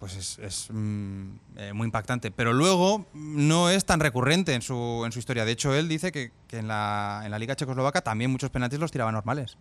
pues 0.00 0.16
es, 0.16 0.38
es 0.38 0.68
mm, 0.70 1.30
eh, 1.58 1.72
muy 1.74 1.84
impactante. 1.84 2.30
Pero 2.30 2.54
luego 2.54 3.06
no 3.12 3.68
es 3.68 3.84
tan 3.84 4.00
recurrente 4.00 4.54
en 4.54 4.62
su, 4.62 5.02
en 5.04 5.12
su 5.12 5.18
historia. 5.18 5.44
De 5.44 5.52
hecho, 5.52 5.74
él 5.74 5.88
dice 5.88 6.10
que, 6.10 6.32
que 6.48 6.58
en, 6.58 6.68
la, 6.68 7.20
en, 7.24 7.30
la, 7.30 7.38
Liga 7.38 7.54
Checoslovaca 7.54 8.00
también 8.00 8.30
muchos 8.30 8.50
penaltis 8.50 8.80
los 8.80 8.90
tiraba 8.90 9.12
normales. 9.12 9.58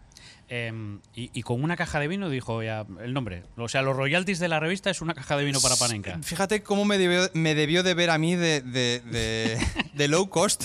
Eh, 0.48 0.72
y, 1.14 1.30
y, 1.34 1.44
con 1.44 1.62
una 1.62 1.76
caja 1.76 2.00
de 2.00 2.08
vino 2.08 2.30
dijo 2.30 2.64
ya 2.64 2.86
el 3.02 3.14
nombre. 3.14 3.44
O 3.58 3.68
sea, 3.68 3.82
los 3.82 3.96
royalties 3.96 4.40
de 4.40 4.48
la 4.48 4.62
revista 4.62 4.90
es 4.90 5.02
una 5.02 5.14
caja 5.14 5.36
de 5.36 5.44
vino 5.44 5.60
para 5.60 5.76
Panenka. 5.76 6.18
Fíjate 6.24 6.64
cómo 6.64 6.86
me 6.86 6.98
debió, 6.98 7.30
me 7.34 7.54
debió 7.54 7.84
de 7.84 7.94
ver 7.94 8.10
a 8.10 8.18
mí 8.18 8.36
de, 8.36 8.62
de, 8.62 9.02
de, 9.02 9.60
de 9.94 10.08
low 10.08 10.30
cost, 10.30 10.64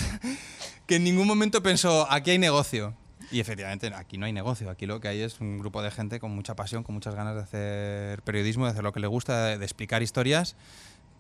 que 0.87 0.96
en 0.96 1.04
ningún 1.04 1.26
momento 1.26 1.62
pensó, 1.64 2.06
aquí 2.10 2.30
hay 2.30 2.38
negocio. 2.38 2.94
Y 3.35 3.40
efectivamente, 3.40 3.90
aquí 3.97 4.16
no 4.16 4.27
hay 4.27 4.33
negocio. 4.33 4.70
Aquí 4.70 4.87
lo 4.87 5.01
que 5.01 5.09
hay 5.09 5.20
es 5.20 5.40
un 5.40 5.59
grupo 5.59 5.83
de 5.83 5.90
gente 5.90 6.20
con 6.20 6.31
mucha 6.31 6.55
pasión, 6.55 6.85
con 6.85 6.94
muchas 6.94 7.16
ganas 7.16 7.35
de 7.35 7.42
hacer 7.42 8.23
periodismo, 8.23 8.64
de 8.64 8.70
hacer 8.70 8.85
lo 8.85 8.92
que 8.92 9.01
le 9.01 9.09
gusta, 9.09 9.47
de, 9.47 9.59
de 9.59 9.64
explicar 9.64 10.05
historias. 10.05 10.55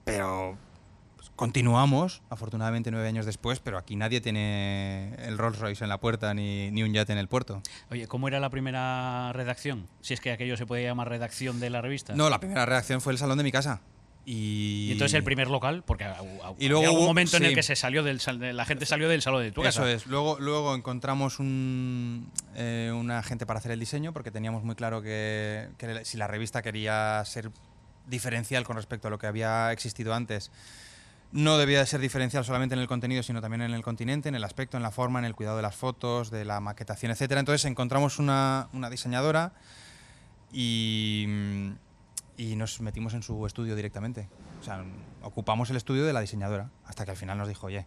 Pero 0.04 0.56
pues, 1.16 1.32
continuamos, 1.34 2.22
afortunadamente 2.30 2.92
nueve 2.92 3.08
años 3.08 3.26
después, 3.26 3.58
pero 3.58 3.78
aquí 3.78 3.96
nadie 3.96 4.20
tiene 4.20 5.16
el 5.26 5.38
Rolls 5.38 5.58
Royce 5.58 5.82
en 5.82 5.88
la 5.88 5.98
puerta 5.98 6.34
ni, 6.34 6.70
ni, 6.70 6.84
un 6.84 6.92
yate 6.92 7.12
en 7.12 7.18
el 7.18 7.26
puerto. 7.26 7.62
Oye, 7.90 8.06
¿cómo 8.06 8.28
era 8.28 8.38
la 8.38 8.48
primera 8.48 9.32
redacción? 9.32 9.88
Si 10.00 10.14
es 10.14 10.20
que 10.20 10.30
aquello 10.30 10.56
se 10.56 10.66
puede 10.66 10.84
llamar 10.84 11.08
redacción 11.08 11.58
de 11.58 11.70
la 11.70 11.82
revista. 11.82 12.14
No, 12.14 12.30
la 12.30 12.38
primera 12.38 12.64
redacción 12.64 13.00
fue 13.00 13.12
el 13.12 13.18
salón 13.18 13.38
de 13.38 13.44
mi 13.44 13.50
casa. 13.50 13.80
Y... 14.26 14.86
y, 14.88 14.92
entonces 14.92 15.14
el 15.14 15.24
primer 15.24 15.48
local, 15.48 15.82
porque 15.84 16.06
y 16.58 16.68
luego 16.68 16.92
hubo 16.92 17.00
un 17.00 17.06
momento 17.06 17.32
sí. 17.32 17.36
en 17.36 17.44
el 17.44 17.54
que 17.54 17.62
se 17.62 17.76
salió 17.76 18.02
del 18.02 18.20
la 18.56 18.64
gente 18.64 18.86
salió 18.86 19.08
del 19.08 19.20
salón 19.20 19.42
de 19.42 19.52
tu 19.52 19.60
Eso 19.62 19.82
casa. 19.82 19.92
es. 19.92 20.06
Luego, 20.06 20.38
luego 20.40 20.74
encontramos 20.74 21.38
un, 21.38 22.30
eh, 22.54 22.92
una 22.94 23.22
gente 23.22 23.44
para 23.44 23.58
hacer 23.58 23.72
el 23.72 23.80
diseño, 23.80 24.12
porque 24.12 24.30
teníamos 24.30 24.64
muy 24.64 24.74
claro 24.74 25.02
que, 25.02 25.68
que, 25.76 26.04
si 26.04 26.16
la 26.16 26.26
revista 26.26 26.62
quería 26.62 27.22
ser 27.26 27.50
diferencial 28.06 28.64
con 28.64 28.76
respecto 28.76 29.08
a 29.08 29.10
lo 29.10 29.18
que 29.18 29.26
había 29.26 29.72
existido 29.72 30.14
antes, 30.14 30.50
no 31.32 31.58
debía 31.58 31.80
de 31.80 31.86
ser 31.86 32.00
diferencial 32.00 32.44
solamente 32.44 32.74
en 32.74 32.80
el 32.80 32.86
contenido, 32.86 33.22
sino 33.22 33.40
también 33.40 33.62
en 33.62 33.74
el 33.74 33.82
continente, 33.82 34.28
en 34.28 34.36
el 34.36 34.44
aspecto, 34.44 34.76
en 34.76 34.84
la 34.84 34.92
forma, 34.92 35.18
en 35.18 35.24
el 35.24 35.34
cuidado 35.34 35.56
de 35.56 35.62
las 35.62 35.74
fotos, 35.74 36.30
de 36.30 36.44
la 36.44 36.60
maquetación, 36.60 37.10
etcétera. 37.10 37.40
Entonces 37.40 37.64
encontramos 37.64 38.20
una, 38.20 38.68
una 38.72 38.88
diseñadora 38.88 39.52
y 40.52 41.26
y 42.36 42.56
nos 42.56 42.80
metimos 42.80 43.14
en 43.14 43.22
su 43.22 43.46
estudio 43.46 43.76
directamente. 43.76 44.28
O 44.60 44.64
sea, 44.64 44.84
ocupamos 45.22 45.70
el 45.70 45.76
estudio 45.76 46.04
de 46.04 46.12
la 46.12 46.20
diseñadora, 46.20 46.70
hasta 46.86 47.04
que 47.04 47.10
al 47.12 47.16
final 47.16 47.38
nos 47.38 47.48
dijo, 47.48 47.66
oye, 47.66 47.86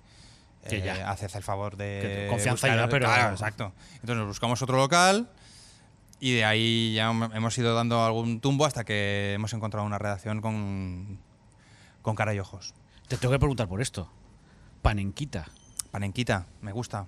Que 0.68 0.78
eh, 0.78 0.84
ya. 0.86 1.10
haced 1.12 1.30
el 1.36 1.44
favor 1.44 1.78
de... 1.78 2.28
Confianza 2.30 2.68
buscar- 2.68 2.78
ya, 2.86 2.90
pero- 2.90 3.06
Claro, 3.06 3.32
exacto. 3.34 3.74
Entonces 3.96 4.18
nos 4.18 4.28
buscamos 4.28 4.62
otro 4.62 4.78
local 4.78 5.30
y 6.20 6.34
de 6.36 6.46
ahí 6.46 6.94
ya 6.96 7.12
hem- 7.12 7.36
hemos 7.36 7.58
ido 7.58 7.74
dando 7.76 8.04
algún 8.04 8.40
tumbo 8.42 8.66
hasta 8.66 8.84
que 8.84 9.34
hemos 9.34 9.54
encontrado 9.54 9.86
una 9.86 9.98
redacción 9.98 10.42
con, 10.42 11.20
con 12.02 12.16
cara 12.16 12.34
y 12.34 12.40
ojos. 12.40 12.74
Te 13.08 13.18
tengo 13.18 13.32
que 13.32 13.40
preguntar 13.40 13.68
por 13.68 13.82
esto. 13.82 14.12
Panenquita. 14.82 15.48
Panenquita, 15.92 16.48
me 16.62 16.72
gusta. 16.72 17.06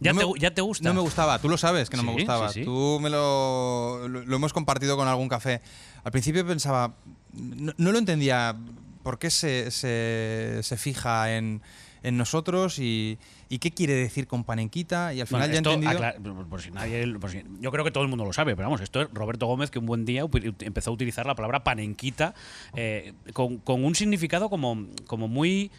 ¿Ya, 0.00 0.12
No 0.12 0.20
te, 0.20 0.26
me- 0.26 0.38
ya 0.40 0.50
te 0.54 0.60
gusta? 0.60 0.88
No 0.88 0.94
me 0.94 1.00
gustaba, 1.00 1.38
tú 1.40 1.48
lo 1.48 1.56
sabes 1.58 1.90
que 1.90 1.96
no 1.96 2.02
me 2.04 2.12
gustaba. 2.12 2.48
sí, 2.50 2.60
sí. 2.60 2.64
Tú 2.64 2.98
me 3.02 3.10
lo, 3.10 4.06
lo, 4.08 4.24
lo 4.24 4.36
hemos 4.36 4.52
compartido 4.52 4.96
con 4.96 5.08
algún 5.08 5.28
café. 5.28 5.60
Al 6.04 6.12
principio 6.12 6.46
pensaba, 6.46 6.94
no, 7.32 7.72
no 7.76 7.92
lo 7.92 7.98
entendía 7.98 8.56
por 9.02 9.18
qué 9.18 9.30
se, 9.30 9.70
se, 9.70 10.60
se 10.62 10.76
fija 10.76 11.36
en, 11.36 11.62
en 12.02 12.16
nosotros 12.16 12.78
y, 12.78 13.18
y 13.48 13.58
qué 13.58 13.70
quiere 13.72 13.94
decir 13.94 14.26
con 14.28 14.44
panenquita. 14.44 15.12
Y 15.14 15.20
al 15.20 15.26
Bueno, 15.30 15.46
final 15.46 15.48
ya 15.50 15.54
he 15.54 15.58
entendido. 15.74 15.92
acla- 16.04 16.46
por 16.48 16.62
si 16.62 16.70
nadie, 16.70 17.06
por 17.18 17.30
si- 17.30 17.42
yo 17.60 17.70
creo 17.72 17.84
que 17.84 17.90
todo 17.90 18.04
el 18.04 18.08
mundo 18.10 18.24
lo 18.24 18.32
sabe, 18.32 18.54
pero 18.54 18.68
vamos, 18.68 18.80
esto 18.80 19.00
es 19.02 19.08
Roberto 19.12 19.46
Gómez 19.46 19.70
que 19.70 19.78
un 19.80 19.86
buen 19.86 20.04
día 20.04 20.22
empezó 20.60 20.90
a 20.90 20.92
utilizar 20.94 21.26
la 21.26 21.34
palabra 21.34 21.64
panenquita 21.64 22.34
eh, 22.74 23.14
con, 23.32 23.58
con 23.58 23.84
un 23.84 23.94
significado 23.94 24.48
como, 24.50 24.86
como 25.06 25.26
muy 25.26 25.70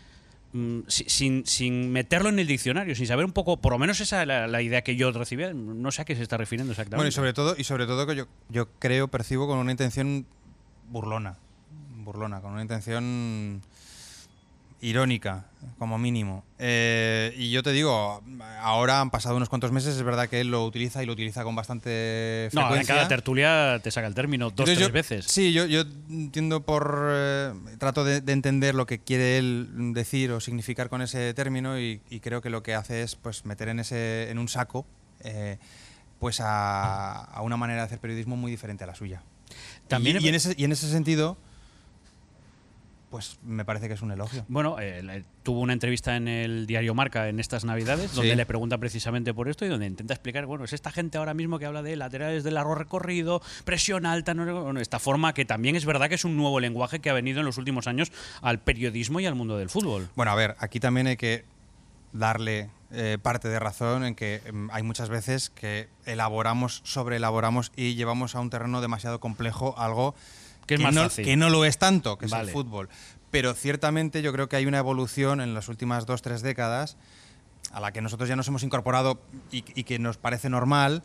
sin, 0.87 1.45
sin 1.45 1.91
meterlo 1.91 2.29
en 2.29 2.39
el 2.39 2.47
diccionario, 2.47 2.95
sin 2.95 3.07
saber 3.07 3.25
un 3.25 3.31
poco, 3.33 3.57
por 3.57 3.71
lo 3.73 3.79
menos 3.79 3.99
esa 3.99 4.21
es 4.21 4.27
la, 4.27 4.47
la 4.47 4.61
idea 4.61 4.81
que 4.81 4.95
yo 4.95 5.11
recibía, 5.11 5.53
no 5.53 5.91
sé 5.91 6.01
a 6.01 6.05
qué 6.05 6.15
se 6.15 6.23
está 6.23 6.37
refiriendo 6.37 6.71
exactamente. 6.71 6.97
Bueno, 6.97 7.09
y 7.09 7.11
sobre 7.11 7.33
todo, 7.33 7.55
y 7.57 7.63
sobre 7.63 7.85
todo 7.85 8.07
que 8.07 8.15
yo, 8.15 8.27
yo 8.49 8.67
creo, 8.79 9.07
percibo 9.07 9.47
con 9.47 9.59
una 9.59 9.71
intención 9.71 10.25
burlona. 10.89 11.37
Burlona, 12.03 12.41
con 12.41 12.53
una 12.53 12.61
intención 12.61 13.61
irónica, 14.81 15.45
como 15.77 15.97
mínimo. 15.97 16.45
Eh, 16.57 17.33
y 17.37 17.51
yo 17.51 17.63
te 17.63 17.71
digo, 17.73 18.23
ahora 18.61 19.01
han 19.01 19.09
pasado 19.09 19.35
unos 19.35 19.49
cuantos 19.49 19.71
meses, 19.73 19.95
es 19.95 20.03
verdad 20.03 20.29
que 20.29 20.39
él 20.39 20.47
lo 20.51 20.65
utiliza 20.65 21.03
y 21.03 21.05
lo 21.05 21.13
utiliza 21.13 21.43
con 21.43 21.55
bastante 21.55 22.49
no, 22.53 22.61
en 22.61 22.67
frecuencia. 22.67 22.95
cada 22.95 23.07
tertulia 23.09 23.79
te 23.83 23.91
saca 23.91 24.07
el 24.07 24.13
término 24.15 24.49
dos, 24.51 24.65
tres 24.65 24.79
yo- 24.79 24.89
veces. 24.91 25.25
Sí, 25.25 25.51
yo, 25.51 25.65
yo 25.65 25.81
entiendo 26.09 26.61
por. 26.61 27.09
eh, 27.11 27.53
trato 27.77 28.03
de, 28.05 28.21
de 28.21 28.31
entender 28.31 28.73
lo 28.75 28.85
que 28.85 28.99
quiere 28.99 29.37
él 29.37 29.67
decir 29.93 30.31
o 30.31 30.39
significar 30.39 30.89
con 30.89 31.01
ese 31.01 31.33
término 31.33 31.79
y, 31.79 32.01
y 32.09 32.19
creo 32.21 32.41
que 32.41 32.49
lo 32.49 32.63
que 32.63 32.73
hace 32.75 33.01
es 33.03 33.15
pues 33.15 33.45
meter 33.45 33.67
en 33.69 33.79
ese 33.79 34.29
en 34.29 34.39
un 34.39 34.47
saco 34.47 34.85
eh, 35.23 35.57
pues 36.19 36.39
a, 36.41 37.23
a 37.25 37.41
una 37.41 37.57
manera 37.57 37.81
de 37.81 37.85
hacer 37.87 37.99
periodismo 37.99 38.37
muy 38.37 38.51
diferente 38.51 38.83
a 38.83 38.87
la 38.87 38.95
suya. 38.95 39.23
También 39.87 40.17
y 40.21 40.27
en 40.27 40.35
ese, 40.35 40.53
y 40.57 40.63
en 40.63 40.71
ese 40.71 40.89
sentido, 40.89 41.37
pues 43.09 43.39
me 43.43 43.65
parece 43.65 43.87
que 43.87 43.95
es 43.95 44.01
un 44.01 44.11
elogio. 44.11 44.45
Bueno, 44.47 44.77
eh, 44.79 45.23
tuvo 45.43 45.61
una 45.61 45.73
entrevista 45.73 46.15
en 46.15 46.27
el 46.27 46.67
diario 46.67 46.93
Marca 46.93 47.27
en 47.27 47.39
estas 47.39 47.65
Navidades, 47.65 48.13
donde 48.13 48.31
Sí. 48.31 48.35
le 48.37 48.45
pregunta 48.45 48.77
precisamente 48.77 49.33
por 49.33 49.49
esto 49.49 49.65
y 49.65 49.69
donde 49.69 49.87
intenta 49.87 50.13
explicar, 50.13 50.45
bueno, 50.45 50.63
es 50.65 50.73
esta 50.73 50.91
gente 50.91 51.17
ahora 51.17 51.33
mismo 51.33 51.57
que 51.59 51.65
habla 51.65 51.81
de 51.81 51.95
laterales 51.95 52.43
de 52.43 52.51
largo 52.51 52.75
recorrido, 52.75 53.41
presión 53.65 54.05
alta, 54.05 54.33
no 54.33 54.63
bueno, 54.63 54.79
esta 54.79 54.99
forma 54.99 55.33
que 55.33 55.45
también 55.45 55.75
es 55.75 55.85
verdad 55.85 56.07
que 56.09 56.15
es 56.15 56.25
un 56.25 56.37
nuevo 56.37 56.59
lenguaje 56.59 56.99
que 56.99 57.09
ha 57.09 57.13
venido 57.13 57.39
en 57.39 57.45
los 57.45 57.57
últimos 57.57 57.87
años 57.87 58.11
al 58.41 58.59
periodismo 58.59 59.19
y 59.19 59.25
al 59.25 59.35
mundo 59.35 59.57
del 59.57 59.69
fútbol. 59.69 60.09
Bueno, 60.15 60.31
a 60.31 60.35
ver, 60.35 60.55
aquí 60.59 60.79
también 60.79 61.07
hay 61.07 61.17
que 61.17 61.45
darle 62.13 62.69
eh, 62.91 63.17
parte 63.21 63.49
de 63.49 63.59
razón 63.59 64.03
en 64.03 64.15
que 64.15 64.41
em, 64.45 64.69
hay 64.71 64.81
muchas 64.83 65.09
veces 65.09 65.49
que 65.51 65.89
elaboramos, 66.05 66.81
sobreelaboramos 66.83 67.71
y 67.75 67.95
llevamos 67.95 68.35
a 68.35 68.39
un 68.39 68.49
terreno 68.49 68.81
demasiado 68.81 69.19
complejo 69.19 69.75
algo 69.77 70.15
Que 70.69 70.75
es 70.75 70.81
más 70.81 70.93
no, 70.95 71.03
fácil. 71.03 71.25
que 71.25 71.35
no 71.35 71.49
lo 71.49 71.65
es 71.65 71.77
tanto, 71.77 72.17
que 72.17 72.25
es 72.27 72.31
el 72.31 72.49
fútbol. 72.49 72.87
Pero 73.31 73.53
ciertamente 73.53 74.21
yo 74.21 74.31
creo 74.33 74.47
que 74.49 74.55
hay 74.55 74.65
una 74.65 74.77
evolución 74.79 75.41
en 75.41 75.53
las 75.53 75.67
últimas 75.67 76.05
dos, 76.05 76.21
tres 76.21 76.41
décadas 76.41 76.97
a 77.71 77.79
la 77.79 77.91
que 77.91 78.01
nosotros 78.01 78.27
ya 78.29 78.35
nos 78.35 78.47
hemos 78.47 78.63
incorporado 78.63 79.19
y, 79.51 79.63
y 79.79 79.83
que 79.83 79.99
nos 79.99 80.17
parece 80.17 80.49
normal, 80.49 81.03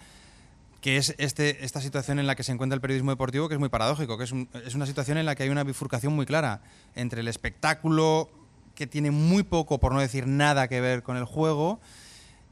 que 0.80 0.96
es 0.96 1.14
este, 1.18 1.64
esta 1.64 1.80
situación 1.80 2.18
en 2.18 2.26
la 2.26 2.34
que 2.36 2.42
se 2.42 2.52
encuentra 2.52 2.74
el 2.74 2.80
periodismo 2.80 3.10
deportivo, 3.10 3.48
que 3.48 3.54
es 3.54 3.60
muy 3.60 3.68
paradójico, 3.68 4.16
que 4.16 4.24
es, 4.24 4.32
un- 4.32 4.48
es 4.66 4.74
una 4.74 4.86
situación 4.86 5.18
en 5.18 5.26
la 5.26 5.34
que 5.34 5.42
hay 5.42 5.48
una 5.50 5.64
bifurcación 5.64 6.14
muy 6.14 6.24
clara 6.26 6.62
entre 6.94 7.20
el 7.20 7.28
espectáculo, 7.28 8.30
que 8.74 8.86
tiene 8.86 9.10
muy 9.10 9.42
poco, 9.42 9.78
por 9.78 9.92
no 9.92 10.00
decir 10.00 10.26
nada 10.26 10.68
que 10.68 10.80
ver 10.80 11.02
con 11.02 11.16
el 11.16 11.24
juego, 11.24 11.80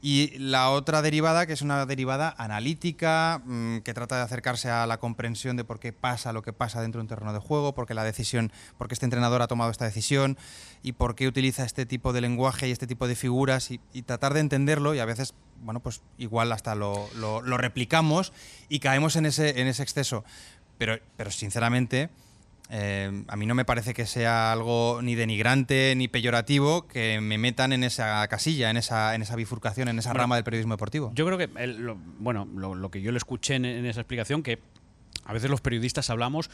y 0.05 0.37
la 0.37 0.69
otra 0.69 1.01
derivada, 1.01 1.45
que 1.47 1.53
es 1.53 1.61
una 1.61 1.85
derivada 1.85 2.35
analítica, 2.37 3.41
mm, 3.45 3.77
que 3.79 3.93
trata 3.93 4.17
de 4.17 4.23
acercarse 4.23 4.69
a 4.69 4.85
la 4.85 4.99
comprensión 4.99 5.55
de 5.55 5.63
por 5.63 5.79
qué 5.79 5.93
pasa 5.93 6.33
lo 6.33 6.41
que 6.41 6.51
pasa 6.51 6.81
dentro 6.81 6.99
de 6.99 7.03
un 7.03 7.07
terreno 7.07 7.31
de 7.31 7.39
juego, 7.39 7.73
por 7.73 7.87
qué 7.87 7.93
la 7.93 8.03
decisión, 8.03 8.51
por 8.77 8.89
qué 8.89 8.95
este 8.95 9.05
entrenador 9.05 9.41
ha 9.41 9.47
tomado 9.47 9.71
esta 9.71 9.85
decisión 9.85 10.37
y 10.81 10.91
por 10.91 11.15
qué 11.15 11.25
utiliza 11.25 11.63
este 11.63 11.85
tipo 11.85 12.11
de 12.11 12.19
lenguaje 12.19 12.67
y 12.67 12.71
este 12.71 12.85
tipo 12.85 13.07
de 13.07 13.15
figuras 13.15 13.71
y, 13.71 13.79
y 13.93 14.01
tratar 14.01 14.33
de 14.33 14.41
entenderlo 14.41 14.93
y 14.93 14.99
a 14.99 15.05
veces, 15.05 15.35
bueno, 15.61 15.79
pues 15.79 16.01
igual 16.17 16.51
hasta 16.51 16.75
lo, 16.75 17.07
lo- 17.15 17.41
lo 17.41 17.57
replicamos 17.57 18.33
y 18.67 18.79
caemos 18.79 19.15
en 19.15 19.25
ese, 19.25 19.61
en 19.61 19.67
ese 19.67 19.83
exceso. 19.83 20.25
Pero, 20.77 20.99
pero 21.15 21.31
sinceramente, 21.31 22.09
eh, 22.75 23.23
a 23.27 23.35
mí 23.35 23.45
no 23.45 23.53
me 23.53 23.65
parece 23.65 23.93
que 23.93 24.07
sea 24.07 24.51
algo 24.51 24.99
ni 25.03 25.13
denigrante 25.13 25.93
ni 25.95 26.07
peyorativo 26.07 26.87
que 26.87 27.21
me 27.21 27.37
metan 27.37 27.71
en 27.71 27.83
esa 27.83 28.27
casilla, 28.27 28.71
en 28.71 28.77
esa, 28.77 29.13
en 29.13 29.21
esa 29.21 29.35
bifurcación, 29.35 29.89
en 29.89 29.99
esa 29.99 30.09
Bueno, 30.09 30.21
rama 30.23 30.35
del 30.35 30.43
periodismo 30.43 30.73
deportivo. 30.73 31.11
Yo 31.13 31.25
creo 31.27 31.37
que, 31.37 31.49
el- 31.61 31.81
lo- 31.85 31.97
bueno, 32.19 32.47
lo, 32.55 32.73
lo 32.73 32.89
que 32.89 33.01
yo 33.01 33.11
le 33.11 33.17
escuché 33.19 33.55
en, 33.55 33.65
en 33.65 33.85
esa 33.85 34.01
explicación, 34.01 34.41
que 34.41 34.57
a 35.25 35.33
veces 35.33 35.51
los 35.51 35.61
periodistas 35.61 36.09
hablamos 36.09 36.49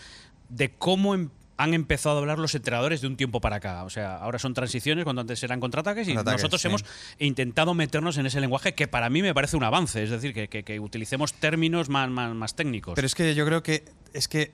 de 0.50 0.72
cómo 0.72 1.16
em- 1.16 1.30
han 1.56 1.74
empezado 1.74 2.16
a 2.18 2.20
hablar 2.20 2.38
los 2.40 2.54
entrenadores 2.56 3.02
de 3.02 3.08
un 3.08 3.16
tiempo 3.18 3.42
para 3.42 3.58
acá. 3.58 3.84
O 3.84 3.90
sea, 3.90 4.16
ahora 4.18 4.40
son 4.40 4.54
transiciones 4.54 5.04
cuando 5.06 5.22
antes 5.22 5.42
eran 5.44 5.60
contraataques 5.60 6.08
y 6.08 6.14
nosotros 6.14 6.62
sí. 6.62 6.68
hemos 6.70 6.86
intentado 7.18 7.74
meternos 7.74 8.18
en 8.18 8.26
ese 8.26 8.40
lenguaje 8.40 8.74
que 8.76 8.88
para 8.88 9.10
mí 9.10 9.22
me 9.22 9.34
parece 9.34 9.58
un 9.58 9.64
avance. 9.66 10.02
Es 10.04 10.10
decir, 10.10 10.34
que, 10.34 10.48
que- 10.48 10.64
que 10.64 10.80
utilicemos 10.80 11.34
términos 11.34 11.90
más, 11.90 12.10
más, 12.10 12.34
más 12.36 12.56
técnicos. 12.56 12.94
Pero 12.96 13.06
es 13.06 13.16
que 13.16 13.36
yo 13.36 13.46
creo 13.46 13.62
que 13.64 13.84
es 14.14 14.28
que 14.30 14.54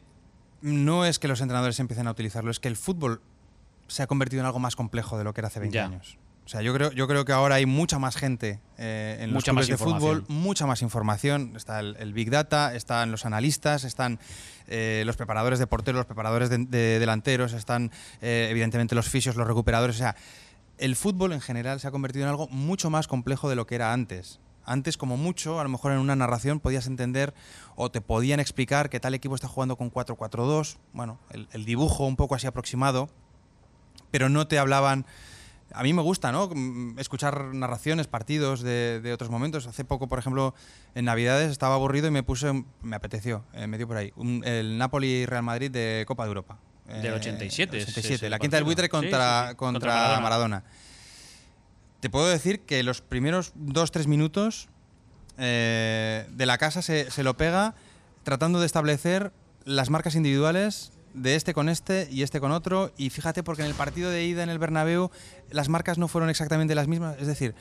no 0.65 1.05
es 1.05 1.19
que 1.19 1.27
los 1.27 1.41
entrenadores 1.41 1.79
empiecen 1.79 2.07
a 2.07 2.11
utilizarlo, 2.11 2.51
es 2.51 2.59
que 2.59 2.67
el 2.67 2.75
fútbol 2.75 3.21
se 3.87 4.03
ha 4.03 4.07
convertido 4.07 4.41
en 4.41 4.47
algo 4.47 4.59
más 4.59 4.75
complejo 4.75 5.17
de 5.17 5.23
lo 5.23 5.33
que 5.33 5.41
era 5.41 5.47
hace 5.47 5.59
20 5.59 5.75
Ya. 5.75 5.85
años. 5.85 6.17
O 6.45 6.47
sea, 6.47 6.61
yo 6.61 6.73
creo, 6.75 6.91
yo 6.91 7.07
creo 7.07 7.25
que 7.25 7.31
ahora 7.31 7.55
hay 7.55 7.65
mucha 7.65 7.97
más 7.97 8.15
gente 8.15 8.59
eh, 8.77 9.17
en 9.21 9.33
Mucha 9.33 9.51
los 9.51 9.55
más 9.55 9.65
clubes 9.65 9.79
de 9.79 9.83
fútbol, 9.83 10.25
mucha 10.27 10.67
más 10.67 10.83
información. 10.83 11.53
Está 11.55 11.79
el, 11.79 11.95
el 11.99 12.13
Big 12.13 12.29
Data, 12.29 12.75
están 12.75 13.09
los 13.09 13.25
analistas, 13.25 13.83
están 13.83 14.19
eh, 14.67 15.01
los 15.07 15.17
preparadores 15.17 15.57
de 15.57 15.65
porteros, 15.65 15.97
los 15.97 16.05
preparadores 16.05 16.51
de, 16.51 16.59
de 16.59 16.99
delanteros, 16.99 17.53
están 17.53 17.91
eh, 18.21 18.47
evidentemente 18.51 18.93
los 18.93 19.09
fisios, 19.09 19.35
los 19.35 19.47
recuperadores. 19.47 19.95
O 19.95 19.99
sea, 19.99 20.15
el 20.77 20.95
fútbol 20.95 21.33
en 21.33 21.41
general 21.41 21.79
se 21.79 21.87
ha 21.87 21.91
convertido 21.91 22.25
en 22.25 22.29
algo 22.29 22.47
mucho 22.49 22.91
más 22.91 23.07
complejo 23.07 23.49
de 23.49 23.55
lo 23.55 23.65
que 23.65 23.73
era 23.75 23.91
antes. 23.91 24.39
Antes, 24.65 24.97
como 24.97 25.15
mucho, 25.17 25.59
a 25.59 25.63
lo 25.63 25.69
mejor 25.69 25.91
en 25.91 25.99
una 25.99 26.15
narración 26.15 26.59
podías 26.59 26.87
entender 26.87 27.33
o 27.75 27.91
te 27.91 28.01
podían 28.01 28.39
explicar 28.39 28.89
que 28.89 28.99
tal 28.99 29.13
equipo 29.13 29.35
está 29.35 29.47
jugando 29.47 29.75
con 29.77 29.91
4-4-2, 29.91 30.77
bueno, 30.93 31.19
el, 31.31 31.47
el 31.51 31.65
dibujo 31.65 32.05
un 32.05 32.15
poco 32.15 32.35
así 32.35 32.47
aproximado, 32.47 33.09
pero 34.11 34.29
no 34.29 34.47
te 34.47 34.57
hablaban. 34.59 35.05
A 35.73 35.83
mí 35.83 35.93
me 35.93 36.01
gusta, 36.01 36.31
¿no? 36.31 36.47
Mm, 36.53 36.99
Escuchar 36.99 37.53
narraciones, 37.53 38.07
partidos 38.07 38.61
de, 38.61 39.01
de 39.01 39.13
otros 39.13 39.29
momentos. 39.29 39.67
Hace 39.67 39.83
poco, 39.83 40.07
por 40.07 40.19
ejemplo, 40.19 40.53
en 40.93 41.05
Navidades 41.05 41.51
estaba 41.51 41.75
aburrido 41.75 42.07
y 42.07 42.11
me 42.11 42.23
puse, 42.23 42.63
me 42.81 42.95
apeteció, 42.95 43.43
eh, 43.53 43.67
me 43.67 43.77
dio 43.77 43.87
por 43.87 43.97
ahí, 43.97 44.13
un- 44.15 44.43
el 44.45 44.77
Napoli-Real 44.77 45.43
Madrid 45.43 45.71
de 45.71 46.05
Copa 46.07 46.23
de 46.23 46.27
Europa. 46.29 46.57
Del 46.87 47.13
87 47.15 47.77
el 47.77 47.81
es 47.81 47.89
87, 47.89 48.13
ese 48.15 48.29
la 48.29 48.37
quinta 48.37 48.57
del 48.57 48.63
partido. 48.63 48.65
buitre 48.67 48.85
Sí, 48.85 48.89
contra, 48.91 49.41
sí, 49.47 49.49
sí. 49.49 49.55
contra, 49.55 49.79
Contra 49.81 49.93
Maradona. 49.95 50.21
Maradona. 50.21 50.63
Te 51.99 52.09
puedo 52.09 52.27
decir 52.27 52.61
que 52.61 52.83
los 52.83 53.01
primeros 53.01 53.53
2-3 53.55 54.05
minutos 54.07 54.67
eh, 55.37 56.27
de 56.31 56.45
la 56.45 56.57
casa 56.57 56.81
se, 56.81 57.09
se 57.11 57.23
lo 57.23 57.35
pega 57.37 57.75
tratando 58.23 58.59
de 58.59 58.65
establecer 58.65 59.31
las 59.65 59.89
marcas 59.89 60.15
individuales 60.15 60.91
de 61.13 61.35
este 61.35 61.53
con 61.53 61.69
este 61.69 62.07
y 62.11 62.23
este 62.23 62.39
con 62.39 62.51
otro. 62.51 62.91
Y 62.97 63.09
fíjate, 63.09 63.43
porque 63.43 63.61
en 63.63 63.67
el 63.69 63.73
partido 63.75 64.09
de 64.11 64.25
ida 64.25 64.43
en 64.43 64.49
el 64.49 64.59
Bernabéu 64.59 65.09
las 65.49 65.69
marcas 65.69 65.97
no 65.97 66.07
fueron 66.07 66.29
exactamente 66.29 66.75
las 66.75 66.87
mismas. 66.87 67.17
Es 67.19 67.27
decir, 67.27 67.55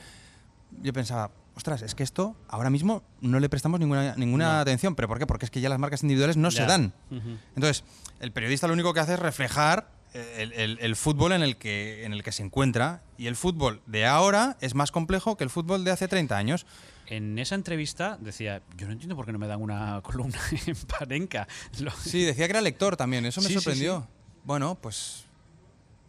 yo 0.81 0.91
pensaba, 0.93 1.31
ostras, 1.55 1.81
es 1.81 1.95
que 1.95 2.03
esto 2.03 2.35
ahora 2.47 2.69
mismo 2.69 3.01
no 3.21 3.39
le 3.39 3.49
prestamos 3.49 3.79
ninguna, 3.79 4.15
ninguna 4.17 4.53
No. 4.55 4.59
atención. 4.59 4.95
¿Pero 4.95 5.07
por 5.07 5.19
qué? 5.19 5.25
Porque 5.25 5.45
es 5.45 5.51
que 5.51 5.61
ya 5.61 5.69
las 5.69 5.79
marcas 5.79 6.03
individuales 6.03 6.37
no 6.37 6.51
se 6.51 6.59
Ya. 6.59 6.65
dan. 6.67 6.93
Ujú. 7.11 7.37
Entonces, 7.55 7.83
el 8.19 8.31
periodista 8.31 8.67
lo 8.67 8.73
único 8.73 8.93
que 8.93 8.99
hace 8.99 9.13
es 9.13 9.19
reflejar 9.19 9.89
el, 10.37 10.53
el- 10.53 10.77
el 10.81 10.95
fútbol 10.95 11.31
en 11.33 11.41
el, 11.43 11.57
que, 11.57 12.05
en 12.05 12.13
el 12.13 12.23
que 12.23 12.31
se 12.31 12.43
encuentra. 12.43 13.03
Y 13.17 13.27
el 13.27 13.35
fútbol 13.35 13.81
de 13.85 14.05
ahora 14.05 14.57
es 14.61 14.73
más 14.75 14.91
complejo 14.91 15.37
que 15.37 15.43
el 15.43 15.49
fútbol 15.49 15.83
de 15.83 15.91
hace 15.91 16.07
30 16.07 16.37
años. 16.37 16.65
En 17.07 17.37
esa 17.37 17.53
entrevista 17.55 18.17
decía, 18.19 18.61
yo 18.77 18.87
no 18.87 18.93
entiendo 18.93 19.15
por 19.15 19.25
qué 19.25 19.31
no 19.31 19.39
me 19.39 19.47
dan 19.47 19.61
una 19.61 20.01
columna 20.03 20.39
en 20.65 20.75
Panenka. 20.75 21.47
Lo- 21.79 21.91
Sí, 21.91 22.23
decía 22.23 22.45
que 22.47 22.51
era 22.51 22.61
lector 22.61 22.97
también, 22.97 23.25
eso 23.25 23.41
me 23.41 23.47
Sí, 23.47 23.53
sí, 23.53 23.59
sorprendió. 23.59 24.01
sí. 24.01 24.07
Bueno, 24.43 24.75
pues 24.81 25.24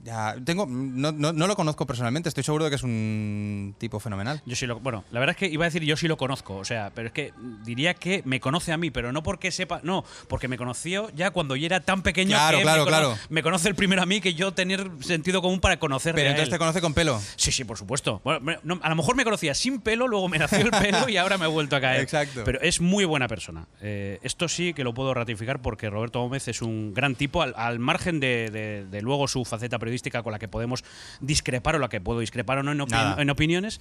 Ya, 0.05 0.37
tengo, 0.45 0.67
no, 0.69 1.11
no, 1.11 1.33
no 1.33 1.47
lo 1.49 1.57
conozco 1.57 1.85
personalmente, 1.85 2.29
estoy 2.29 2.45
seguro 2.45 2.65
de 2.65 2.71
que 2.71 2.77
es 2.77 2.83
un 2.85 3.75
tipo 3.79 3.99
fenomenal. 3.99 4.41
Yo 4.47 4.55
sí 4.55 4.65
lo. 4.67 4.79
Bueno, 4.79 5.05
la 5.11 5.19
verdad 5.19 5.35
es 5.35 5.39
que 5.39 5.53
iba 5.53 5.65
a 5.65 5.69
decir 5.69 5.83
yo 5.83 5.97
sí 5.97 6.07
lo 6.07 6.17
conozco, 6.17 6.55
o 6.57 6.65
sea, 6.65 6.93
pero 6.95 7.09
es 7.09 7.13
que 7.13 7.33
diría 7.65 7.95
que 7.95 8.23
me 8.25 8.39
conoce 8.39 8.73
a 8.73 8.77
mí, 8.77 8.91
pero 8.93 9.11
no 9.13 9.23
porque 9.25 9.51
sepa. 9.51 9.81
No, 9.83 10.05
porque 10.29 10.47
me 10.47 10.57
conoció 10.59 11.11
ya 11.17 11.33
cuando 11.33 11.57
yo 11.57 11.67
era 11.67 11.81
tan 11.81 12.03
pequeño 12.03 12.37
Claro, 12.37 12.59
que 12.59 12.63
claro, 12.63 12.85
me, 12.85 12.91
cono- 12.91 12.99
claro. 13.09 13.19
me 13.31 13.43
conoce 13.43 13.69
el 13.69 13.75
primero 13.75 14.01
a 14.03 14.07
mí 14.07 14.21
que 14.21 14.35
yo 14.35 14.53
tener 14.53 14.89
sentido 15.01 15.43
común 15.43 15.59
para 15.61 15.79
conocerle. 15.79 16.21
Pero 16.21 16.29
a 16.29 16.31
entonces 16.33 16.49
él. 16.53 16.55
te 16.55 16.59
conoce 16.59 16.81
con 16.81 16.95
pelo. 16.95 17.21
Sí, 17.37 17.51
sí, 17.51 17.65
por 17.65 17.77
supuesto. 17.77 18.21
Bueno, 18.23 18.61
no, 18.63 18.79
a 18.83 18.89
lo 18.89 18.95
mejor 18.97 19.17
me 19.17 19.25
conocía 19.25 19.55
sin 19.55 19.81
pelo, 19.81 20.07
luego 20.07 20.29
me 20.29 20.39
nació 20.39 20.59
el 20.61 20.71
pelo 20.71 21.09
y 21.09 21.17
ahora 21.17 21.37
me 21.37 21.47
he 21.47 21.49
vuelto 21.49 21.75
a 21.75 21.81
caer. 21.81 22.01
Exacto. 22.03 22.43
Pero 22.45 22.61
es 22.61 22.81
muy 22.81 23.05
buena 23.05 23.27
persona. 23.27 23.67
Eh, 23.81 24.21
esto 24.23 24.47
sí 24.49 24.73
que 24.73 24.85
lo 24.85 24.95
puedo 24.95 25.15
ratificar 25.15 25.61
porque 25.61 25.91
Roberto 25.91 26.21
Gómez 26.21 26.47
es 26.49 26.63
un 26.63 26.95
gran 26.95 27.17
tipo, 27.17 27.43
al, 27.43 27.55
al 27.57 27.79
margen 27.81 28.21
de, 28.21 28.51
de- 28.53 28.85
de 28.89 29.03
luego 29.03 29.27
su 29.27 29.45
faceta 29.45 29.79
periodística 29.87 30.23
con 30.23 30.33
la 30.33 30.39
que 30.41 30.49
podemos 30.49 30.83
discrepar 31.21 31.77
o 31.77 31.79
la 31.79 31.89
que 31.89 32.01
puedo 32.01 32.19
discrepar 32.21 32.59
o 32.59 32.63
no 32.65 32.73
en, 32.73 32.79
opini- 32.81 32.91
Nada. 32.91 33.23
en 33.23 33.31
opiniones. 33.31 33.81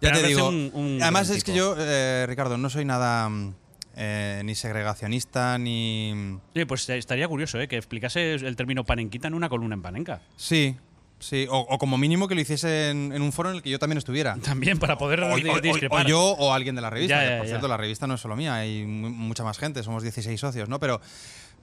Ya 0.00 0.12
te 0.12 0.22
digo. 0.26 0.48
un- 0.48 0.70
un 0.74 0.98
además 1.00 1.30
es 1.30 1.44
que 1.44 1.54
yo, 1.54 1.76
eh, 1.78 2.26
Ricardo, 2.28 2.58
no 2.58 2.68
soy 2.68 2.84
nada 2.84 3.28
mm, 3.28 3.54
eh, 3.96 4.42
ni 4.44 4.54
segregacionista 4.56 5.56
ni. 5.58 6.38
Sí, 6.54 6.64
pues 6.64 6.88
estaría 6.90 7.28
curioso 7.28 7.60
¿eh? 7.60 7.68
que 7.68 7.76
explicase 7.76 8.34
el 8.34 8.56
término 8.56 8.84
panenquita 8.84 9.28
en 9.28 9.34
una 9.34 9.48
columna 9.48 9.74
en 9.76 9.82
panenca. 9.82 10.20
Sí, 10.36 10.74
sí. 11.20 11.46
O, 11.48 11.58
o 11.60 11.78
como 11.78 11.96
mínimo 11.96 12.26
que 12.26 12.34
lo 12.34 12.40
hiciese 12.40 12.90
en, 12.90 13.12
en 13.12 13.22
un 13.22 13.30
foro 13.32 13.50
en 13.50 13.56
el 13.56 13.62
que 13.62 13.70
yo 13.70 13.78
también 13.78 13.98
estuviera. 13.98 14.36
También 14.42 14.78
para 14.80 14.98
poder 14.98 15.20
O, 15.22 15.36
di- 15.36 15.48
o- 15.48 15.52
o- 15.54 15.60
discrepar. 15.60 16.04
o 16.04 16.08
yo 16.08 16.20
o 16.20 16.52
alguien 16.52 16.74
de 16.74 16.82
la 16.82 16.90
revista. 16.90 17.22
Ya, 17.22 17.30
ya, 17.30 17.36
por 17.38 17.46
ya. 17.46 17.50
cierto, 17.50 17.68
la 17.68 17.76
revista 17.76 18.08
no 18.08 18.14
es 18.14 18.20
solo 18.20 18.34
mía, 18.34 18.56
hay 18.56 18.84
mu- 18.84 19.10
mucha 19.10 19.44
más 19.44 19.58
gente, 19.58 19.82
somos 19.84 20.02
16 20.02 20.38
socios, 20.40 20.68
¿no? 20.68 20.80
Pero, 20.80 21.00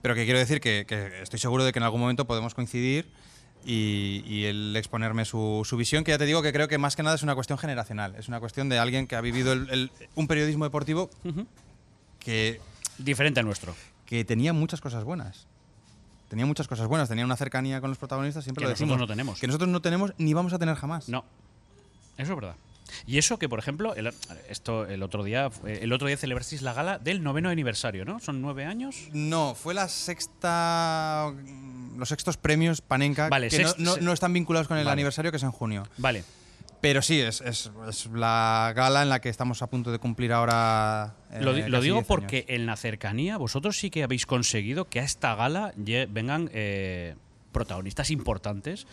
pero 0.00 0.14
que 0.14 0.24
quiero 0.24 0.38
decir 0.38 0.60
que, 0.60 0.84
que 0.88 1.20
estoy 1.22 1.38
seguro 1.38 1.64
de 1.64 1.72
que 1.72 1.78
en 1.78 1.84
algún 1.84 2.00
momento 2.00 2.26
podemos 2.26 2.54
coincidir 2.54 3.06
y, 3.64 4.22
y 4.26 4.44
él 4.46 4.74
exponerme 4.76 5.24
su, 5.24 5.62
su 5.64 5.76
visión, 5.76 6.04
que 6.04 6.10
ya 6.12 6.18
te 6.18 6.26
digo 6.26 6.42
que 6.42 6.52
creo 6.52 6.68
que 6.68 6.78
más 6.78 6.96
que 6.96 7.02
nada 7.02 7.14
es 7.16 7.22
una 7.22 7.34
cuestión 7.34 7.58
generacional. 7.58 8.14
Es 8.16 8.28
una 8.28 8.40
cuestión 8.40 8.68
de 8.68 8.78
alguien 8.78 9.06
que 9.06 9.16
ha 9.16 9.20
vivido 9.20 9.52
el- 9.52 9.68
el- 9.70 9.90
un 10.14 10.26
periodismo 10.26 10.64
deportivo 10.64 11.10
que, 12.18 12.60
Diferente 12.98 13.40
al 13.40 13.46
nuestro. 13.46 13.74
que 14.06 14.24
tenía 14.24 14.52
muchas 14.52 14.80
cosas 14.80 15.04
buenas. 15.04 15.46
Tenía 16.28 16.46
muchas 16.46 16.66
cosas 16.66 16.86
buenas, 16.88 17.08
tenía 17.08 17.24
una 17.24 17.36
cercanía 17.36 17.80
con 17.80 17.90
los 17.90 17.98
protagonistas, 17.98 18.44
siempre 18.44 18.62
Que 18.62 18.66
lo 18.66 18.70
nosotros 18.70 18.88
decimos. 18.88 19.00
no 19.00 19.12
tenemos. 19.12 19.38
Que 19.40 19.46
nosotros 19.46 19.68
no 19.68 19.82
tenemos 19.82 20.12
ni 20.18 20.32
vamos 20.32 20.52
a 20.54 20.58
tener 20.58 20.74
jamás. 20.76 21.08
No. 21.08 21.24
Eso 22.16 22.32
es 22.32 22.36
verdad. 22.40 22.54
Y 23.06 23.18
eso 23.18 23.38
que, 23.38 23.48
por 23.48 23.58
ejemplo, 23.58 23.94
el, 23.94 24.12
esto 24.48 24.86
el 24.86 25.02
otro 25.02 25.24
día, 25.24 25.50
el 25.64 25.92
otro 25.92 26.06
día 26.08 26.16
celebrasteis 26.16 26.62
la 26.62 26.72
gala 26.72 26.98
del 26.98 27.22
noveno 27.22 27.48
aniversario, 27.48 28.04
¿no? 28.04 28.20
Son 28.20 28.40
nueve 28.42 28.64
años. 28.64 28.96
No, 29.12 29.54
fue 29.54 29.74
la 29.74 29.88
sexta. 29.88 31.32
Los 31.96 32.08
sextos 32.08 32.36
premios 32.36 32.80
Panenka, 32.80 33.28
Vale, 33.28 33.48
que 33.48 33.58
no- 33.58 33.68
sext- 33.68 33.76
no, 33.78 33.94
se- 33.94 34.00
no 34.00 34.12
están 34.12 34.32
vinculados 34.32 34.68
con 34.68 34.78
el 34.78 34.84
Vale. 34.84 34.92
aniversario, 34.92 35.30
que 35.30 35.36
es 35.36 35.42
en 35.42 35.50
junio. 35.52 35.84
Vale. 35.98 36.24
Pero 36.80 37.00
sí, 37.00 37.20
es, 37.20 37.40
es- 37.42 37.70
es 37.88 38.06
la 38.06 38.72
gala 38.74 39.02
en 39.02 39.08
la 39.08 39.20
que 39.20 39.28
estamos 39.28 39.62
a 39.62 39.68
punto 39.68 39.92
de 39.92 39.98
cumplir 39.98 40.32
ahora. 40.32 41.14
eh, 41.30 41.40
Lo, 41.40 41.52
digo 41.54 41.98
10 41.98 42.06
porque 42.06 42.38
años. 42.38 42.46
en 42.48 42.66
la 42.66 42.76
cercanía 42.76 43.36
vosotros 43.36 43.76
sí 43.78 43.90
que 43.90 44.02
habéis 44.02 44.26
conseguido 44.26 44.86
que 44.88 44.98
a 45.00 45.04
esta 45.04 45.34
gala 45.36 45.72
vengan 45.76 46.50
eh, 46.52 47.14
protagonistas 47.52 48.10
importantes. 48.10 48.86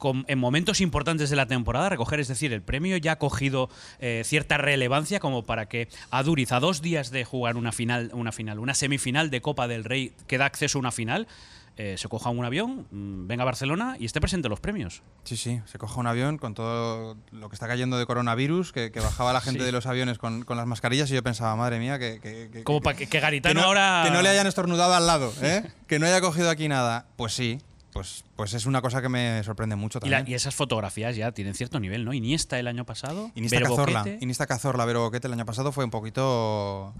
Con- 0.00 0.24
en 0.26 0.38
momentos 0.40 0.80
importantes 0.80 1.30
de 1.30 1.36
la 1.36 1.46
temporada 1.46 1.88
recoger, 1.90 2.18
es 2.18 2.26
decir, 2.26 2.52
el 2.52 2.62
premio 2.62 2.96
ya 2.96 3.12
ha 3.12 3.18
cogido 3.18 3.70
eh, 4.00 4.22
cierta 4.24 4.58
relevancia 4.58 5.20
como 5.20 5.44
para 5.44 5.66
que 5.66 5.86
a 6.10 6.24
Duriz, 6.24 6.50
a 6.50 6.58
dos 6.58 6.82
días 6.82 7.12
de 7.12 7.24
jugar 7.24 7.56
una 7.56 7.70
final, 7.70 8.10
una 8.12 8.32
final, 8.32 8.58
una 8.58 8.74
semifinal 8.74 9.30
de 9.30 9.40
Copa 9.40 9.68
del 9.68 9.84
Rey 9.84 10.12
que 10.26 10.38
da 10.38 10.46
acceso 10.46 10.78
a 10.78 10.80
una 10.80 10.90
final, 10.90 11.28
eh, 11.76 11.94
se 11.96 12.08
coja 12.08 12.28
un 12.30 12.44
avión, 12.44 12.86
mm, 12.90 13.26
venga 13.26 13.42
a 13.42 13.46
Barcelona 13.46 13.96
y 13.98 14.04
esté 14.04 14.20
presente 14.20 14.48
en 14.48 14.50
los 14.50 14.60
premios. 14.60 15.02
Sí, 15.24 15.36
sí, 15.36 15.60
se 15.64 15.78
coge 15.78 15.98
un 16.00 16.06
avión 16.06 16.36
con 16.36 16.52
todo 16.52 17.16
lo 17.30 17.48
que 17.48 17.54
está 17.54 17.68
cayendo 17.68 17.96
de 17.96 18.04
coronavirus, 18.06 18.72
que, 18.72 18.90
que 18.90 19.00
bajaba 19.00 19.32
la 19.32 19.40
gente 19.40 19.60
Sí. 19.60 19.66
de 19.66 19.72
los 19.72 19.86
aviones 19.86 20.18
con, 20.18 20.42
con 20.44 20.56
las 20.58 20.66
mascarillas 20.66 21.10
y 21.10 21.14
yo 21.14 21.22
pensaba, 21.22 21.54
madre 21.56 21.78
mía, 21.78 21.98
que. 21.98 22.62
Como 22.64 22.80
para 22.82 22.96
que 22.98 23.06
Garitano 23.20 23.60
no, 23.60 23.66
ahora. 23.68 24.02
que 24.04 24.10
no 24.10 24.20
le 24.20 24.28
hayan 24.28 24.46
estornudado 24.46 24.92
al 24.94 25.06
lado, 25.06 25.32
¿eh? 25.42 25.62
que 25.86 25.98
no 25.98 26.06
haya 26.06 26.20
cogido 26.20 26.50
aquí 26.50 26.68
nada. 26.68 27.06
Pues 27.16 27.32
sí, 27.32 27.60
pues, 27.92 28.24
pues 28.36 28.54
es 28.54 28.66
una 28.66 28.80
cosa 28.82 29.02
que 29.02 29.08
me 29.08 29.42
sorprende 29.42 29.76
mucho 29.76 29.98
Y, 30.02 30.08
la- 30.08 30.18
también. 30.18 30.32
y 30.32 30.36
esas 30.36 30.54
fotografías 30.54 31.16
ya 31.16 31.32
tienen 31.32 31.54
cierto 31.54 31.80
nivel, 31.80 32.04
¿no? 32.04 32.12
Iniesta 32.12 32.58
el 32.58 32.66
año 32.68 32.84
pasado. 32.86 33.30
Iniesta 33.34 33.58
Vero 33.58 33.70
Cazorla. 33.70 33.98
Boquete. 34.00 34.18
Iniesta 34.22 34.46
Cazorla, 34.46 34.84
Vero 34.84 35.00
Boquete 35.02 35.26
el 35.26 35.32
año 35.34 35.44
pasado 35.46 35.72
fue 35.72 35.84
un 35.84 35.90
poquito 35.90 36.94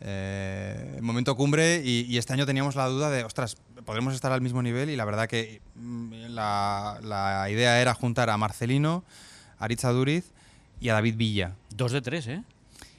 eh, 0.00 0.98
momento 1.02 1.36
cumbre 1.36 1.82
y, 1.84 2.06
y 2.08 2.18
este 2.18 2.32
año 2.32 2.46
teníamos 2.46 2.74
la 2.74 2.86
duda 2.86 3.10
de, 3.10 3.24
ostras, 3.24 3.56
podremos 3.84 4.14
estar 4.14 4.32
al 4.32 4.40
mismo 4.40 4.62
nivel 4.62 4.88
y 4.90 4.96
la 4.96 5.04
verdad 5.04 5.28
que 5.28 5.60
mm, 5.76 6.12
la, 6.30 6.98
la 7.02 7.50
idea 7.50 7.80
era 7.80 7.92
juntar 7.94 8.30
a 8.30 8.36
Marcelino, 8.38 9.04
a 9.58 9.64
Aritza 9.64 9.90
Duriz 9.90 10.32
y 10.80 10.88
a 10.88 10.94
David 10.94 11.16
Villa. 11.16 11.52
Dos 11.70 11.92
de 11.92 12.00
tres, 12.00 12.26
¿eh? 12.28 12.42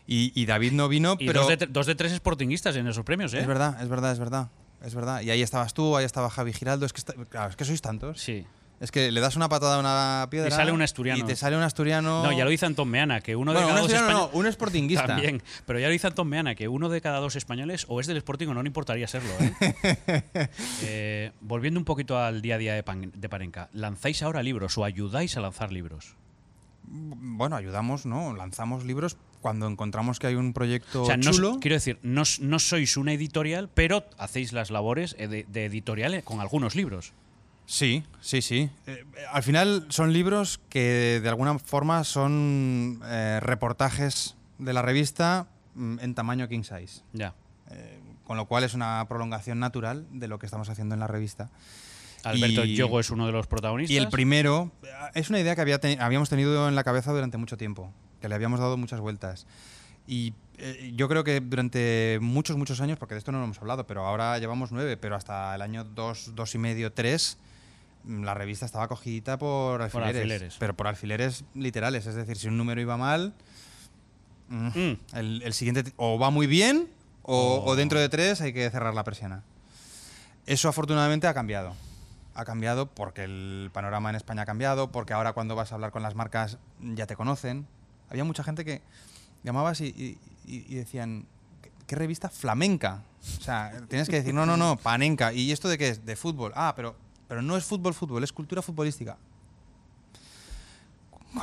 Y, 0.08 0.32
y 0.40 0.46
David 0.46 0.74
no 0.74 0.88
vino, 0.90 1.16
Y 1.20 1.26
pero 1.26 1.42
dos, 1.42 1.50
de, 1.50 1.58
tre- 1.58 1.70
dos 1.72 1.86
de 1.88 1.96
tres 1.96 2.14
sportinguistas 2.14 2.76
en 2.76 2.86
esos 2.88 3.04
premios, 3.06 3.34
¿eh? 3.34 3.40
es 3.40 3.48
verdad, 3.48 3.82
es 3.82 3.88
verdad, 3.90 4.12
es 4.12 4.20
verdad. 4.20 4.50
Es 4.84 4.96
verdad. 4.96 5.22
Y 5.22 5.30
ahí 5.30 5.42
estabas 5.42 5.74
tú, 5.74 5.96
ahí 5.96 6.06
estaba 6.06 6.30
Javi 6.30 6.54
Giraldo. 6.54 6.86
Es 6.86 6.94
que, 6.94 7.00
está- 7.00 7.14
claro, 7.14 7.50
es 7.50 7.56
que 7.56 7.66
sois 7.66 7.82
tantos. 7.82 8.20
Sí. 8.20 8.46
Es 8.80 8.90
que 8.90 9.12
le 9.12 9.22
das 9.22 9.36
una 9.36 9.48
patada 9.48 9.76
a 9.76 9.80
una 9.80 10.28
piedra. 10.32 10.48
Y 10.48 10.52
sale 10.52 10.72
un 10.72 10.82
asturiano. 10.82 11.20
Y 11.20 11.24
te 11.28 11.36
sale 11.36 11.56
un 11.56 11.62
asturiano. 11.62 12.24
No, 12.24 12.32
ya 12.32 12.44
lo 12.46 12.50
dice 12.50 12.66
Antón 12.66 12.90
Meana, 12.90 13.22
que 13.22 13.36
uno 13.36 13.54
de 13.54 13.60
un 13.60 13.64
cada 13.68 13.74
dos 13.80 13.82
asturiano 13.94 14.08
no, 14.12 14.24
españoles. 14.26 14.46
un 14.48 14.52
sportinguista. 14.54 15.06
También, 15.06 15.44
pero 15.68 15.78
ya 15.78 15.86
lo 15.86 15.92
dice 15.92 16.08
Antón 16.08 16.28
Meana, 16.28 16.56
que 16.56 16.68
uno 16.68 16.90
de 16.90 17.00
cada 17.00 17.20
dos 17.20 17.36
españoles 17.36 17.86
o 17.90 18.00
es 18.00 18.08
del 18.08 18.18
Sporting 18.18 18.48
o 18.48 18.54
no 18.56 18.64
le 18.64 18.70
importaría 18.70 19.08
serlo. 19.08 19.30
¿eh? 19.40 20.24
Eh, 20.84 21.32
volviendo 21.42 21.80
un 21.80 21.86
poquito 21.86 22.18
al 22.18 22.42
día 22.42 22.56
a 22.56 22.58
día 22.58 22.74
de, 22.74 22.82
Pan- 22.82 23.12
de 23.16 23.30
Parenca, 23.30 23.70
¿lanzáis 23.72 24.24
ahora 24.24 24.42
libros 24.42 24.76
o 24.80 24.84
ayudáis 24.84 25.38
a 25.38 25.42
lanzar 25.42 25.72
libros? 25.72 26.16
Bueno, 26.94 27.56
ayudamos, 27.56 28.06
¿no? 28.06 28.36
Lanzamos 28.36 28.84
libros 28.84 29.18
cuando 29.40 29.68
encontramos 29.68 30.20
que 30.20 30.28
hay 30.28 30.36
un 30.36 30.52
proyecto 30.52 31.04
O 31.04 31.06
sea, 31.06 31.16
no, 31.18 31.32
chulo. 31.32 31.58
quiero 31.62 31.76
decir, 31.76 31.98
no, 32.04 32.24
no 32.42 32.60
sois 32.60 32.98
una 32.98 33.14
editorial, 33.14 33.70
pero 33.74 34.04
hacéis 34.18 34.52
las 34.52 34.72
labores 34.72 35.16
de, 35.18 35.46
de 35.48 35.66
editorial 35.66 36.22
con 36.24 36.42
algunos 36.42 36.76
libros. 36.76 37.14
Sí, 37.66 38.04
sí, 38.20 38.42
sí. 38.42 38.70
Eh, 38.86 39.06
al 39.32 39.44
final 39.44 39.86
son 39.90 40.12
libros 40.12 40.60
que 40.68 41.22
de 41.24 41.30
alguna 41.30 41.58
forma 41.58 42.04
son 42.04 43.00
eh, 43.06 43.40
reportajes 43.42 44.36
de 44.58 44.74
la 44.74 44.82
revista 44.82 45.48
mm, 45.76 46.00
en 46.02 46.14
tamaño 46.14 46.50
king 46.50 46.64
size. 46.64 47.02
Ya. 47.14 47.34
Eh, 47.70 48.00
con 48.26 48.36
lo 48.36 48.46
cual 48.46 48.66
es 48.66 48.74
una 48.74 49.06
prolongación 49.08 49.60
natural 49.60 50.06
de 50.12 50.28
lo 50.28 50.38
que 50.38 50.46
estamos 50.48 50.70
haciendo 50.70 50.96
en 50.96 51.00
la 51.00 51.08
revista. 51.08 51.50
Alberto 52.24 52.64
Y- 52.66 52.76
Yogo 52.76 53.00
es 53.00 53.10
uno 53.10 53.26
de 53.26 53.32
los 53.32 53.48
protagonistas. 53.48 53.94
Y 53.94 53.98
el 53.98 54.10
primero 54.10 54.72
es 55.14 55.30
una 55.30 55.40
idea 55.40 55.56
que 55.56 55.62
había 55.62 55.80
te- 55.80 55.98
habíamos 56.00 56.30
tenido 56.30 56.68
en 56.68 56.76
la 56.76 56.84
cabeza 56.84 57.12
durante 57.12 57.38
mucho 57.38 57.58
tiempo, 57.58 57.92
que 58.22 58.30
le 58.30 58.36
habíamos 58.36 58.60
dado 58.60 58.78
muchas 58.78 59.00
vueltas. 59.00 59.48
Y 60.08 60.34
eh, 60.58 60.92
yo 60.96 61.08
creo 61.08 61.24
que 61.24 61.40
durante 61.42 62.20
muchos, 62.22 62.58
muchos 62.58 62.82
años, 62.82 62.98
porque 63.00 63.14
de 63.16 63.20
esto 63.20 63.32
no 63.32 63.38
lo 63.40 63.46
hemos 63.46 63.58
hablado, 63.60 63.86
pero 63.88 64.06
ahora 64.06 64.38
llevamos 64.40 64.72
nueve, 64.72 64.98
pero 64.98 65.16
hasta 65.16 65.54
el 65.56 65.62
año 65.62 65.84
dos, 65.84 66.32
dos 66.36 66.54
y 66.56 66.58
medio, 66.58 66.92
tres, 66.92 67.38
mm, 68.04 68.24
la 68.24 68.34
revista 68.34 68.66
estaba 68.66 68.88
cogidita 68.88 69.38
por 69.38 69.82
alfileres, 69.82 70.16
alfileres. 70.18 70.56
Pero 70.60 70.76
por 70.76 70.88
alfileres 70.88 71.44
literales, 71.56 72.06
es 72.08 72.16
decir, 72.16 72.38
si 72.38 72.48
un 72.48 72.58
número 72.58 72.82
iba 72.82 72.98
mal, 72.98 73.34
mm, 74.50 74.68
Mm. 74.68 74.98
el, 75.14 75.42
el 75.44 75.54
siguiente 75.54 75.92
o 75.98 76.20
va 76.20 76.30
muy 76.30 76.48
bien 76.48 76.88
o, 77.24 77.62
Oh. 77.64 77.72
o 77.72 77.76
dentro 77.76 78.00
de 78.00 78.10
tres 78.10 78.42
hay 78.42 78.54
que 78.54 78.70
cerrar 78.70 78.94
la 78.94 79.04
persiana. 79.04 79.44
Eso 80.48 80.68
afortunadamente 80.68 81.28
ha 81.28 81.34
cambiado. 81.34 81.74
Ha 82.42 82.46
cambiado 82.46 82.88
porque 82.88 83.24
el 83.24 83.70
panorama 83.72 84.10
en 84.10 84.16
España 84.16 84.42
ha 84.42 84.46
cambiado, 84.46 84.92
porque 84.92 85.14
ahora 85.14 85.34
cuando 85.34 85.56
vas 85.56 85.72
a 85.72 85.76
hablar 85.76 85.92
con 85.92 86.02
las 86.02 86.16
marcas 86.16 86.58
ya 86.80 87.06
te 87.06 87.16
conocen. 87.16 87.68
Había 88.10 88.24
mucha 88.24 88.44
gente 88.44 88.66
que 88.66 88.82
llamabas 89.44 89.80
y, 89.82 89.86
y- 89.88 90.18
y- 90.46 90.76
decían, 90.76 91.26
¿qué, 91.88 91.96
revista 91.96 92.30
flamenca? 92.30 93.04
O 93.40 93.42
sea, 93.42 93.72
tienes 93.90 94.10
que 94.10 94.16
decir, 94.18 94.34
no, 94.34 94.46
no, 94.46 94.58
no, 94.58 94.76
panenca. 94.78 95.32
¿Y 95.34 95.52
esto 95.52 95.70
de 95.70 95.78
qué 95.78 95.90
es? 95.90 96.06
De 96.06 96.16
fútbol. 96.16 96.52
Ah, 96.56 96.74
pero, 96.76 96.96
pero 97.28 97.42
no 97.44 97.56
es 97.56 97.64
fútbol, 97.64 97.94
fútbol, 97.94 98.24
es 98.24 98.34
cultura 98.34 98.62
futbolística. 98.62 99.18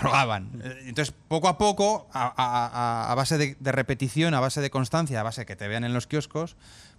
Colgaban. 0.03 0.51
Eh, 0.63 0.79
Entonces, 0.87 1.15
poco 1.29 1.49
a 1.49 1.57
poco, 1.57 2.09
a- 2.13 2.33
a- 2.37 3.11
a 3.11 3.15
base 3.15 3.39
de, 3.39 3.57
de 3.59 3.73
repetición, 3.73 4.35
a 4.35 4.41
base 4.41 4.61
de 4.61 4.71
constancia, 4.71 5.21
a 5.21 5.23
base 5.23 5.43
de 5.43 5.47
que 5.47 5.57
te 5.57 5.67
vean 5.69 5.85
en 5.85 5.95
los 5.95 6.07
kioscos, 6.07 6.57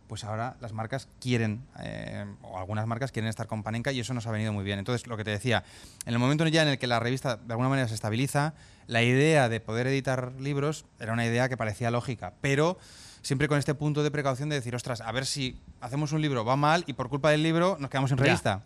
pues 0.09 0.23
ahora 0.23 0.57
las 0.59 0.73
marcas 0.73 1.07
quieren, 1.21 1.61
eh, 1.79 2.25
o 2.41 2.57
algunas 2.57 2.87
marcas 2.87 3.11
quieren 3.11 3.29
estar 3.29 3.45
con 3.45 3.61
Panenka 3.61 3.91
y 3.91 3.99
eso 3.99 4.13
nos 4.15 4.25
ha 4.25 4.31
venido 4.31 4.51
muy 4.51 4.65
bien. 4.65 4.79
Entonces, 4.79 5.05
lo 5.07 5.15
que 5.15 5.23
te 5.23 5.29
decía, 5.29 5.63
en 6.05 6.13
el 6.13 6.19
momento 6.19 6.45
ya 6.47 6.63
en 6.63 6.67
el 6.67 6.79
que 6.79 6.87
la 6.87 6.99
revista 6.99 7.37
de 7.37 7.53
alguna 7.53 7.69
manera 7.69 7.87
se 7.87 7.93
estabiliza, 7.93 8.55
la 8.87 9.03
idea 9.03 9.47
de 9.47 9.59
poder 9.59 9.85
editar 9.85 10.33
libros 10.39 10.85
era 10.99 11.13
una 11.13 11.25
idea 11.25 11.47
que 11.47 11.57
parecía 11.57 11.91
lógica, 11.91 12.33
pero 12.41 12.79
siempre 13.21 13.47
con 13.47 13.59
este 13.59 13.75
punto 13.75 14.01
de 14.01 14.09
precaución 14.09 14.49
de 14.49 14.55
decir, 14.55 14.75
ostras, 14.75 15.01
a 15.01 15.11
ver 15.11 15.27
si 15.27 15.61
hacemos 15.79 16.11
un 16.11 16.21
libro, 16.21 16.43
va 16.43 16.55
mal 16.55 16.83
y 16.87 16.93
por 16.93 17.07
culpa 17.07 17.29
del 17.29 17.43
libro 17.43 17.77
nos 17.79 17.91
quedamos 17.91 18.11
en 18.11 18.17
revista. 18.17 18.63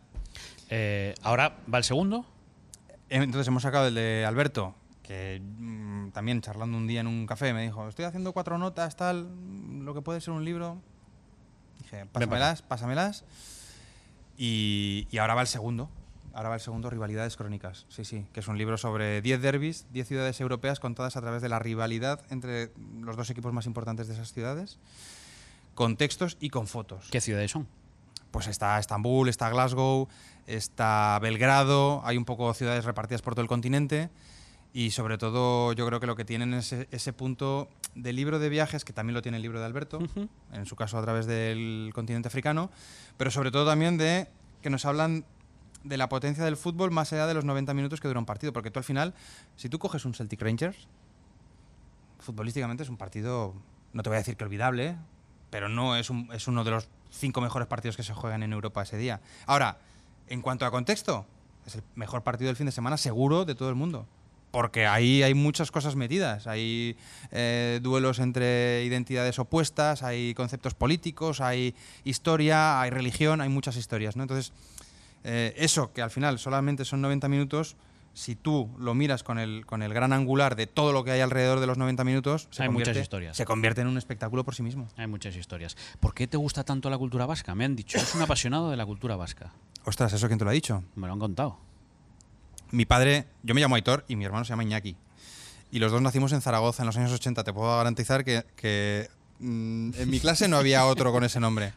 Eh, 0.70 1.14
Ahora 1.22 1.58
va 1.72 1.78
el 1.78 1.84
segundo. 1.84 2.26
Entonces 3.10 3.48
hemos 3.50 3.64
sacado 3.64 3.88
el 3.88 3.96
de 3.96 4.26
Alberto, 4.26 4.74
que 5.04 5.42
mm, 5.44 6.12
también 6.12 6.42
charlando 6.42 6.78
un 6.78 6.88
día 6.88 7.02
en 7.02 7.08
un 7.08 7.28
café 7.28 7.54
me 7.54 7.62
dijo, 7.62 7.88
estoy 7.90 8.06
haciendo 8.06 8.32
cuatro 8.32 8.58
notas, 8.58 8.96
tal, 8.96 9.28
lo 9.84 9.94
que 9.94 10.02
puede 10.02 10.22
ser 10.22 10.34
un 10.34 10.46
libro. 10.46 10.82
Dije, 11.94 12.06
pásamelas, 12.08 12.62
pásamelas. 12.62 13.24
Y, 14.38 15.08
y 15.12 15.18
ahora 15.20 15.36
va 15.36 15.42
el 15.42 15.48
segundo. 15.48 15.90
ahora 16.34 16.50
va 16.50 16.56
el 16.56 16.62
segundo, 16.62 16.90
Rivalidades 16.90 17.38
Crónicas. 17.38 17.86
Sí, 17.90 18.04
sí, 18.06 18.26
que 18.34 18.40
es 18.40 18.48
un 18.48 18.58
libro 18.58 18.78
sobre 18.78 19.22
10 19.22 19.42
derbis, 19.42 19.86
10 19.92 20.08
ciudades 20.08 20.42
europeas 20.42 20.80
contadas 20.80 21.16
a 21.16 21.22
través 21.22 21.42
de 21.42 21.50
la 21.50 21.60
rivalidad 21.60 22.22
entre 22.32 22.72
los 23.02 23.16
dos 23.16 23.30
equipos 23.30 23.54
más 23.54 23.68
importantes 23.68 24.08
de 24.08 24.16
esas 24.16 24.34
ciudades, 24.34 24.80
con 25.76 25.96
textos 25.96 26.38
y 26.40 26.50
con 26.50 26.68
fotos. 26.68 27.08
¿Qué 27.12 27.22
ciudades 27.22 27.52
son? 27.52 27.68
Pues 28.32 28.48
está 28.48 28.80
Estambul, 28.80 29.30
está 29.30 29.50
Glasgow, 29.50 30.08
está 30.48 31.20
Belgrado, 31.22 32.02
hay 32.04 32.18
un 32.18 32.26
poco 32.26 32.52
ciudades 32.56 32.84
repartidas 32.84 33.22
por 33.22 33.36
todo 33.36 33.44
el 33.44 33.48
continente 33.48 34.10
y 34.74 34.92
sobre 34.92 35.18
todo 35.20 35.72
yo 35.74 35.86
creo 35.86 36.00
que 36.00 36.08
lo 36.08 36.16
que 36.16 36.26
tienen 36.26 36.54
es 36.56 36.74
ese, 36.74 36.88
ese 36.92 37.14
punto 37.14 37.70
del 37.96 38.16
libro 38.16 38.40
de 38.40 38.50
viajes, 38.50 38.84
que 38.84 38.92
también 38.94 39.14
lo 39.14 39.22
tiene 39.22 39.38
el 39.38 39.44
libro 39.44 39.60
de 39.60 39.66
Alberto, 39.66 40.00
en 40.52 40.66
su 40.66 40.76
caso 40.76 40.98
a 40.98 41.02
través 41.04 41.26
del 41.28 41.92
continente 41.94 42.28
africano, 42.28 42.72
pero 43.18 43.30
sobre 43.32 43.52
todo 43.52 43.66
también 43.68 43.98
de 43.98 44.28
que 44.62 44.70
nos 44.72 44.86
hablan 44.86 45.26
de 45.84 45.98
la 45.98 46.10
potencia 46.10 46.44
del 46.44 46.58
fútbol 46.58 46.90
más 46.92 47.12
allá 47.14 47.28
de 47.28 47.34
los 47.36 47.46
90 47.46 47.74
minutos 47.74 48.00
que 48.02 48.08
dura 48.08 48.20
un 48.20 48.26
partido, 48.26 48.52
porque 48.54 48.72
tú 48.72 48.80
al 48.80 48.86
final, 48.86 49.14
si 49.58 49.70
tú 49.70 49.78
coges 49.80 50.06
un 50.06 50.14
Celtic 50.16 50.42
Rangers, 50.42 50.88
futbolísticamente 52.20 52.84
es 52.84 52.90
un 52.90 52.98
partido, 52.98 53.54
no 53.92 54.02
te 54.04 54.10
voy 54.10 54.16
a 54.16 54.20
decir 54.20 54.38
que 54.38 54.44
olvidable, 54.44 54.96
pero 55.50 55.70
no 55.70 55.96
es, 55.96 56.10
un- 56.10 56.30
es 56.34 56.48
uno 56.48 56.64
de 56.64 56.72
los 56.72 56.88
cinco 57.12 57.42
mejores 57.42 57.68
partidos 57.68 57.96
que 57.98 58.04
se 58.04 58.14
juegan 58.14 58.44
en 58.44 58.54
Europa 58.54 58.82
ese 58.82 58.98
día. 58.98 59.22
Ahora, 59.46 59.78
en 60.28 60.42
cuanto 60.42 60.66
a 60.66 60.72
contexto, 60.72 61.26
es 61.66 61.76
el 61.76 61.84
mejor 61.96 62.24
partido 62.24 62.48
del 62.48 62.56
fin 62.56 62.66
de 62.66 62.72
semana 62.72 62.98
seguro 62.98 63.46
de 63.46 63.54
todo 63.56 63.70
el 63.70 63.76
mundo. 63.76 64.08
Porque 64.54 64.86
ahí 64.86 65.24
hay 65.24 65.34
muchas 65.34 65.72
cosas 65.72 65.96
metidas. 65.96 66.46
Hay 66.46 66.96
eh, 67.32 67.80
duelos 67.82 68.20
entre 68.20 68.84
identidades 68.84 69.40
opuestas, 69.40 70.04
hay 70.04 70.36
conceptos 70.36 70.76
políticos, 70.76 71.42
hay 71.42 71.74
historia, 72.04 72.80
hay 72.80 72.92
religión, 72.92 73.42
hay 73.42 73.50
muchas 73.50 73.78
historias. 73.78 74.16
¿no? 74.16 74.22
Entonces, 74.22 74.54
eh, 75.24 75.56
eso 75.58 75.92
que 75.92 76.04
al 76.04 76.12
final 76.12 76.38
solamente 76.38 76.86
son 76.86 77.02
90 77.02 77.30
minutos, 77.30 77.78
si 78.14 78.36
tú 78.36 78.70
lo 78.78 78.94
miras 78.94 79.24
con 79.24 79.40
el, 79.40 79.66
con 79.66 79.82
el 79.82 79.92
gran 79.92 80.14
angular 80.14 80.56
de 80.56 80.68
todo 80.68 80.94
lo 80.94 81.04
que 81.04 81.10
hay 81.10 81.22
alrededor 81.22 81.60
de 81.60 81.66
los 81.66 81.80
90 81.80 82.04
minutos, 82.04 82.48
se, 82.52 82.62
Hay 82.62 82.70
muchas 82.70 82.90
convierte, 82.90 83.02
historias. 83.02 83.36
se 83.38 83.46
convierte 83.46 83.82
en 83.82 83.88
un 83.88 83.98
espectáculo 83.98 84.44
por 84.44 84.54
sí 84.54 84.62
mismo. 84.62 84.88
Hay 84.98 85.08
muchas 85.08 85.36
historias. 85.36 85.76
¿Por 86.00 86.14
qué 86.14 86.28
te 86.28 86.38
gusta 86.38 86.64
tanto 86.64 86.92
la 86.92 87.00
cultura 87.00 87.26
vasca? 87.26 87.56
Me 87.56 87.66
han 87.66 87.76
dicho, 87.76 87.98
es 87.98 88.14
un 88.14 88.22
apasionado 88.22 88.70
de 88.70 88.78
la 88.78 88.86
cultura 88.86 89.16
vasca. 89.16 89.52
Ostras, 89.84 90.14
¿eso 90.14 90.28
quién 90.28 90.38
te 90.38 90.46
lo 90.46 90.52
ha 90.52 90.54
dicho? 90.54 90.84
Me 90.96 91.08
lo 91.08 91.14
han 91.14 91.20
contado. 91.20 91.58
Mi 92.74 92.88
padre, 92.88 93.28
yo 93.44 93.54
me 93.54 93.62
llamo 93.62 93.76
Aitor 93.76 94.04
y 94.08 94.16
mi 94.16 94.26
hermano 94.26 94.46
se 94.46 94.50
llama 94.50 94.64
Iñaki. 94.64 94.98
Y 95.70 95.78
los 95.78 95.92
dos 95.92 96.02
nacimos 96.02 96.32
en 96.32 96.42
Zaragoza 96.42 96.82
en 96.82 96.88
los 96.88 96.98
años 96.98 97.12
80. 97.12 97.44
Te 97.44 97.54
puedo 97.54 97.78
garantizar 97.78 98.26
que, 98.26 99.10
mm, 99.38 99.92
en 99.94 100.10
mi 100.10 100.20
clase 100.20 100.48
no 100.48 100.58
había 100.58 100.84
otro 100.88 101.12
con 101.12 101.24
ese 101.24 101.40
nombre. 101.40 101.74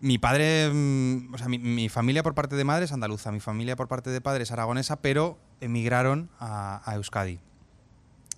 Mi 0.00 0.18
padre, 0.18 0.68
mm, 0.70 1.32
o 1.32 1.38
sea, 1.38 1.48
mi, 1.48 1.58
mi 1.58 1.88
familia 1.88 2.22
por 2.22 2.34
parte 2.34 2.56
de 2.56 2.64
madre 2.64 2.84
es 2.84 2.92
andaluza, 2.92 3.32
mi 3.32 3.40
familia 3.40 3.74
por 3.74 3.88
parte 3.88 4.10
de 4.10 4.20
padre 4.20 4.42
es 4.42 4.52
aragonesa, 4.52 4.96
pero 4.96 5.38
emigraron 5.62 6.28
a, 6.38 6.82
a 6.84 6.96
Euskadi. 6.96 7.40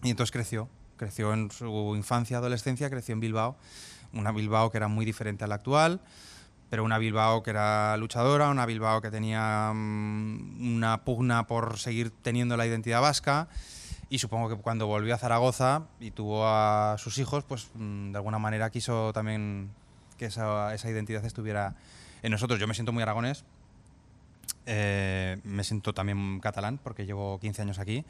Y 0.04 0.10
entonces 0.10 0.30
creció, 0.30 0.68
creció 0.96 1.34
en 1.34 1.50
su 1.50 1.94
infancia, 1.96 2.38
adolescencia, 2.38 2.88
creció 2.88 3.14
en 3.14 3.20
Bilbao, 3.20 3.56
una 4.12 4.30
Bilbao 4.30 4.70
que 4.70 4.76
era 4.76 4.86
muy 4.86 5.04
diferente 5.04 5.42
a 5.42 5.48
la 5.48 5.56
actual, 5.56 6.00
pero 6.70 6.84
una 6.84 6.98
Bilbao 6.98 7.42
que 7.42 7.50
era 7.50 7.96
luchadora, 7.96 8.48
una 8.48 8.66
Bilbao 8.66 9.00
que 9.00 9.10
tenía 9.10 9.72
mm, 9.74 10.76
una 10.76 11.04
pugna 11.04 11.46
por 11.46 11.78
seguir 11.78 12.10
teniendo 12.22 12.56
la 12.56 12.66
identidad 12.66 13.00
vasca. 13.00 13.48
Y 14.08 14.18
supongo 14.18 14.48
que 14.48 14.56
cuando 14.56 14.86
volvió 14.86 15.14
a 15.14 15.18
Zaragoza 15.18 15.82
y 15.98 16.12
tuvo 16.12 16.46
a 16.46 16.96
sus 16.98 17.18
hijos, 17.18 17.44
pues 17.44 17.68
mm, 17.74 18.12
de 18.12 18.16
alguna 18.16 18.38
manera 18.38 18.70
quiso 18.70 19.12
también 19.12 19.70
que 20.16 20.26
esa, 20.26 20.74
esa 20.74 20.90
identidad 20.90 21.24
estuviera 21.24 21.74
en 22.22 22.32
nosotros. 22.32 22.58
Yo 22.58 22.66
me 22.66 22.74
siento 22.74 22.92
muy 22.92 23.02
aragonés, 23.02 23.44
eh, 24.66 25.38
me 25.44 25.62
siento 25.64 25.92
también 25.92 26.40
catalán 26.40 26.78
porque 26.82 27.06
llevo 27.06 27.38
15 27.40 27.62
años 27.62 27.78
aquí. 27.78 28.04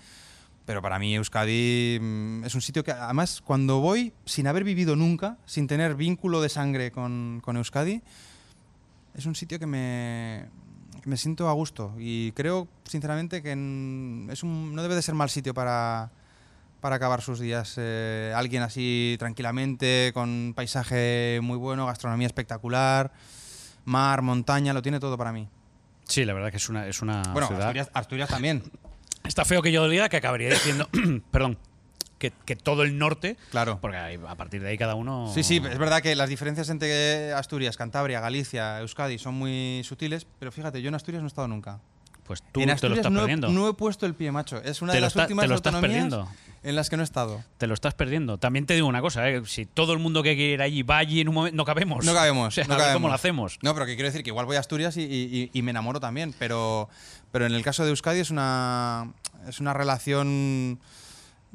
Pero 0.64 0.82
para 0.82 0.98
mí 0.98 1.14
Euskadi 1.14 1.98
mm, 2.00 2.44
es 2.44 2.54
un 2.54 2.60
sitio 2.60 2.82
que 2.82 2.90
además 2.90 3.40
cuando 3.40 3.80
voy 3.80 4.12
sin 4.24 4.46
haber 4.48 4.64
vivido 4.64 4.96
nunca, 4.96 5.38
sin 5.46 5.66
tener 5.66 5.94
vínculo 5.94 6.40
de 6.40 6.48
sangre 6.48 6.90
con, 6.90 7.40
con 7.44 7.56
Euskadi, 7.56 8.02
es 9.16 9.26
un 9.26 9.34
sitio 9.34 9.58
que 9.58 9.66
me, 9.66 10.46
que 11.02 11.08
me 11.10 11.16
siento 11.16 11.48
a 11.48 11.52
gusto. 11.52 11.94
Y 11.98 12.32
creo 12.32 12.68
sinceramente 12.84 13.42
que 13.42 13.52
en- 13.52 14.28
es 14.30 14.42
un, 14.42 14.74
no 14.74 14.82
debe 14.82 14.94
de 14.94 15.02
ser 15.02 15.14
mal 15.14 15.30
sitio 15.30 15.54
para, 15.54 16.10
para 16.80 16.96
acabar 16.96 17.22
sus 17.22 17.40
días. 17.40 17.74
eh, 17.78 18.32
alguien 18.36 18.62
así 18.62 19.16
tranquilamente, 19.18 20.10
con 20.14 20.52
paisaje 20.54 21.40
muy 21.42 21.56
bueno, 21.56 21.86
gastronomía 21.86 22.26
espectacular, 22.26 23.12
mar, 23.84 24.22
montaña, 24.22 24.72
lo 24.72 24.82
tiene 24.82 25.00
todo 25.00 25.16
para 25.16 25.32
mí. 25.32 25.48
Sí, 26.04 26.24
la 26.24 26.34
verdad 26.34 26.50
que 26.50 26.58
es 26.58 26.68
una, 26.68 26.86
es 26.86 27.02
una 27.02 27.22
bueno, 27.32 27.48
ciudad. 27.48 27.62
Asturias, 27.62 27.90
Asturias 27.94 28.28
también. 28.28 28.62
Está 29.24 29.44
feo 29.44 29.60
que 29.60 29.72
yo 29.72 29.82
lo 29.82 29.88
diga, 29.88 30.08
que 30.08 30.16
acabaría 30.18 30.50
diciendo, 30.50 30.88
perdón, 31.32 31.58
que, 32.18 32.32
que 32.44 32.56
todo 32.56 32.82
el 32.82 32.98
norte, 32.98 33.36
Claro. 33.50 33.78
porque 33.80 33.96
a 34.26 34.34
partir 34.36 34.62
de 34.62 34.68
ahí 34.70 34.78
cada 34.78 34.94
uno... 34.94 35.30
Sí, 35.34 35.42
sí, 35.42 35.56
es 35.56 35.78
verdad 35.78 36.00
que 36.02 36.14
las 36.16 36.28
diferencias 36.28 36.68
entre 36.70 37.32
Asturias, 37.32 37.76
Cantabria, 37.76 38.20
Galicia, 38.20 38.80
Euskadi 38.80 39.18
son 39.18 39.34
muy 39.34 39.82
sutiles, 39.84 40.26
pero 40.38 40.50
fíjate, 40.52 40.80
yo 40.82 40.88
en 40.88 40.94
Asturias 40.94 41.22
no 41.22 41.26
he 41.26 41.28
estado 41.28 41.48
nunca. 41.48 41.78
Pues 42.24 42.42
tú 42.52 42.58
en 42.60 42.64
te 42.64 42.66
lo 42.66 42.72
Asturias 42.74 42.98
estás 42.98 43.12
no, 43.12 43.18
he, 43.20 43.22
perdiendo. 43.22 43.48
no 43.50 43.68
he 43.68 43.74
puesto 43.74 44.04
el 44.04 44.14
pie, 44.14 44.32
macho. 44.32 44.60
Es 44.64 44.82
una 44.82 44.90
Te 44.92 44.96
de 44.96 45.00
las 45.02 45.12
está- 45.12 45.22
últimas 45.22 45.44
te 45.44 45.48
lo 45.48 45.54
estás 45.54 45.74
autonomías 45.74 46.02
perdiendo. 46.10 46.28
en 46.64 46.74
las 46.74 46.90
que 46.90 46.96
no 46.96 47.02
he 47.02 47.04
estado. 47.04 47.44
Te 47.58 47.68
lo 47.68 47.74
estás 47.74 47.94
perdiendo. 47.94 48.36
También 48.38 48.66
te 48.66 48.74
digo 48.74 48.88
una 48.88 49.00
cosa, 49.00 49.28
¿eh? 49.30 49.42
si 49.46 49.64
todo 49.64 49.92
el 49.92 50.00
mundo 50.00 50.24
que 50.24 50.34
quiere 50.34 50.54
ir 50.54 50.62
allí 50.62 50.82
va 50.82 50.96
allí 50.98 51.20
en 51.20 51.28
un 51.28 51.34
momento, 51.36 51.56
no 51.56 51.64
cabemos. 51.64 52.04
No 52.04 52.12
cabemos. 52.14 52.48
O 52.48 52.50
sea, 52.50 52.64
no 52.64 52.74
a 52.74 52.76
ver 52.78 52.82
cabemos. 52.86 52.96
cómo 52.98 53.08
lo 53.08 53.14
hacemos. 53.14 53.58
No, 53.62 53.74
pero 53.74 53.86
que 53.86 53.94
quiero 53.94 54.08
decir 54.08 54.24
que 54.24 54.30
igual 54.30 54.44
voy 54.44 54.56
a 54.56 54.60
Asturias 54.60 54.96
y, 54.96 55.02
y- 55.02 55.50
y 55.52 55.62
me 55.62 55.70
enamoro 55.70 56.00
también. 56.00 56.34
Pero, 56.36 56.88
pero 57.30 57.46
en 57.46 57.54
el 57.54 57.62
caso 57.62 57.84
de 57.84 57.90
Euskadi 57.90 58.18
es 58.18 58.30
una, 58.32 59.12
es 59.48 59.60
una 59.60 59.72
relación, 59.72 60.80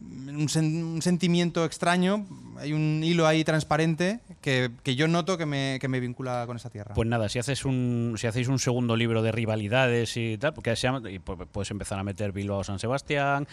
un, 0.02 0.48
sen- 0.48 0.84
un 0.84 1.02
sentimiento 1.02 1.64
extraño. 1.66 2.26
Hay 2.58 2.74
un 2.74 3.02
hilo 3.04 3.26
ahí 3.28 3.44
transparente 3.44 4.20
que, 4.42 4.72
que 4.84 4.96
yo 4.96 5.08
noto 5.08 5.38
que 5.38 5.46
me, 5.46 5.78
que 5.82 5.88
me 5.88 6.00
vincula 6.00 6.44
con 6.46 6.58
esa 6.58 6.70
tierra. 6.70 6.94
Pues 6.94 7.08
nada, 7.08 7.30
si 7.30 7.40
haces 7.40 7.66
un, 7.66 8.16
si 8.18 8.28
hacéis 8.28 8.48
un 8.48 8.60
segundo 8.60 8.96
libro 8.96 9.22
de 9.22 9.32
rivalidades 9.32 10.16
y 10.18 10.38
tal, 10.38 10.54
porque 10.54 10.76
se 10.76 10.84
llama, 10.84 11.00
y 11.10 11.20
pu- 11.20 11.48
puedes 11.52 11.72
empezar 11.72 11.98
a 12.00 12.04
meter 12.04 12.32
Bilbao 12.32 12.64
San 12.64 12.80
Sebastián, 12.80 13.48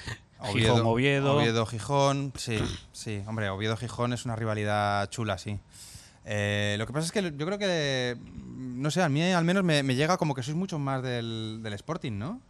Gijón 0.53 0.87
Oviedo. 0.87 1.37
Oviedo, 1.37 1.67
Gijón, 1.67 2.33
sí, 2.37 2.59
sí. 2.93 3.23
Hombre, 3.27 3.49
Oviedo, 3.51 3.77
Gijón 3.77 4.13
es 4.13 4.25
una 4.25 4.37
rivalidad 4.37 5.09
chula, 5.11 5.39
sí. 5.39 5.59
Eh, 6.31 6.77
lo 6.79 6.87
que 6.87 6.93
pasa 6.93 7.07
es 7.07 7.13
que 7.13 7.23
yo 7.23 7.47
creo 7.47 7.59
que, 7.59 8.17
no 8.47 8.91
sé, 8.91 9.03
a 9.03 9.09
mí 9.09 9.23
al 9.23 9.45
menos 9.45 9.65
me, 9.65 9.83
me 9.83 9.95
llega 9.95 10.19
como 10.19 10.35
que 10.35 10.43
sois 10.43 10.57
mucho 10.57 10.79
más 10.79 11.03
del, 11.03 11.61
del 11.63 11.73
Sporting, 11.73 12.13
¿no? 12.19 12.41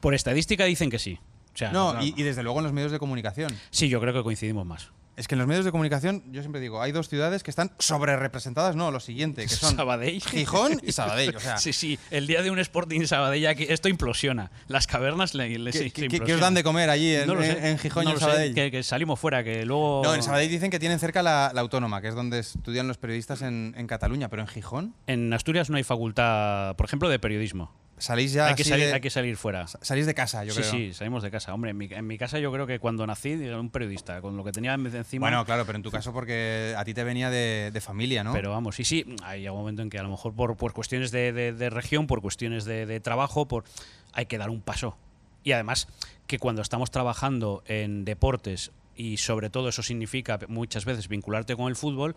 Por 0.00 0.14
estadística 0.14 0.64
dicen 0.64 0.90
que 0.90 0.98
sí. 0.98 1.20
O 1.54 1.58
sea, 1.58 1.70
No, 1.72 1.90
claro. 1.92 2.06
y, 2.06 2.14
y 2.16 2.22
desde 2.22 2.42
luego 2.42 2.58
en 2.60 2.64
los 2.64 2.72
medios 2.72 2.92
de 2.92 2.98
comunicación. 2.98 3.50
Sí, 3.70 3.88
yo 3.88 4.00
creo 4.00 4.12
que 4.14 4.22
coincidimos 4.22 4.66
más. 4.66 4.88
Es 5.14 5.28
que 5.28 5.34
en 5.34 5.40
los 5.40 5.46
medios 5.46 5.66
de 5.66 5.70
comunicación, 5.72 6.22
yo 6.32 6.40
siempre 6.40 6.58
digo, 6.62 6.80
hay 6.80 6.90
dos 6.90 7.10
ciudades 7.10 7.42
que 7.42 7.50
están 7.50 7.70
sobre 7.78 8.16
representadas, 8.16 8.76
no, 8.76 8.90
lo 8.90 8.98
siguiente, 8.98 9.42
que 9.42 9.48
son 9.54 9.76
Sabadell. 9.76 10.22
Gijón 10.22 10.80
y 10.82 10.92
Sabadell. 10.92 11.36
O 11.36 11.40
sea, 11.40 11.58
Sí, 11.58 11.74
sí, 11.74 11.98
el 12.10 12.26
día 12.26 12.40
de 12.40 12.50
un 12.50 12.58
Sporting 12.58 13.04
Sabadell 13.04 13.46
aquí, 13.46 13.66
esto 13.68 13.90
implosiona. 13.90 14.50
Las 14.68 14.86
cavernas 14.86 15.34
le, 15.34 15.58
le- 15.58 15.70
¿qué, 15.92 16.32
os 16.34 16.40
dan 16.40 16.54
de 16.54 16.64
comer 16.64 16.88
allí 16.88 17.14
en, 17.14 17.26
No 17.26 17.42
en- 17.42 17.62
en 17.62 17.78
Gijón 17.78 18.04
no 18.04 18.10
y 18.10 18.12
en 18.14 18.20
Sabadell? 18.20 18.54
que, 18.54 18.70
que 18.70 18.82
salimos 18.82 19.20
fuera, 19.20 19.44
que 19.44 19.66
luego... 19.66 20.00
No, 20.02 20.14
en 20.14 20.22
Sabadell 20.22 20.48
dicen 20.48 20.70
que 20.70 20.78
tienen 20.78 20.98
cerca 20.98 21.22
la, 21.22 21.50
la 21.54 21.60
autónoma, 21.60 22.00
que 22.00 22.08
es 22.08 22.14
donde 22.14 22.38
estudian 22.38 22.88
los 22.88 22.96
periodistas 22.96 23.42
en, 23.42 23.74
en 23.76 23.86
Cataluña, 23.86 24.30
pero 24.30 24.40
en 24.40 24.48
Gijón 24.48 24.94
En 25.06 25.30
Asturias 25.34 25.68
no 25.68 25.76
hay 25.76 25.84
facultad, 25.84 26.74
por 26.76 26.86
ejemplo, 26.86 27.10
de 27.10 27.18
periodismo. 27.18 27.70
Salís 28.02 28.32
ya 28.32 28.46
hay, 28.48 28.54
que 28.54 28.64
salir, 28.64 28.86
de- 28.86 28.92
hay 28.94 29.00
que 29.00 29.10
salir 29.10 29.36
fuera. 29.36 29.66
sa- 29.66 29.78
salís 29.82 30.06
de 30.06 30.14
casa, 30.14 30.44
yo 30.44 30.52
sí, 30.52 30.60
creo. 30.60 30.70
sí, 30.70 30.92
salimos 30.92 31.22
de 31.22 31.30
casa. 31.30 31.54
Hombre, 31.54 31.70
en 31.70 31.78
mi, 31.78 31.86
en 31.90 32.06
mi 32.06 32.18
casa 32.18 32.38
yo 32.38 32.52
creo 32.52 32.66
que 32.66 32.78
cuando 32.78 33.06
nací, 33.06 33.32
era 33.32 33.58
un 33.60 33.70
periodista, 33.70 34.20
con 34.20 34.36
lo 34.36 34.44
que 34.44 34.52
tenía 34.52 34.74
encima... 34.74 35.26
Bueno, 35.28 35.44
claro, 35.44 35.64
pero 35.64 35.76
en 35.76 35.82
tu 35.82 35.90
caso 35.90 36.12
porque 36.12 36.74
a 36.76 36.84
ti 36.84 36.94
te 36.94 37.04
venía 37.04 37.30
de, 37.30 37.70
de 37.72 37.80
familia, 37.80 38.22
¿no? 38.24 38.32
Pero 38.32 38.50
vamos, 38.50 38.76
sí, 38.76 38.84
sí, 38.84 39.04
hay 39.22 39.48
un 39.48 39.56
momento 39.56 39.82
en 39.82 39.90
que 39.90 39.98
a 39.98 40.02
lo 40.02 40.10
mejor 40.10 40.34
por, 40.34 40.56
por 40.56 40.72
cuestiones 40.72 41.10
de, 41.10 41.32
de- 41.32 41.52
de 41.52 41.70
región, 41.70 42.06
por 42.06 42.20
cuestiones 42.20 42.64
de, 42.64 42.86
de 42.86 43.00
trabajo, 43.00 43.46
por 43.48 43.64
hay 44.12 44.26
que 44.26 44.36
dar 44.38 44.50
un 44.50 44.60
paso. 44.60 44.96
Y 45.44 45.52
además, 45.52 45.88
que 46.26 46.38
cuando 46.38 46.62
estamos 46.62 46.90
trabajando 46.90 47.62
en 47.66 48.04
deportes, 48.04 48.70
y 48.94 49.16
sobre 49.16 49.48
todo 49.48 49.68
eso 49.70 49.82
significa 49.82 50.38
muchas 50.48 50.84
veces 50.84 51.08
vincularte 51.08 51.56
con 51.56 51.68
el 51.68 51.76
fútbol, 51.76 52.14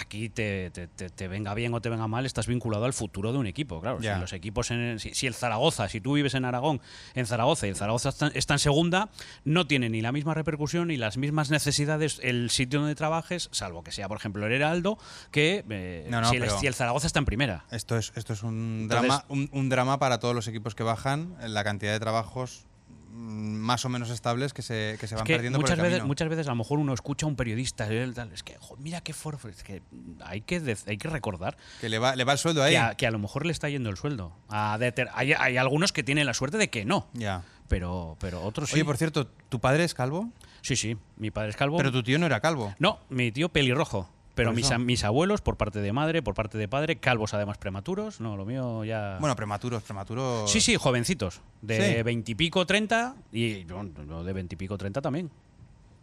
aquí 0.00 0.28
te, 0.28 0.70
te- 0.70 0.86
te- 0.88 1.10
te 1.10 1.28
venga 1.28 1.54
bien 1.54 1.72
o 1.74 1.80
te 1.80 1.88
venga 1.88 2.08
mal, 2.08 2.26
estás 2.26 2.46
vinculado 2.46 2.84
al 2.84 2.92
futuro 2.92 3.32
de 3.32 3.38
un 3.38 3.46
equipo. 3.46 3.80
Claro, 3.80 4.00
si 4.00 4.08
los 4.08 4.32
equipos, 4.32 4.70
en 4.70 4.98
si, 4.98 5.14
si 5.14 5.26
el 5.26 5.34
Zaragoza, 5.34 5.88
si 5.88 6.00
tú 6.00 6.14
vives 6.14 6.34
en 6.34 6.44
Aragón, 6.44 6.80
en 7.14 7.26
Zaragoza 7.26 7.66
y 7.66 7.70
el 7.70 7.76
Zaragoza 7.76 8.08
está, 8.08 8.28
está 8.28 8.54
en 8.54 8.58
segunda, 8.58 9.10
no 9.44 9.66
tiene 9.66 9.88
ni 9.90 10.00
la 10.00 10.12
misma 10.12 10.34
repercusión 10.34 10.88
ni 10.88 10.96
las 10.96 11.16
mismas 11.16 11.50
necesidades 11.50 12.20
el 12.22 12.50
sitio 12.50 12.80
donde 12.80 12.94
trabajes, 12.94 13.48
salvo 13.52 13.82
que 13.84 13.92
sea, 13.92 14.08
por 14.08 14.16
ejemplo, 14.16 14.46
el 14.46 14.52
Heraldo, 14.52 14.98
que 15.30 15.64
eh, 15.68 16.06
No, 16.10 16.20
no, 16.20 16.30
si, 16.30 16.36
el, 16.36 16.42
pero- 16.42 16.58
si 16.58 16.66
el 16.66 16.74
Zaragoza 16.74 17.06
está 17.06 17.18
en 17.18 17.24
primera. 17.26 17.64
Esto 17.70 17.96
es, 17.96 18.12
esto 18.16 18.32
es 18.32 18.42
un, 18.42 18.80
Entonces- 18.82 19.08
drama, 19.08 19.24
un, 19.28 19.48
un 19.52 19.68
drama 19.68 19.98
para 19.98 20.18
todos 20.18 20.34
los 20.34 20.48
equipos 20.48 20.74
que 20.74 20.82
bajan, 20.82 21.34
la 21.46 21.62
cantidad 21.64 21.92
de 21.92 22.00
trabajos 22.00 22.66
más 23.12 23.84
o 23.84 23.88
menos 23.88 24.10
estables 24.10 24.52
que 24.52 24.62
se, 24.62 24.96
que 25.00 25.06
se 25.06 25.14
van 25.14 25.22
Es 25.22 25.26
que 25.26 25.34
perdiendo 25.34 25.58
muchas 25.58 25.76
por 25.76 25.78
el 25.78 25.82
veces, 25.84 25.98
camino. 25.98 26.06
muchas 26.06 26.28
veces 26.28 26.46
a 26.46 26.50
lo 26.50 26.56
mejor 26.56 26.78
uno 26.78 26.94
escucha 26.94 27.26
a 27.26 27.28
un 27.28 27.36
periodista, 27.36 27.88
tal, 28.14 28.32
es 28.32 28.42
que, 28.42 28.56
jo, 28.60 28.76
mira 28.78 29.00
qué 29.00 29.12
for, 29.12 29.38
es 29.48 29.62
que 29.62 29.82
hay 30.24 30.40
que, 30.42 30.76
hay 30.86 30.96
que 30.98 31.08
recordar 31.08 31.56
Que 31.80 31.88
le 31.88 31.98
va, 31.98 32.14
le 32.16 32.24
va 32.24 32.32
el 32.32 32.38
sueldo 32.38 32.62
ahí. 32.62 32.72
que 32.72 32.78
a, 32.78 32.94
que 32.94 33.06
a 33.06 33.10
lo 33.10 33.18
mejor 33.18 33.46
le 33.46 33.52
está 33.52 33.68
yendo 33.68 33.90
el 33.90 33.96
sueldo. 33.96 34.32
A 34.48 34.78
hay, 35.14 35.32
hay 35.32 35.56
algunos 35.56 35.92
que 35.92 36.02
tienen 36.02 36.26
la 36.26 36.34
suerte 36.34 36.56
de 36.58 36.70
que 36.70 36.84
no, 36.84 37.08
Ya. 37.14 37.42
pero, 37.68 38.16
pero 38.20 38.42
otros 38.42 38.68
sí. 38.70 38.76
Oye, 38.76 38.84
por 38.84 38.96
cierto, 38.96 39.26
¿tu 39.26 39.60
padre 39.60 39.84
es 39.84 39.94
calvo? 39.94 40.30
Sí, 40.62 40.76
sí, 40.76 40.96
mi 41.16 41.30
padre 41.30 41.50
es 41.50 41.56
calvo. 41.56 41.76
Pero 41.78 41.90
tu 41.90 42.02
tío 42.02 42.18
no 42.18 42.26
era 42.26 42.40
calvo. 42.40 42.74
No, 42.78 43.00
mi 43.08 43.32
tío 43.32 43.48
pelirrojo. 43.48 44.08
Pero 44.40 44.52
mis, 44.54 44.78
mis 44.78 45.04
abuelos, 45.04 45.40
por 45.42 45.56
parte 45.56 45.80
de 45.80 45.92
madre, 45.92 46.22
por 46.22 46.34
parte 46.34 46.56
de 46.58 46.66
padre, 46.68 46.96
calvos 46.96 47.34
además 47.34 47.58
prematuros. 47.58 48.20
No, 48.20 48.36
lo 48.36 48.44
mío 48.46 48.84
ya. 48.84 49.18
Bueno, 49.20 49.36
prematuros, 49.36 49.82
prematuros. 49.82 50.50
sí, 50.50 50.60
sí, 50.60 50.76
jovencitos. 50.76 51.40
De 51.62 51.96
Sí. 51.96 52.02
veintipico, 52.02 52.66
treinta. 52.66 53.14
Y 53.32 53.64
yo 53.66 53.82
yo 54.08 54.24
de 54.24 54.32
veintipico, 54.32 54.78
treinta 54.78 55.00
también. 55.02 55.30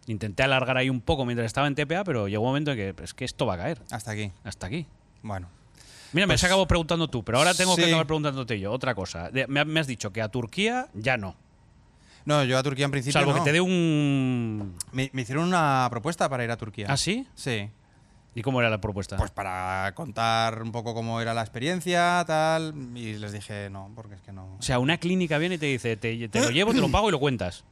Intenté 0.06 0.44
alargar 0.44 0.78
ahí 0.78 0.90
un 0.90 1.02
poco 1.02 1.26
mientras 1.26 1.46
estaba 1.48 1.68
en 1.68 1.76
TPA, 1.76 2.04
pero 2.04 2.28
llegó 2.28 2.44
un 2.44 2.50
momento 2.50 2.72
en 2.72 2.78
que 2.96 3.04
es 3.04 3.14
que 3.14 3.26
esto 3.26 3.46
va 3.46 3.56
a 3.56 3.58
caer. 3.58 3.82
Hasta 3.92 4.12
aquí. 4.12 4.32
Hasta 4.44 4.68
aquí. 4.68 4.86
Bueno. 5.22 5.50
Mira, 6.14 6.26
me 6.28 6.32
Pues- 6.32 6.42
has 6.42 6.46
acabado 6.46 6.68
preguntando 6.68 7.10
tú, 7.10 7.24
pero 7.24 7.40
ahora 7.40 7.54
tengo 7.54 7.76
que 7.76 7.82
Sí. 7.84 7.88
acabar 7.90 8.06
preguntándote 8.08 8.60
yo. 8.60 8.72
Otra 8.72 8.96
cosa. 8.96 9.30
Me, 9.50 9.60
ha- 9.60 9.66
me 9.66 9.80
has 9.80 9.88
dicho 9.88 10.14
que 10.14 10.22
a 10.22 10.30
Turquía 10.30 10.88
ya 10.94 11.18
no. 11.18 11.36
No, 12.24 12.44
yo 12.44 12.58
a 12.58 12.64
Turquía 12.64 12.86
en 12.86 12.92
principio 12.92 13.14
Salvo 13.20 13.32
no. 13.32 13.38
que 13.40 13.44
te 13.46 13.52
dé 13.52 13.62
un. 13.62 14.76
me, 14.92 15.10
me 15.14 15.22
hicieron 15.24 15.46
una 15.46 15.88
propuesta 15.90 16.30
para 16.30 16.44
ir 16.44 16.52
a 16.52 16.58
Turquía. 16.58 16.88
¿Ah, 16.90 16.98
sí? 16.98 17.26
Sí. 17.36 17.70
¿Y 18.38 18.44
cómo 18.44 18.60
era 18.62 18.70
la 18.70 18.80
propuesta? 18.80 19.18
Pues 19.18 19.32
para 19.32 19.92
contar 19.96 20.62
un 20.62 20.72
poco 20.72 20.94
cómo 20.94 21.20
era 21.20 21.34
la 21.34 21.42
experiencia, 21.42 22.24
tal. 22.28 22.72
Y 22.94 23.14
les 23.14 23.32
dije 23.32 23.68
no, 23.72 23.90
porque 23.96 24.14
es 24.14 24.22
que 24.22 24.32
no. 24.32 24.58
O 24.60 24.62
sea, 24.62 24.78
una 24.78 25.00
clínica 25.00 25.40
viene 25.40 25.56
y 25.56 25.58
te 25.58 25.66
dice, 25.66 25.98
te, 25.98 26.28
te 26.30 26.42
lo 26.42 26.52
llevo, 26.52 26.72
te 26.72 26.80
lo 26.80 26.92
pago 26.92 27.10
y 27.10 27.12
lo 27.12 27.20
cuentas. 27.20 27.64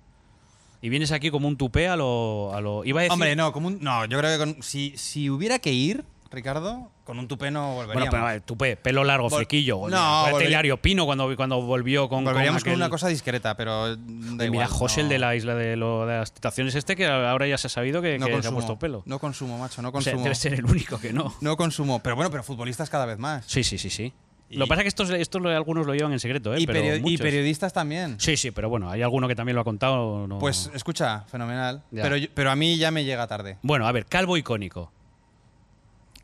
Y 0.82 0.90
vienes 0.90 1.12
aquí 1.12 1.30
como 1.30 1.48
un 1.48 1.56
tupé 1.56 1.88
a 1.88 1.96
lo... 1.96 2.52
A 2.52 2.62
lo 2.62 2.84
iba 2.84 3.02
a 3.02 3.04
decir, 3.04 3.14
Hombre, 3.14 3.36
no, 3.36 3.52
como 3.52 3.68
un- 3.68 3.78
no, 3.80 4.06
yo 4.06 4.18
creo 4.18 4.32
que 4.40 4.44
con- 4.54 4.64
si, 4.64 4.98
si 4.98 5.30
hubiera 5.30 5.60
que 5.60 5.72
ir, 5.72 6.04
Ricardo, 6.32 6.92
con 7.04 7.18
un 7.20 7.28
tupé 7.28 7.52
no 7.52 7.62
Bueno, 7.76 7.76
volveríamos. 7.88 8.10
pero 8.10 8.24
vale, 8.24 8.40
tupé, 8.42 8.76
pelo 8.78 9.04
largo, 9.04 9.30
Vol- 9.30 9.38
flequillo. 9.38 9.88
No, 9.90 10.42
Hilario 10.42 10.82
Pino 10.82 11.06
cuando, 11.06 11.34
cuando 11.36 11.62
volvió 11.62 12.10
con... 12.10 12.26
volveríamos 12.26 12.64
con, 12.64 12.74
aquel- 12.74 12.78
una 12.78 12.90
cosa 12.90 13.08
discreta, 13.08 13.56
pero 13.56 13.96
da 13.96 14.50
Mira, 14.50 14.68
José, 14.68 15.02
el 15.02 15.10
de 15.10 15.20
la 15.20 15.36
isla 15.36 15.56
de, 15.56 15.76
lo- 15.78 16.06
de 16.06 16.18
las 16.18 16.34
tentaciones 16.34 16.76
este, 16.76 16.96
que 16.96 17.06
ahora 17.08 17.48
ya 17.48 17.58
se 17.58 17.68
ha 17.68 17.70
sabido 17.70 18.02
que, 18.02 18.18
no 18.20 18.26
que 18.26 18.42
se 18.42 18.48
ha 18.48 18.52
puesto 18.52 18.78
pelo. 18.78 19.04
No 19.06 19.20
consumo, 19.20 19.58
macho, 19.58 19.82
no 19.82 19.90
o 19.90 19.92
sea, 20.02 20.12
consumo. 20.14 20.24
debe 20.24 20.36
ser 20.36 20.54
el 20.56 20.66
único 20.66 21.00
que 21.00 21.14
no. 21.14 21.34
No 21.42 21.56
consumo, 21.56 22.00
pero 22.00 22.16
bueno, 22.16 22.30
pero 22.32 22.44
futbolistas 22.44 22.90
cada 22.90 23.06
vez 23.06 23.18
más. 23.18 23.46
Sí, 23.46 23.64
sí, 23.64 23.78
sí, 23.78 23.90
sí. 23.90 24.12
Y- 24.50 24.58
Lo 24.58 24.66
que 24.66 24.70
pasa 24.70 24.82
es 24.82 24.84
que 24.84 24.90
estos, 24.90 25.10
estos 25.12 25.44
algunos 25.46 25.88
lo 25.88 25.94
llevan 25.96 26.12
en 26.14 26.20
secreto, 26.20 26.54
¿eh? 26.54 26.60
y, 26.60 26.68
pero 26.68 26.82
periodistas 27.20 27.74
también. 27.74 28.20
Sí, 28.20 28.36
sí, 28.38 28.52
pero 28.52 28.70
bueno, 28.70 28.90
hay 28.92 29.02
alguno 29.02 29.28
que 29.28 29.36
también 29.36 29.56
lo 29.56 29.62
ha 29.62 29.64
contado. 29.64 30.28
no- 30.28 30.38
Pues 30.40 30.70
escucha, 30.74 31.22
fenomenal. 31.28 31.82
Pero, 31.92 32.16
pero 32.34 32.52
a 32.52 32.56
mí 32.56 32.78
ya 32.78 32.92
me 32.92 33.04
llega 33.06 33.26
tarde. 33.28 33.58
Bueno, 33.62 33.88
a 33.88 33.92
ver, 33.92 34.06
calvo 34.06 34.38
icónico. 34.38 34.92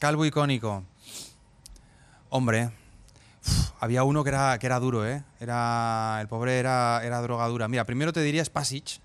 Calvo 0.01 0.25
icónico. 0.25 0.83
Hombre, 2.29 2.71
uf, 3.45 3.69
había 3.79 4.03
uno 4.03 4.23
que 4.23 4.29
era, 4.31 4.57
que 4.57 4.65
era 4.65 4.79
duro, 4.79 5.05
¿eh? 5.07 5.23
Era, 5.39 6.17
el 6.21 6.27
pobre 6.27 6.57
era, 6.57 7.01
era 7.03 7.21
drogadura. 7.21 7.67
Mira, 7.67 7.85
primero 7.85 8.11
te 8.11 8.21
diría 8.23 8.43
Spasic. 8.43 8.99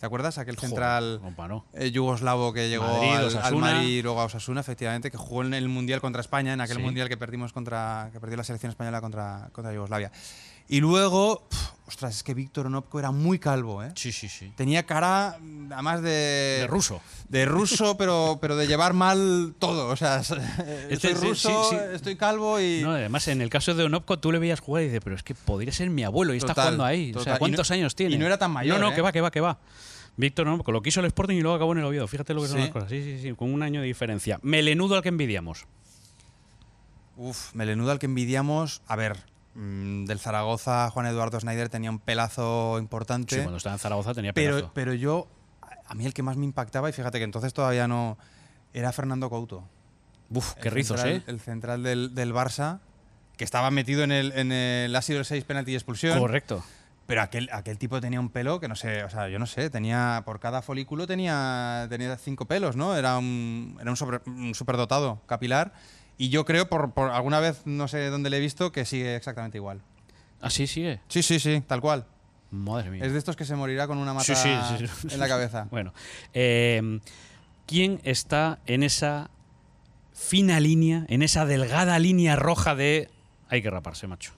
¿Te 0.00 0.06
acuerdas? 0.06 0.36
Aquel 0.38 0.58
central 0.58 1.20
Joder, 1.22 1.48
no. 1.48 1.64
eh, 1.74 1.92
yugoslavo 1.92 2.52
que 2.52 2.68
llegó 2.68 2.86
Madrid, 2.88 3.36
al, 3.36 3.36
al. 3.36 3.56
Madrid 3.56 3.86
y 3.98 4.02
luego 4.02 4.20
a 4.20 4.24
Osasuna, 4.24 4.62
efectivamente, 4.62 5.12
que 5.12 5.16
jugó 5.16 5.42
en 5.44 5.54
el 5.54 5.68
Mundial 5.68 6.00
contra 6.00 6.22
España, 6.22 6.54
en 6.54 6.60
aquel 6.60 6.78
Sí. 6.78 6.82
Mundial 6.82 7.08
que 7.08 7.16
perdimos 7.16 7.52
contra, 7.52 8.08
que 8.12 8.18
perdió 8.18 8.36
la 8.36 8.42
selección 8.42 8.70
española 8.70 9.00
contra, 9.00 9.48
contra 9.52 9.72
Yugoslavia. 9.72 10.10
Y 10.68 10.80
luego, 10.80 11.46
pf, 11.48 11.69
ostras, 11.90 12.16
es 12.16 12.22
que 12.22 12.34
Víctor 12.34 12.66
Onopko 12.66 12.98
era 13.00 13.10
muy 13.10 13.38
calvo, 13.38 13.82
¿eh? 13.82 13.90
Sí, 13.96 14.12
sí, 14.12 14.28
sí. 14.28 14.52
Tenía 14.56 14.84
cara, 14.86 15.36
mm, 15.40 15.72
además 15.72 16.02
de... 16.02 16.10
De 16.60 16.66
ruso. 16.68 17.00
De 17.28 17.44
ruso, 17.44 17.96
pero, 17.98 18.38
pero 18.40 18.56
de 18.56 18.66
llevar 18.66 18.94
mal 18.94 19.54
todo. 19.58 19.88
O 19.88 19.96
sea, 19.96 20.20
estoy 20.88 21.14
ruso, 21.14 21.64
sí, 21.70 21.76
sí. 21.76 21.82
estoy 21.94 22.16
calvo 22.16 22.60
y... 22.60 22.80
No, 22.82 22.92
además, 22.92 23.26
en 23.28 23.42
el 23.42 23.50
caso 23.50 23.74
de 23.74 23.84
Onopko, 23.84 24.18
tú 24.18 24.30
le 24.32 24.38
veías 24.38 24.60
jugar 24.60 24.84
y 24.84 24.86
dices, 24.86 25.00
pero 25.02 25.16
es 25.16 25.22
que 25.22 25.34
podría 25.34 25.72
ser 25.72 25.90
mi 25.90 26.04
abuelo 26.04 26.32
y 26.32 26.38
está 26.38 26.54
jugando 26.54 26.84
ahí. 26.84 27.12
O 27.14 27.20
sea, 27.22 27.38
¿cuántos 27.38 27.68
no- 27.68 27.74
años 27.74 27.94
tiene? 27.94 28.14
y 28.14 28.18
no 28.18 28.26
era 28.26 28.38
tan 28.38 28.52
mayor, 28.52 28.78
No, 28.78 28.86
no, 28.86 28.92
¿eh? 28.92 28.94
que 28.94 29.02
va, 29.02 29.12
que 29.12 29.20
va, 29.20 29.30
que 29.30 29.40
va. 29.40 29.58
Víctor 30.16 30.46
Onopko 30.46 30.70
lo 30.72 30.82
quiso 30.82 31.00
el 31.00 31.06
Sporting 31.06 31.36
y 31.36 31.40
luego 31.40 31.56
acabó 31.56 31.72
en 31.72 31.78
el 31.78 31.84
Oviedo. 31.84 32.06
Fíjate 32.06 32.34
lo 32.34 32.42
que 32.42 32.48
son 32.48 32.60
las 32.60 32.70
cosas. 32.70 32.88
Sí, 32.88 33.02
sí, 33.02 33.18
sí, 33.20 33.34
con 33.34 33.52
un 33.52 33.62
año 33.62 33.80
de 33.80 33.86
diferencia. 33.86 34.38
Melenudo 34.42 34.94
al 34.96 35.02
que 35.02 35.08
envidiamos. 35.08 35.66
Uf, 37.16 37.54
melenudo 37.54 37.90
al 37.90 37.98
que 37.98 38.06
envidiamos. 38.06 38.80
A 38.86 38.96
ver, 38.96 39.16
del 39.54 40.18
Zaragoza, 40.20 40.90
Juan 40.90 41.06
Eduardo 41.06 41.40
Schneider 41.40 41.68
tenía 41.68 41.90
un 41.90 41.98
pelazo 41.98 42.78
importante. 42.78 43.34
Sí, 43.36 43.40
cuando 43.42 43.56
estaba 43.58 43.74
en 43.74 43.78
Zaragoza 43.80 44.14
tenía 44.14 44.32
pero, 44.32 44.56
pedazo. 44.56 44.72
pero 44.74 44.94
yo, 44.94 45.28
a 45.86 45.94
mí 45.94 46.06
el 46.06 46.14
que 46.14 46.22
más 46.22 46.36
me 46.36 46.44
impactaba, 46.44 46.88
y 46.88 46.92
fíjate 46.92 47.18
que 47.18 47.24
entonces 47.24 47.52
todavía 47.52 47.88
no, 47.88 48.16
era 48.72 48.92
Fernando 48.92 49.28
Couto. 49.28 49.64
Uf, 50.32 50.54
qué 50.54 50.68
El 50.68 50.74
rizos, 50.74 51.00
central- 51.00 51.22
¿eh? 51.26 51.30
El 51.30 51.40
central 51.40 51.82
del, 51.82 52.14
del 52.14 52.32
Barça, 52.32 52.78
que 53.36 53.44
estaba 53.44 53.70
metido 53.72 54.04
en 54.04 54.12
el, 54.12 54.32
en 54.32 54.52
el 54.52 54.94
ha 54.94 55.02
sido 55.02 55.18
el 55.18 55.24
6 55.24 55.42
penalti 55.44 55.72
y 55.72 55.74
expulsión. 55.74 56.18
Correcto. 56.18 56.62
Pero 57.06 57.22
aquel, 57.22 57.48
aquel 57.52 57.76
tipo 57.76 58.00
tenía 58.00 58.20
un 58.20 58.28
pelo 58.28 58.60
que 58.60 58.68
no 58.68 58.76
sé, 58.76 59.02
o 59.02 59.10
sea, 59.10 59.28
yo 59.28 59.40
no 59.40 59.46
sé, 59.46 59.68
tenía 59.68 60.22
por 60.24 60.38
cada 60.38 60.62
folículo 60.62 61.08
tenía, 61.08 61.88
tenía 61.90 62.16
cinco 62.16 62.44
pelos, 62.44 62.76
¿no? 62.76 62.96
Era 62.96 63.18
un, 63.18 63.76
era 63.80 63.90
un, 63.90 63.96
sobre- 63.96 64.20
un 64.26 64.54
superdotado 64.54 65.20
capilar. 65.26 65.72
Y 66.20 66.28
yo 66.28 66.44
creo, 66.44 66.68
por, 66.68 66.92
por 66.92 67.08
alguna 67.08 67.40
vez, 67.40 67.62
no 67.64 67.88
sé 67.88 68.10
dónde 68.10 68.28
le 68.28 68.36
he 68.36 68.40
visto, 68.40 68.72
que 68.72 68.84
sigue 68.84 69.16
exactamente 69.16 69.56
igual. 69.56 69.80
Así 70.42 70.66
sigue. 70.66 71.00
Sí, 71.08 71.22
sí, 71.22 71.40
sí, 71.40 71.62
tal 71.66 71.80
cual. 71.80 72.04
Madre 72.50 72.90
mía. 72.90 73.02
Es 73.06 73.12
de 73.12 73.18
estos 73.18 73.36
que 73.36 73.46
se 73.46 73.56
morirá 73.56 73.86
con 73.86 73.96
una 73.96 74.12
mata 74.12 74.26
Sí, 74.26 74.34
sí, 74.34 74.50
sí, 74.76 74.86
sí. 74.86 75.14
en 75.14 75.18
la 75.18 75.28
cabeza. 75.28 75.66
Bueno, 75.70 75.94
eh, 76.34 77.00
¿quién 77.64 78.02
está 78.04 78.58
en 78.66 78.82
esa 78.82 79.30
fina 80.12 80.60
línea, 80.60 81.06
en 81.08 81.22
esa 81.22 81.46
delgada 81.46 81.98
línea 81.98 82.36
roja 82.36 82.74
de 82.74 83.08
hay 83.48 83.62
que 83.62 83.70
raparse, 83.70 84.06
macho? 84.06 84.32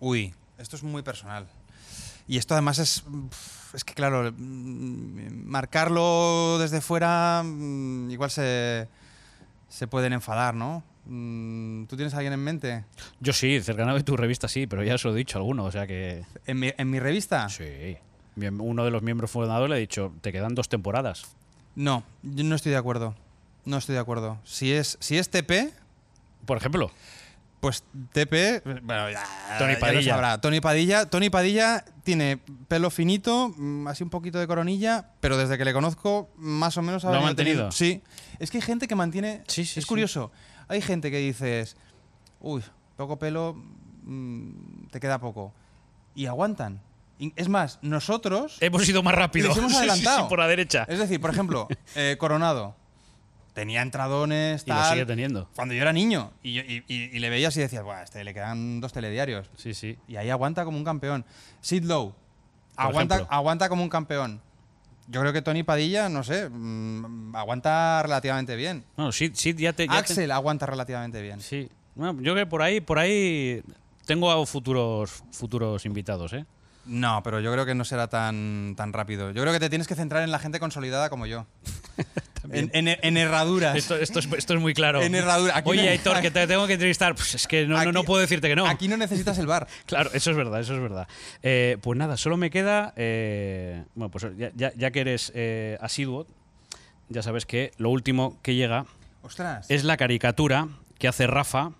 Uy, 0.00 0.34
esto 0.58 0.76
es 0.76 0.82
muy 0.82 1.00
personal. 1.00 1.48
Y 2.28 2.36
esto 2.36 2.52
además 2.52 2.78
es. 2.78 3.04
Es 3.72 3.84
que, 3.84 3.94
claro, 3.94 4.34
mm, 4.36 5.46
marcarlo 5.46 6.58
desde 6.58 6.82
fuera 6.82 7.42
mm, 7.42 8.10
igual 8.10 8.30
se, 8.30 8.86
se 9.70 9.86
pueden 9.86 10.12
enfadar, 10.12 10.54
¿no? 10.54 10.84
Mm, 11.06 11.84
¿Tú 11.86 11.96
tienes 11.96 12.14
a 12.14 12.18
alguien 12.18 12.32
en 12.32 12.40
mente? 12.40 12.84
Yo 13.20 13.32
sí, 13.32 13.60
cercano 13.60 13.94
de 13.94 14.02
tu 14.02 14.16
revista 14.16 14.48
sí, 14.48 14.66
pero 14.66 14.82
ya 14.82 14.98
se 14.98 15.08
lo 15.08 15.14
he 15.14 15.16
dicho 15.16 15.38
a 15.38 15.40
alguno, 15.40 15.64
o 15.64 15.70
sea 15.70 15.86
que... 15.86 16.24
¿En 16.46 16.58
mi, 16.58 16.72
en 16.76 16.90
mi 16.90 16.98
revista? 16.98 17.48
Sí. 17.48 17.96
Uno 18.36 18.84
de 18.84 18.90
los 18.90 19.02
miembros 19.02 19.30
fundadores 19.30 19.70
le 19.70 19.76
ha 19.76 19.78
dicho, 19.78 20.12
te 20.20 20.32
quedan 20.32 20.54
dos 20.54 20.68
temporadas. 20.68 21.24
No, 21.74 22.02
yo 22.22 22.44
no 22.44 22.54
estoy 22.54 22.72
de 22.72 22.78
acuerdo. 22.78 23.14
No 23.64 23.78
estoy 23.78 23.94
de 23.94 24.00
acuerdo. 24.00 24.38
Si 24.44 24.72
es, 24.72 24.96
si 25.00 25.18
es 25.18 25.28
TP, 25.28 25.72
Por 26.44 26.56
ejemplo, 26.56 26.90
pues 27.60 27.82
TP. 28.12 28.62
Bueno, 28.82 29.10
ya, 29.10 29.24
Tony 29.58 29.76
Padilla. 29.76 30.12
sabrá. 30.12 30.40
Tony 30.40 30.60
Padilla. 30.60 31.06
Tony 31.06 31.30
Padilla 31.30 31.84
tiene 32.04 32.38
pelo 32.68 32.90
finito, 32.90 33.52
mm, 33.56 33.88
así 33.88 34.04
un 34.04 34.10
poquito 34.10 34.38
de 34.38 34.46
coronilla, 34.46 35.10
pero 35.20 35.36
desde 35.36 35.58
que 35.58 35.64
le 35.64 35.72
conozco, 35.72 36.30
más 36.36 36.76
o 36.76 36.82
menos 36.82 37.02
¿Lo 37.02 37.14
ha 37.14 37.20
mantenido? 37.20 37.72
Sí. 37.72 38.02
Es 38.38 38.50
que 38.50 38.58
hay 38.58 38.62
gente 38.62 38.86
que 38.86 38.94
mantiene. 38.94 39.42
Sí, 39.48 39.64
sí, 39.64 39.80
es 39.80 39.86
sí. 39.86 40.20
Hay 40.68 40.80
gente 40.82 41.10
que 41.10 41.18
dices, 41.18 41.76
uy, 42.40 42.62
poco 42.96 43.18
pelo, 43.18 43.54
mm, 44.04 44.86
te 44.90 45.00
queda 45.00 45.18
poco. 45.18 45.52
Y 46.14 46.26
aguantan. 46.26 46.80
Es 47.36 47.48
más, 47.48 47.78
nosotros. 47.82 48.58
hemos 48.60 48.86
ido 48.88 49.02
más 49.02 49.14
rápido. 49.14 49.46
Hemos 49.52 49.56
Sí, 49.60 49.68
sí, 49.68 49.70
sí, 49.70 49.76
adelantado. 49.78 50.28
por 50.28 50.38
la 50.38 50.46
derecha. 50.48 50.84
Es 50.88 50.98
decir, 50.98 51.20
por 51.20 51.30
ejemplo, 51.30 51.68
eh, 51.94 52.16
Coronado. 52.18 52.74
Tenía 53.54 53.80
entradones, 53.80 54.64
Y 54.66 54.70
lo 54.70 54.76
tal. 54.76 54.92
sigue 54.92 55.06
teniendo. 55.06 55.48
Cuando 55.56 55.72
yo 55.72 55.80
era 55.80 55.92
niño. 55.94 56.30
Y, 56.42 56.52
yo- 56.52 56.62
y- 56.62 56.84
y- 56.88 57.16
y 57.16 57.18
le 57.20 57.30
veías 57.30 57.56
y 57.56 57.60
decías, 57.60 57.82
Buah, 57.82 58.02
este 58.02 58.22
le 58.22 58.34
quedan 58.34 58.80
dos 58.82 58.92
telediarios. 58.92 59.48
Sí, 59.56 59.72
sí. 59.72 59.98
Y 60.06 60.16
ahí 60.16 60.28
aguanta 60.28 60.66
como 60.66 60.76
un 60.76 60.84
campeón. 60.84 61.24
Sid 61.62 61.84
Lowe. 61.84 62.12
Aguanta, 62.76 63.26
aguanta 63.30 63.70
como 63.70 63.82
un 63.82 63.88
campeón. 63.88 64.42
Yo 65.08 65.20
creo 65.20 65.32
que 65.32 65.42
Tony 65.42 65.62
Padilla, 65.62 66.08
no 66.08 66.24
sé, 66.24 66.48
mm, 66.48 67.34
aguanta 67.36 68.02
relativamente 68.02 68.56
bien. 68.56 68.84
No, 68.96 69.10
ya 69.10 69.28
te... 69.30 69.54
ya 69.54 69.72
te- 69.72 69.86
Axel 69.90 70.30
aguanta 70.32 70.66
relativamente 70.66 71.22
bien. 71.22 71.40
Sí. 71.40 71.68
Bueno, 71.94 72.14
yo 72.20 72.32
creo 72.32 72.44
que 72.44 72.46
por 72.46 72.62
ahí, 72.62 72.80
por 72.80 72.98
ahí 72.98 73.62
tengo 74.04 74.30
a 74.30 74.44
futuros, 74.46 75.22
futuros 75.32 75.86
invitados, 75.86 76.32
¿eh? 76.32 76.44
No, 76.86 77.20
pero 77.22 77.40
yo 77.40 77.52
creo 77.52 77.66
que 77.66 77.74
no 77.74 77.84
será 77.84 78.06
tan, 78.08 78.74
tan 78.76 78.92
rápido. 78.92 79.30
Yo 79.32 79.42
creo 79.42 79.52
que 79.52 79.60
te 79.60 79.68
tienes 79.68 79.88
que 79.88 79.94
centrar 79.96 80.22
en 80.22 80.30
la 80.30 80.38
gente 80.38 80.60
consolidada 80.60 81.08
como 81.10 81.26
yo. 81.26 81.46
en, 82.52 82.70
en- 82.72 82.98
en 83.02 83.16
herraduras. 83.16 83.76
Esto, 83.76 83.96
esto, 83.96 84.18
es, 84.18 84.28
esto 84.36 84.54
es 84.54 84.60
muy 84.60 84.74
claro. 84.74 85.02
En 85.02 85.14
herradura. 85.14 85.56
Aquí 85.56 85.70
Oye, 85.70 85.84
no- 85.84 85.90
Aitor, 85.90 86.20
que 86.20 86.30
te 86.30 86.46
tengo 86.46 86.66
que 86.66 86.74
entrevistar. 86.74 87.14
Pues 87.14 87.34
es 87.34 87.46
que 87.46 87.66
no, 87.66 87.92
no, 87.92 88.04
puedo 88.04 88.20
decirte 88.20 88.48
que 88.48 88.56
no. 88.56 88.66
Aquí 88.66 88.88
no 88.88 88.96
necesitas 88.96 89.38
el 89.38 89.46
bar. 89.46 89.66
Claro, 89.86 90.10
eso 90.12 90.30
es 90.30 90.36
verdad, 90.36 90.60
eso 90.60 90.74
es 90.74 90.80
verdad. 90.80 91.06
Eh, 91.42 91.78
pues 91.80 91.98
nada, 91.98 92.16
solo 92.16 92.36
me 92.36 92.50
queda. 92.50 92.92
eh, 92.96 93.84
bueno, 93.94 94.10
pues 94.10 94.26
ya, 94.36 94.50
ya- 94.54 94.72
ya 94.76 94.90
que 94.90 95.00
eres 95.00 95.32
eh, 95.34 95.78
asiduo, 95.80 96.26
ya 97.08 97.22
sabes 97.22 97.46
que 97.46 97.72
lo 97.78 97.90
último 97.90 98.38
que 98.42 98.54
llega 98.54 98.86
Ostras. 99.22 99.66
es 99.70 99.84
la 99.84 99.96
caricatura 99.96 100.68
que 100.98 101.08
hace 101.08 101.26
Rafa 101.26 101.72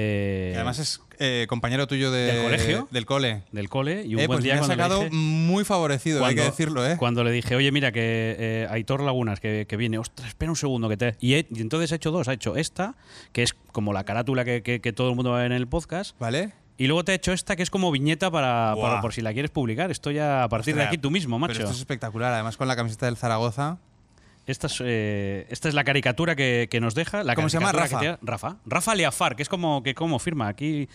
Eh, 0.00 0.50
Que 0.52 0.56
además 0.56 0.78
es 0.78 1.00
eh, 1.18 1.46
compañero 1.48 1.88
tuyo 1.88 2.12
de- 2.12 2.26
¿Del 2.32 2.42
colegio? 2.44 2.88
del 2.92 3.04
cole. 3.06 3.42
del 3.50 3.68
cole 3.68 4.04
y 4.06 4.14
un 4.14 4.20
Eh, 4.20 4.26
buen 4.28 4.36
pues 4.36 4.44
día 4.44 4.54
me 4.54 4.60
ha 4.60 4.64
sacado 4.64 5.00
dije- 5.00 5.10
muy 5.10 5.64
favorecido, 5.64 6.24
hay 6.24 6.36
que 6.36 6.42
decirlo, 6.42 6.86
¿eh? 6.88 6.96
Cuando 6.96 7.24
le 7.24 7.32
dije, 7.32 7.56
oye, 7.56 7.72
mira, 7.72 7.90
que 7.90 8.36
eh, 8.38 8.66
Aitor 8.70 9.02
Lagunas, 9.02 9.40
que, 9.40 9.66
que 9.68 9.76
viene, 9.76 9.98
ostras, 9.98 10.28
espera 10.28 10.52
un 10.52 10.56
segundo, 10.56 10.88
que 10.88 10.96
te. 10.96 11.16
Y, 11.20 11.34
he- 11.34 11.46
y 11.52 11.60
entonces 11.60 11.90
ha 11.90 11.96
hecho 11.96 12.12
dos. 12.12 12.28
Ha 12.28 12.34
hecho 12.34 12.54
esta, 12.56 12.94
que 13.32 13.42
es 13.42 13.54
como 13.72 13.92
la 13.92 14.04
carátula 14.04 14.44
que, 14.44 14.62
que- 14.62 14.80
que 14.80 14.92
todo 14.92 15.10
el 15.10 15.16
mundo 15.16 15.30
va 15.32 15.38
a 15.38 15.42
ver 15.42 15.50
en 15.52 15.56
el 15.58 15.66
podcast. 15.66 16.16
¿Vale? 16.20 16.52
Y 16.76 16.86
luego 16.86 17.04
te 17.04 17.10
ha 17.10 17.14
hecho 17.16 17.32
esta, 17.32 17.56
que 17.56 17.64
es 17.64 17.70
como 17.70 17.90
viñeta 17.90 18.30
para, 18.30 18.74
por 19.02 19.12
si 19.12 19.20
la 19.20 19.32
quieres 19.32 19.50
publicar. 19.50 19.90
Esto 19.90 20.12
ya 20.12 20.44
a 20.44 20.48
partir 20.48 20.76
de 20.76 20.84
aquí 20.84 20.96
tú 20.98 21.10
mismo, 21.10 21.34
Pero 21.38 21.48
macho. 21.48 21.58
esto 21.62 21.72
es 21.72 21.78
espectacular, 21.80 22.32
además 22.32 22.56
con 22.56 22.68
la 22.68 22.76
camiseta 22.76 23.06
del 23.06 23.16
Zaragoza. 23.16 23.78
Esta, 24.48 24.66
es, 24.66 24.82
eh, 24.84 25.46
esta 25.50 25.68
es 25.68 25.74
la 25.74 25.84
caricatura 25.84 26.34
que, 26.34 26.68
que 26.70 26.80
nos 26.80 26.94
deja. 26.94 27.22
La 27.22 27.34
¿Cómo 27.34 27.48
se 27.48 27.58
llama? 27.58 27.70
Rafa. 27.72 28.00
que 28.00 28.18
Rafa. 28.22 28.56
Rafa 28.66 28.94
Leafar, 28.94 29.36
que 29.36 29.42
es 29.42 29.48
como, 29.48 29.82
que 29.82 29.94
como 29.94 30.18
firma 30.18 30.48
aquí. 30.48 30.88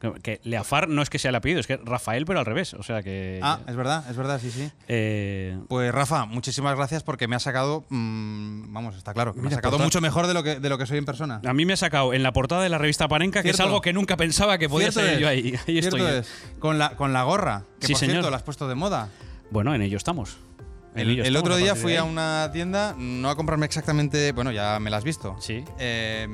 que- 0.00 0.12
Que 0.22 0.40
Leafar 0.44 0.88
no 0.88 1.02
es 1.02 1.10
que 1.10 1.18
sea 1.18 1.28
el 1.28 1.34
apellido, 1.34 1.60
es 1.60 1.66
que 1.66 1.76
Rafael, 1.76 2.24
pero 2.24 2.38
al 2.38 2.46
revés. 2.46 2.72
O 2.72 2.82
sea 2.82 3.02
que. 3.02 3.38
Ah, 3.42 3.60
es 3.68 3.76
verdad, 3.76 4.08
es 4.10 4.16
verdad, 4.16 4.40
sí, 4.40 4.50
sí. 4.50 4.70
eh, 4.88 5.58
Pues 5.68 5.92
Rafa, 5.92 6.24
muchísimas 6.24 6.74
gracias 6.74 7.02
porque 7.02 7.28
me 7.28 7.36
ha 7.36 7.38
sacado, 7.38 7.84
mm, 7.90 8.72
vamos, 8.72 8.96
está 8.96 9.12
claro, 9.12 9.34
me 9.34 9.48
ha 9.48 9.50
sacado 9.50 9.72
portada- 9.72 9.84
mucho 9.84 10.00
mejor 10.00 10.26
de 10.26 10.32
lo 10.32 10.42
que 10.42 10.58
de 10.58 10.68
lo 10.70 10.78
que 10.78 10.86
soy 10.86 10.96
en 10.96 11.04
persona. 11.04 11.42
A 11.44 11.52
mí 11.52 11.66
me 11.66 11.74
ha 11.74 11.76
sacado 11.76 12.14
en 12.14 12.22
la 12.22 12.32
portada 12.32 12.62
de 12.62 12.70
la 12.70 12.78
revista 12.78 13.08
Panenka, 13.08 13.42
que 13.42 13.50
es 13.50 13.60
algo 13.60 13.82
que 13.82 13.92
nunca 13.92 14.16
pensaba 14.16 14.56
que 14.56 14.68
podía 14.70 14.90
ser 14.90 15.18
yo 15.18 15.28
ahí. 15.28 15.54
Ahí 15.68 15.78
estoy. 15.78 16.00
es. 16.00 16.32
Con 16.60 16.78
la 16.78 16.96
con 16.96 17.12
la 17.12 17.24
gorra, 17.24 17.64
que 17.80 17.88
Sí, 17.88 17.92
por 17.92 18.00
señor. 18.00 18.12
cierto 18.14 18.30
la 18.30 18.36
has 18.38 18.42
puesto 18.42 18.68
de 18.68 18.76
moda. 18.76 19.08
Bueno, 19.50 19.74
en 19.74 19.82
ello 19.82 19.96
estamos. 19.98 20.38
El, 20.94 21.36
otro 21.36 21.56
día 21.56 21.76
fui 21.76 21.96
a 21.96 22.04
una 22.04 22.50
tienda, 22.52 22.94
no 22.98 23.30
a 23.30 23.36
comprarme 23.36 23.64
exactamente, 23.66 24.32
bueno, 24.32 24.50
ya 24.50 24.78
me 24.80 24.90
la 24.90 24.96
has 24.96 25.04
visto. 25.04 25.36
Sí. 25.38 25.64
Eh, 25.78 26.26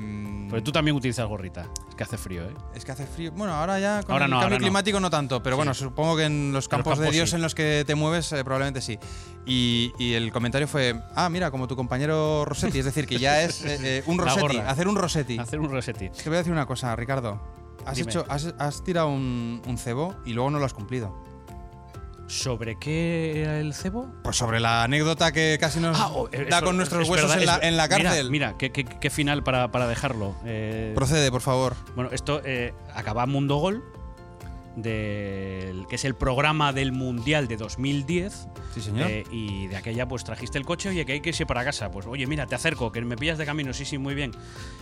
Pero 0.50 0.62
tú 0.62 0.72
también 0.72 0.96
utilizas 0.96 1.26
gorrita. 1.26 1.68
Es 1.88 1.94
que 1.94 2.02
hace 2.04 2.16
frío, 2.16 2.44
¿eh? 2.44 2.54
Es 2.74 2.84
que 2.84 2.92
hace 2.92 3.06
frío. 3.06 3.32
Bueno, 3.32 3.52
ahora 3.52 3.78
ya 3.78 4.02
con 4.02 4.12
Ahora 4.12 4.24
el 4.24 4.30
no, 4.30 4.36
cambio 4.40 4.56
ahora 4.56 4.64
climático 4.64 5.00
no 5.00 5.10
tanto, 5.10 5.42
pero 5.42 5.56
bueno, 5.56 5.74
supongo 5.74 6.16
que 6.16 6.24
en 6.24 6.52
los 6.52 6.68
campos, 6.68 6.98
de 6.98 7.04
campos 7.04 7.14
Dios 7.14 7.30
sí. 7.30 7.36
en 7.36 7.42
los 7.42 7.54
que 7.54 7.84
te 7.86 7.94
mueves 7.94 8.32
eh, 8.32 8.44
probablemente 8.44 8.80
sí. 8.80 8.98
Y, 9.44 9.92
y 9.98 10.14
el 10.14 10.32
comentario 10.32 10.66
fue, 10.66 10.94
ah, 11.14 11.28
mira, 11.28 11.50
como 11.50 11.68
tu 11.68 11.76
compañero 11.76 12.44
Rossetti, 12.44 12.78
es 12.78 12.84
decir, 12.86 13.06
que 13.06 13.18
ya 13.18 13.42
es 13.42 13.62
eh, 13.64 13.78
eh, 13.82 14.02
un 14.06 14.18
Rossetti, 14.18 14.56
hacer 14.58 14.88
un 14.88 14.96
Rossetti. 14.96 15.38
Hacer 15.38 15.60
un 15.60 15.70
resetti. 15.70 16.08
Te 16.08 16.28
voy 16.28 16.36
a 16.36 16.38
decir 16.38 16.52
una 16.52 16.66
cosa, 16.66 16.96
Ricardo. 16.96 17.40
Has, 17.84 17.96
Dime. 17.96 18.10
hecho, 18.10 18.24
has, 18.28 18.54
has 18.58 18.82
tirado 18.82 19.08
un, 19.08 19.62
un 19.66 19.78
cebo 19.78 20.16
y 20.24 20.32
luego 20.32 20.50
no 20.50 20.58
lo 20.58 20.64
has 20.64 20.74
cumplido. 20.74 21.25
¿Sobre 22.28 22.76
qué 22.78 23.42
era 23.42 23.60
el 23.60 23.72
cebo? 23.72 24.12
Pues 24.24 24.36
sobre 24.36 24.58
la 24.58 24.82
anécdota 24.82 25.30
que 25.30 25.56
casi 25.60 25.78
nos 25.78 25.96
oh, 26.00 26.28
eh, 26.32 26.46
da 26.50 26.56
eso- 26.58 26.66
con 26.66 26.76
nuestros 26.76 27.04
es 27.04 27.08
huesos 27.08 27.28
verdad, 27.30 27.40
en, 27.40 27.46
la, 27.46 27.56
es- 27.56 27.62
en 27.62 27.76
la 27.76 27.86
mira, 27.88 28.02
cárcel. 28.10 28.30
Mira, 28.30 28.54
qué, 28.58 28.72
qué- 28.72 28.84
qué 28.84 29.10
final 29.10 29.44
para, 29.44 29.70
para 29.70 29.86
dejarlo. 29.86 30.34
Eh, 30.44 30.92
Procede, 30.96 31.30
por 31.30 31.40
favor. 31.40 31.76
bueno, 31.94 32.10
esto 32.12 32.42
eh, 32.44 32.74
acaba 32.94 33.26
Mundo 33.26 33.56
Gol, 33.58 33.84
del, 34.76 35.86
que 35.88 35.96
es 35.96 36.04
el 36.04 36.14
programa 36.14 36.72
del 36.72 36.92
Mundial 36.92 37.48
de 37.48 37.56
2010. 37.56 38.48
Sí, 38.74 38.80
señor. 38.82 39.10
Eh, 39.10 39.24
y 39.30 39.66
de 39.66 39.76
aquella, 39.76 40.06
pues 40.06 40.22
trajiste 40.22 40.58
el 40.58 40.64
coche, 40.64 40.90
oye, 40.90 41.04
que 41.04 41.14
hay 41.14 41.20
que 41.20 41.30
irse 41.30 41.46
para 41.46 41.64
casa. 41.64 41.90
Pues, 41.90 42.06
oye, 42.06 42.26
mira, 42.26 42.46
te 42.46 42.54
acerco, 42.54 42.92
que 42.92 43.00
me 43.00 43.16
pillas 43.16 43.38
de 43.38 43.46
camino, 43.46 43.72
sí, 43.72 43.84
sí, 43.84 43.98
muy 43.98 44.14
bien. 44.14 44.32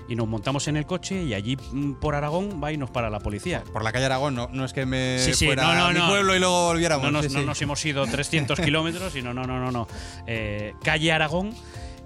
Y 0.08 0.16
nos 0.16 0.28
montamos 0.28 0.68
en 0.68 0.76
el 0.76 0.84
coche 0.84 1.22
y 1.22 1.32
allí 1.32 1.56
mm, 1.56 1.94
por 1.94 2.14
Aragón 2.14 2.60
va 2.62 2.72
y 2.72 2.76
nos 2.76 2.90
para 2.90 3.08
la 3.08 3.20
policía. 3.20 3.62
por 3.72 3.84
la 3.84 3.92
calle 3.92 4.06
Aragón, 4.06 4.34
no, 4.34 4.48
no 4.52 4.64
es 4.64 4.72
que 4.72 4.84
me 4.84 5.18
Sí, 5.20 5.32
sí, 5.32 5.46
fuera 5.46 5.62
no, 5.62 5.74
no, 5.74 5.84
a 5.86 5.92
mi 5.92 6.00
pueblo 6.10 6.34
y 6.34 6.40
luego 6.40 6.66
volviéramos. 6.66 7.10
No 7.10 7.22
nos, 7.22 7.32
nos 7.32 7.62
hemos 7.62 7.84
ido 7.86 8.04
300 8.04 8.58
kilómetros, 8.64 9.12
sino 9.12 9.32
no, 9.32 9.44
no, 9.44 9.58
no, 9.58 9.70
no. 9.70 9.88
Eh, 10.26 10.74
calle 10.82 11.12
Aragón 11.12 11.54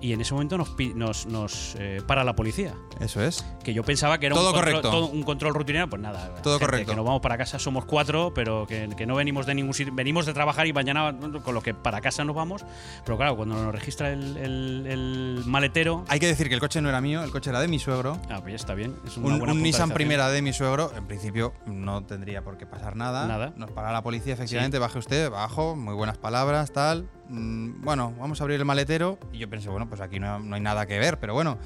y 0.01 0.13
en 0.13 0.21
ese 0.21 0.33
momento 0.35 0.57
nos, 0.59 0.75
nos, 0.95 1.27
nos, 1.27 1.75
eh, 1.79 2.01
para 2.07 2.25
la 2.25 2.35
policía. 2.37 2.75
Eso 3.01 3.23
es. 3.23 3.45
Que 3.65 3.75
yo 3.75 3.83
pensaba 3.83 4.19
que 4.19 4.27
era 4.27 4.35
Todo 4.35 4.49
un, 4.49 4.55
control, 4.55 4.73
correcto. 4.75 4.91
todo 4.91 5.07
un 5.07 5.23
control 5.23 5.55
rutinario, 5.55 5.89
pues 5.91 6.01
nada. 6.03 6.35
Todo 6.43 6.55
gente, 6.59 6.67
correcto. 6.67 6.93
Que 6.93 6.97
nos 6.97 7.05
vamos 7.05 7.21
para 7.21 7.37
casa, 7.39 7.59
somos 7.59 7.85
cuatro, 7.85 8.33
pero 8.35 8.67
que, 8.67 8.89
que 8.97 9.07
no 9.07 9.15
venimos 9.17 9.47
de 9.47 9.55
ningún 9.55 9.75
sitio. 9.75 9.93
Venimos 9.95 10.27
de 10.27 10.33
trabajar 10.35 10.67
y 10.67 10.73
mañana, 10.73 11.17
con 11.45 11.55
lo 11.55 11.61
que 11.63 11.75
para 11.75 12.01
casa 12.01 12.25
nos 12.25 12.35
vamos. 12.37 12.65
Pero 13.05 13.17
claro, 13.17 13.37
cuando 13.37 13.55
nos 13.57 13.73
registra 13.73 14.11
el, 14.13 14.37
el- 14.37 14.87
el 14.89 15.43
maletero. 15.47 16.05
Hay 16.09 16.21
que 16.21 16.27
decir 16.27 16.49
que 16.49 16.55
el 16.55 16.61
coche 16.61 16.81
no 16.81 16.89
era 16.89 17.01
mío, 17.01 17.23
el 17.23 17.31
coche 17.31 17.51
era 17.51 17.61
de 17.61 17.69
mi 17.69 17.79
suegro. 17.79 18.19
Ah, 18.31 18.39
pues 18.41 18.53
ya 18.53 18.57
está 18.57 18.75
bien. 18.75 18.97
Es 19.07 19.17
una 19.17 19.29
Un, 19.35 19.39
buena 19.39 19.53
un 19.55 19.63
Nissan. 19.63 19.91
Primera 19.91 20.29
de 20.29 20.43
mi 20.43 20.53
suegro, 20.53 20.93
en 20.97 21.07
principio 21.07 21.53
no 21.67 22.05
tendría 22.05 22.43
por 22.43 22.57
qué 22.57 22.67
pasar 22.67 22.97
nada. 22.97 23.27
Nada. 23.27 23.53
Nos 23.57 23.71
para 23.73 23.93
la 23.93 24.03
policía, 24.03 24.35
efectivamente, 24.35 24.79
baje 24.79 24.99
usted, 24.99 25.31
bajo, 25.31 25.77
muy 25.77 25.95
buenas 25.95 26.19
palabras, 26.19 26.73
tal. 26.73 27.09
Mm, 27.29 27.83
bueno, 27.83 28.15
vamos 28.19 28.41
a 28.41 28.45
abrir 28.45 28.59
el 28.59 28.65
maletero. 28.65 29.19
Y 29.33 29.39
yo 29.39 29.49
pensé, 29.49 29.69
bueno, 29.69 29.89
pues 29.89 30.01
aquí 30.01 30.19
no, 30.19 30.39
no 30.39 30.55
hay 30.55 30.61
nada 30.61 30.87
que 30.87 30.99
ver, 30.99 31.19
pero 31.19 31.35
bueno. 31.35 31.59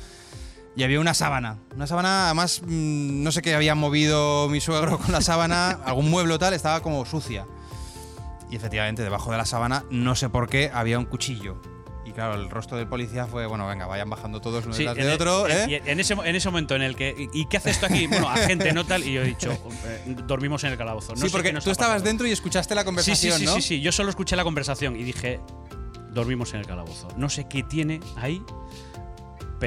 Y 0.74 0.84
había 0.84 1.00
una 1.00 1.14
sábana. 1.14 1.58
Una 1.74 1.86
sábana, 1.86 2.26
además, 2.26 2.62
mm, 2.64 3.22
no 3.22 3.32
sé 3.32 3.42
qué 3.42 3.54
había 3.54 3.74
movido 3.74 4.48
mi 4.48 4.60
suegro 4.60 4.98
con 4.98 5.12
la 5.12 5.20
sábana, 5.20 5.70
algún 5.84 6.10
mueble 6.10 6.34
o 6.34 6.38
tal, 6.38 6.54
estaba 6.54 6.80
como 6.80 7.04
sucia. 7.04 7.46
Y 8.50 8.56
efectivamente, 8.56 9.02
debajo 9.02 9.30
de 9.30 9.38
la 9.38 9.44
sábana, 9.44 9.84
no 9.90 10.14
sé 10.14 10.28
por 10.28 10.48
qué, 10.48 10.70
había 10.72 10.98
un 10.98 11.06
cuchillo. 11.06 11.60
Y 12.12 12.14
claro, 12.14 12.34
el 12.34 12.50
rostro 12.50 12.76
del 12.76 12.86
policía 12.86 13.26
fue, 13.26 13.46
bueno, 13.46 13.66
venga, 13.66 13.86
vayan 13.86 14.10
bajando 14.10 14.40
todos 14.40 14.66
uno 14.66 14.74
Sí, 14.74 14.84
detrás 14.84 14.98
de 15.06 15.12
el- 15.14 15.14
otro, 15.14 15.48
¿eh? 15.48 15.66
y 15.82 15.88
en 15.90 15.98
ese, 15.98 16.12
en 16.12 16.36
ese 16.36 16.48
momento 16.50 16.76
en 16.76 16.82
el 16.82 16.94
que. 16.94 17.28
¿Y 17.32 17.46
qué 17.46 17.56
hace 17.56 17.70
esto 17.70 17.86
aquí? 17.86 18.06
Bueno, 18.12 18.28
agente, 18.28 18.72
no 18.72 18.84
tal. 18.84 19.02
Y 19.02 19.14
yo 19.14 19.22
he 19.22 19.24
dicho, 19.26 19.50
eh, 19.86 20.14
dormimos 20.26 20.62
en 20.64 20.72
el 20.72 20.76
calabozo. 20.78 21.12
No 21.14 21.20
sí, 21.20 21.28
sé 21.28 21.30
porque 21.32 21.52
tú 21.54 21.70
estabas 21.70 22.04
dentro 22.04 22.26
y 22.26 22.32
escuchaste 22.32 22.74
la 22.74 22.82
Sí, 22.82 22.84
conversación, 22.86 23.32
sí, 23.38 23.38
sí, 23.38 23.44
¿no? 23.46 23.54
sí, 23.54 23.62
sí. 23.62 23.80
Yo 23.80 23.92
solo 23.92 24.10
escuché 24.10 24.36
la 24.36 24.44
conversación 24.44 24.94
y 24.96 25.02
dije, 25.04 25.40
dormimos 26.12 26.52
en 26.52 26.60
el 26.60 26.66
calabozo. 26.66 27.08
No 27.16 27.30
sé 27.30 27.48
qué 27.48 27.62
tiene 27.62 28.00
ahí, 28.16 28.42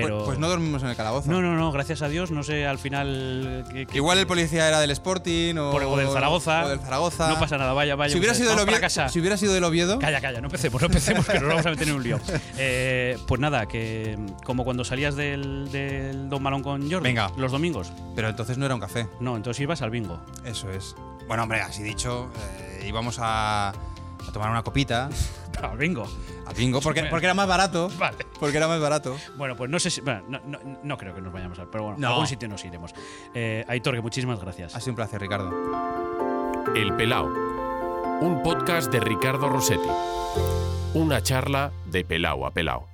pero. 0.02 0.16
Pues, 0.18 0.26
pues 0.28 0.40
no 0.40 0.48
dormimos 0.50 0.84
en 0.84 0.90
el 0.90 0.96
calabozo. 0.96 1.30
No, 1.32 1.42
no, 1.42 1.56
no, 1.56 1.72
gracias 1.72 2.02
a 2.02 2.08
Dios, 2.08 2.32
no 2.32 2.44
sé 2.44 2.66
al 2.68 2.78
final. 2.78 3.66
qué- 3.72 3.86
qué- 3.86 3.98
Igual 3.98 4.18
el 4.20 4.28
policía 4.28 4.68
era 4.68 4.80
del 4.80 4.92
Sporting 4.92 5.56
o, 5.58 5.98
del 5.98 6.08
Zaragoza. 6.10 6.66
o 6.66 6.70
del 6.70 6.80
Zaragoza. 6.80 7.30
No 7.30 7.40
pasa 7.40 7.58
nada, 7.58 7.74
vaya, 7.74 7.96
vaya. 7.96 8.12
Si 8.12 8.18
hubiera, 8.20 8.34
ustedes, 8.34 8.50
sido 8.50 8.58
del 8.60 8.68
Oviedo, 8.68 8.82
casa. 8.82 9.10
si 9.10 9.20
hubiera 9.20 9.38
sido 9.38 9.54
del 9.54 9.64
Oviedo, 9.64 10.00
Calla, 10.00 10.22
calla, 10.22 10.40
no 10.42 10.48
empecemos, 10.48 10.82
no 10.82 10.88
empecemos, 10.88 11.26
que 11.26 11.40
nos 11.40 11.50
vamos 11.50 11.66
a 11.66 11.70
meter 11.72 11.88
en 11.90 11.96
un 11.96 12.04
lío. 12.04 12.20
Eh, 12.58 13.18
pues 13.28 13.40
nada, 13.42 13.66
que 13.66 14.18
como 14.46 14.64
cuando 14.64 14.84
salías 14.86 15.16
del, 15.16 15.70
del 15.72 16.30
Don 16.30 16.42
Malón 16.44 16.64
con 16.64 16.82
Jordi, 16.90 17.04
Venga. 17.04 17.32
los 17.38 17.52
domingos. 17.52 17.92
pero 18.16 18.30
entonces 18.30 18.58
no 18.58 18.66
era 18.66 18.76
un 18.76 18.82
café. 18.82 19.08
No, 19.20 19.36
entonces 19.36 19.62
ibas 19.62 19.82
al 19.82 19.90
bingo. 19.92 20.20
Eso 20.46 20.70
es. 20.72 20.96
Bueno, 21.28 21.44
hombre, 21.44 21.62
así 21.62 21.82
dicho, 21.84 22.30
eh, 22.60 22.86
íbamos 22.88 23.18
a, 23.20 23.70
a 23.70 24.32
tomar 24.34 24.50
una 24.52 24.64
copita 24.64 25.10
Al 25.62 25.78
bingo. 25.78 26.08
al 26.46 26.54
bingo 26.56 26.82
porque, 26.82 27.04
porque 27.06 27.26
era 27.26 27.34
más 27.34 27.48
barato. 27.48 27.90
Vale. 27.98 28.18
Porque 28.40 28.58
era 28.58 28.68
más 28.68 28.80
barato. 28.80 29.18
Bueno, 29.38 29.56
pues 29.56 29.70
no 29.70 29.80
sé 29.80 29.90
si. 29.90 30.02
bueno, 30.02 30.24
no, 30.28 30.40
no- 30.46 30.60
no 30.84 30.98
creo 30.98 31.14
que 31.16 31.22
nos 31.22 31.34
vayamos 31.34 31.58
a. 31.60 31.66
Pero 31.72 31.86
bueno, 31.86 31.98
No. 32.00 32.08
a 32.08 32.12
algún 32.12 32.28
sitio 32.28 32.48
nos 32.48 32.64
iremos. 32.66 32.94
Eh, 33.34 33.66
Aitor, 33.68 33.96
que 33.96 34.02
muchísimas 34.02 34.40
gracias. 34.40 34.76
Ha 34.76 34.80
sido 34.80 34.92
un 34.92 34.96
placer, 34.98 35.20
Ricardo. 35.22 35.52
El 36.76 36.94
Pelao, 36.96 37.28
un 38.22 38.42
podcast 38.44 38.92
de 38.92 39.00
Ricardo 39.00 39.50
Rossetti. 39.50 39.88
Una 40.94 41.22
charla 41.22 41.72
de 41.86 42.04
Pelao 42.06 42.46
a 42.46 42.52
Pelao. 42.52 42.88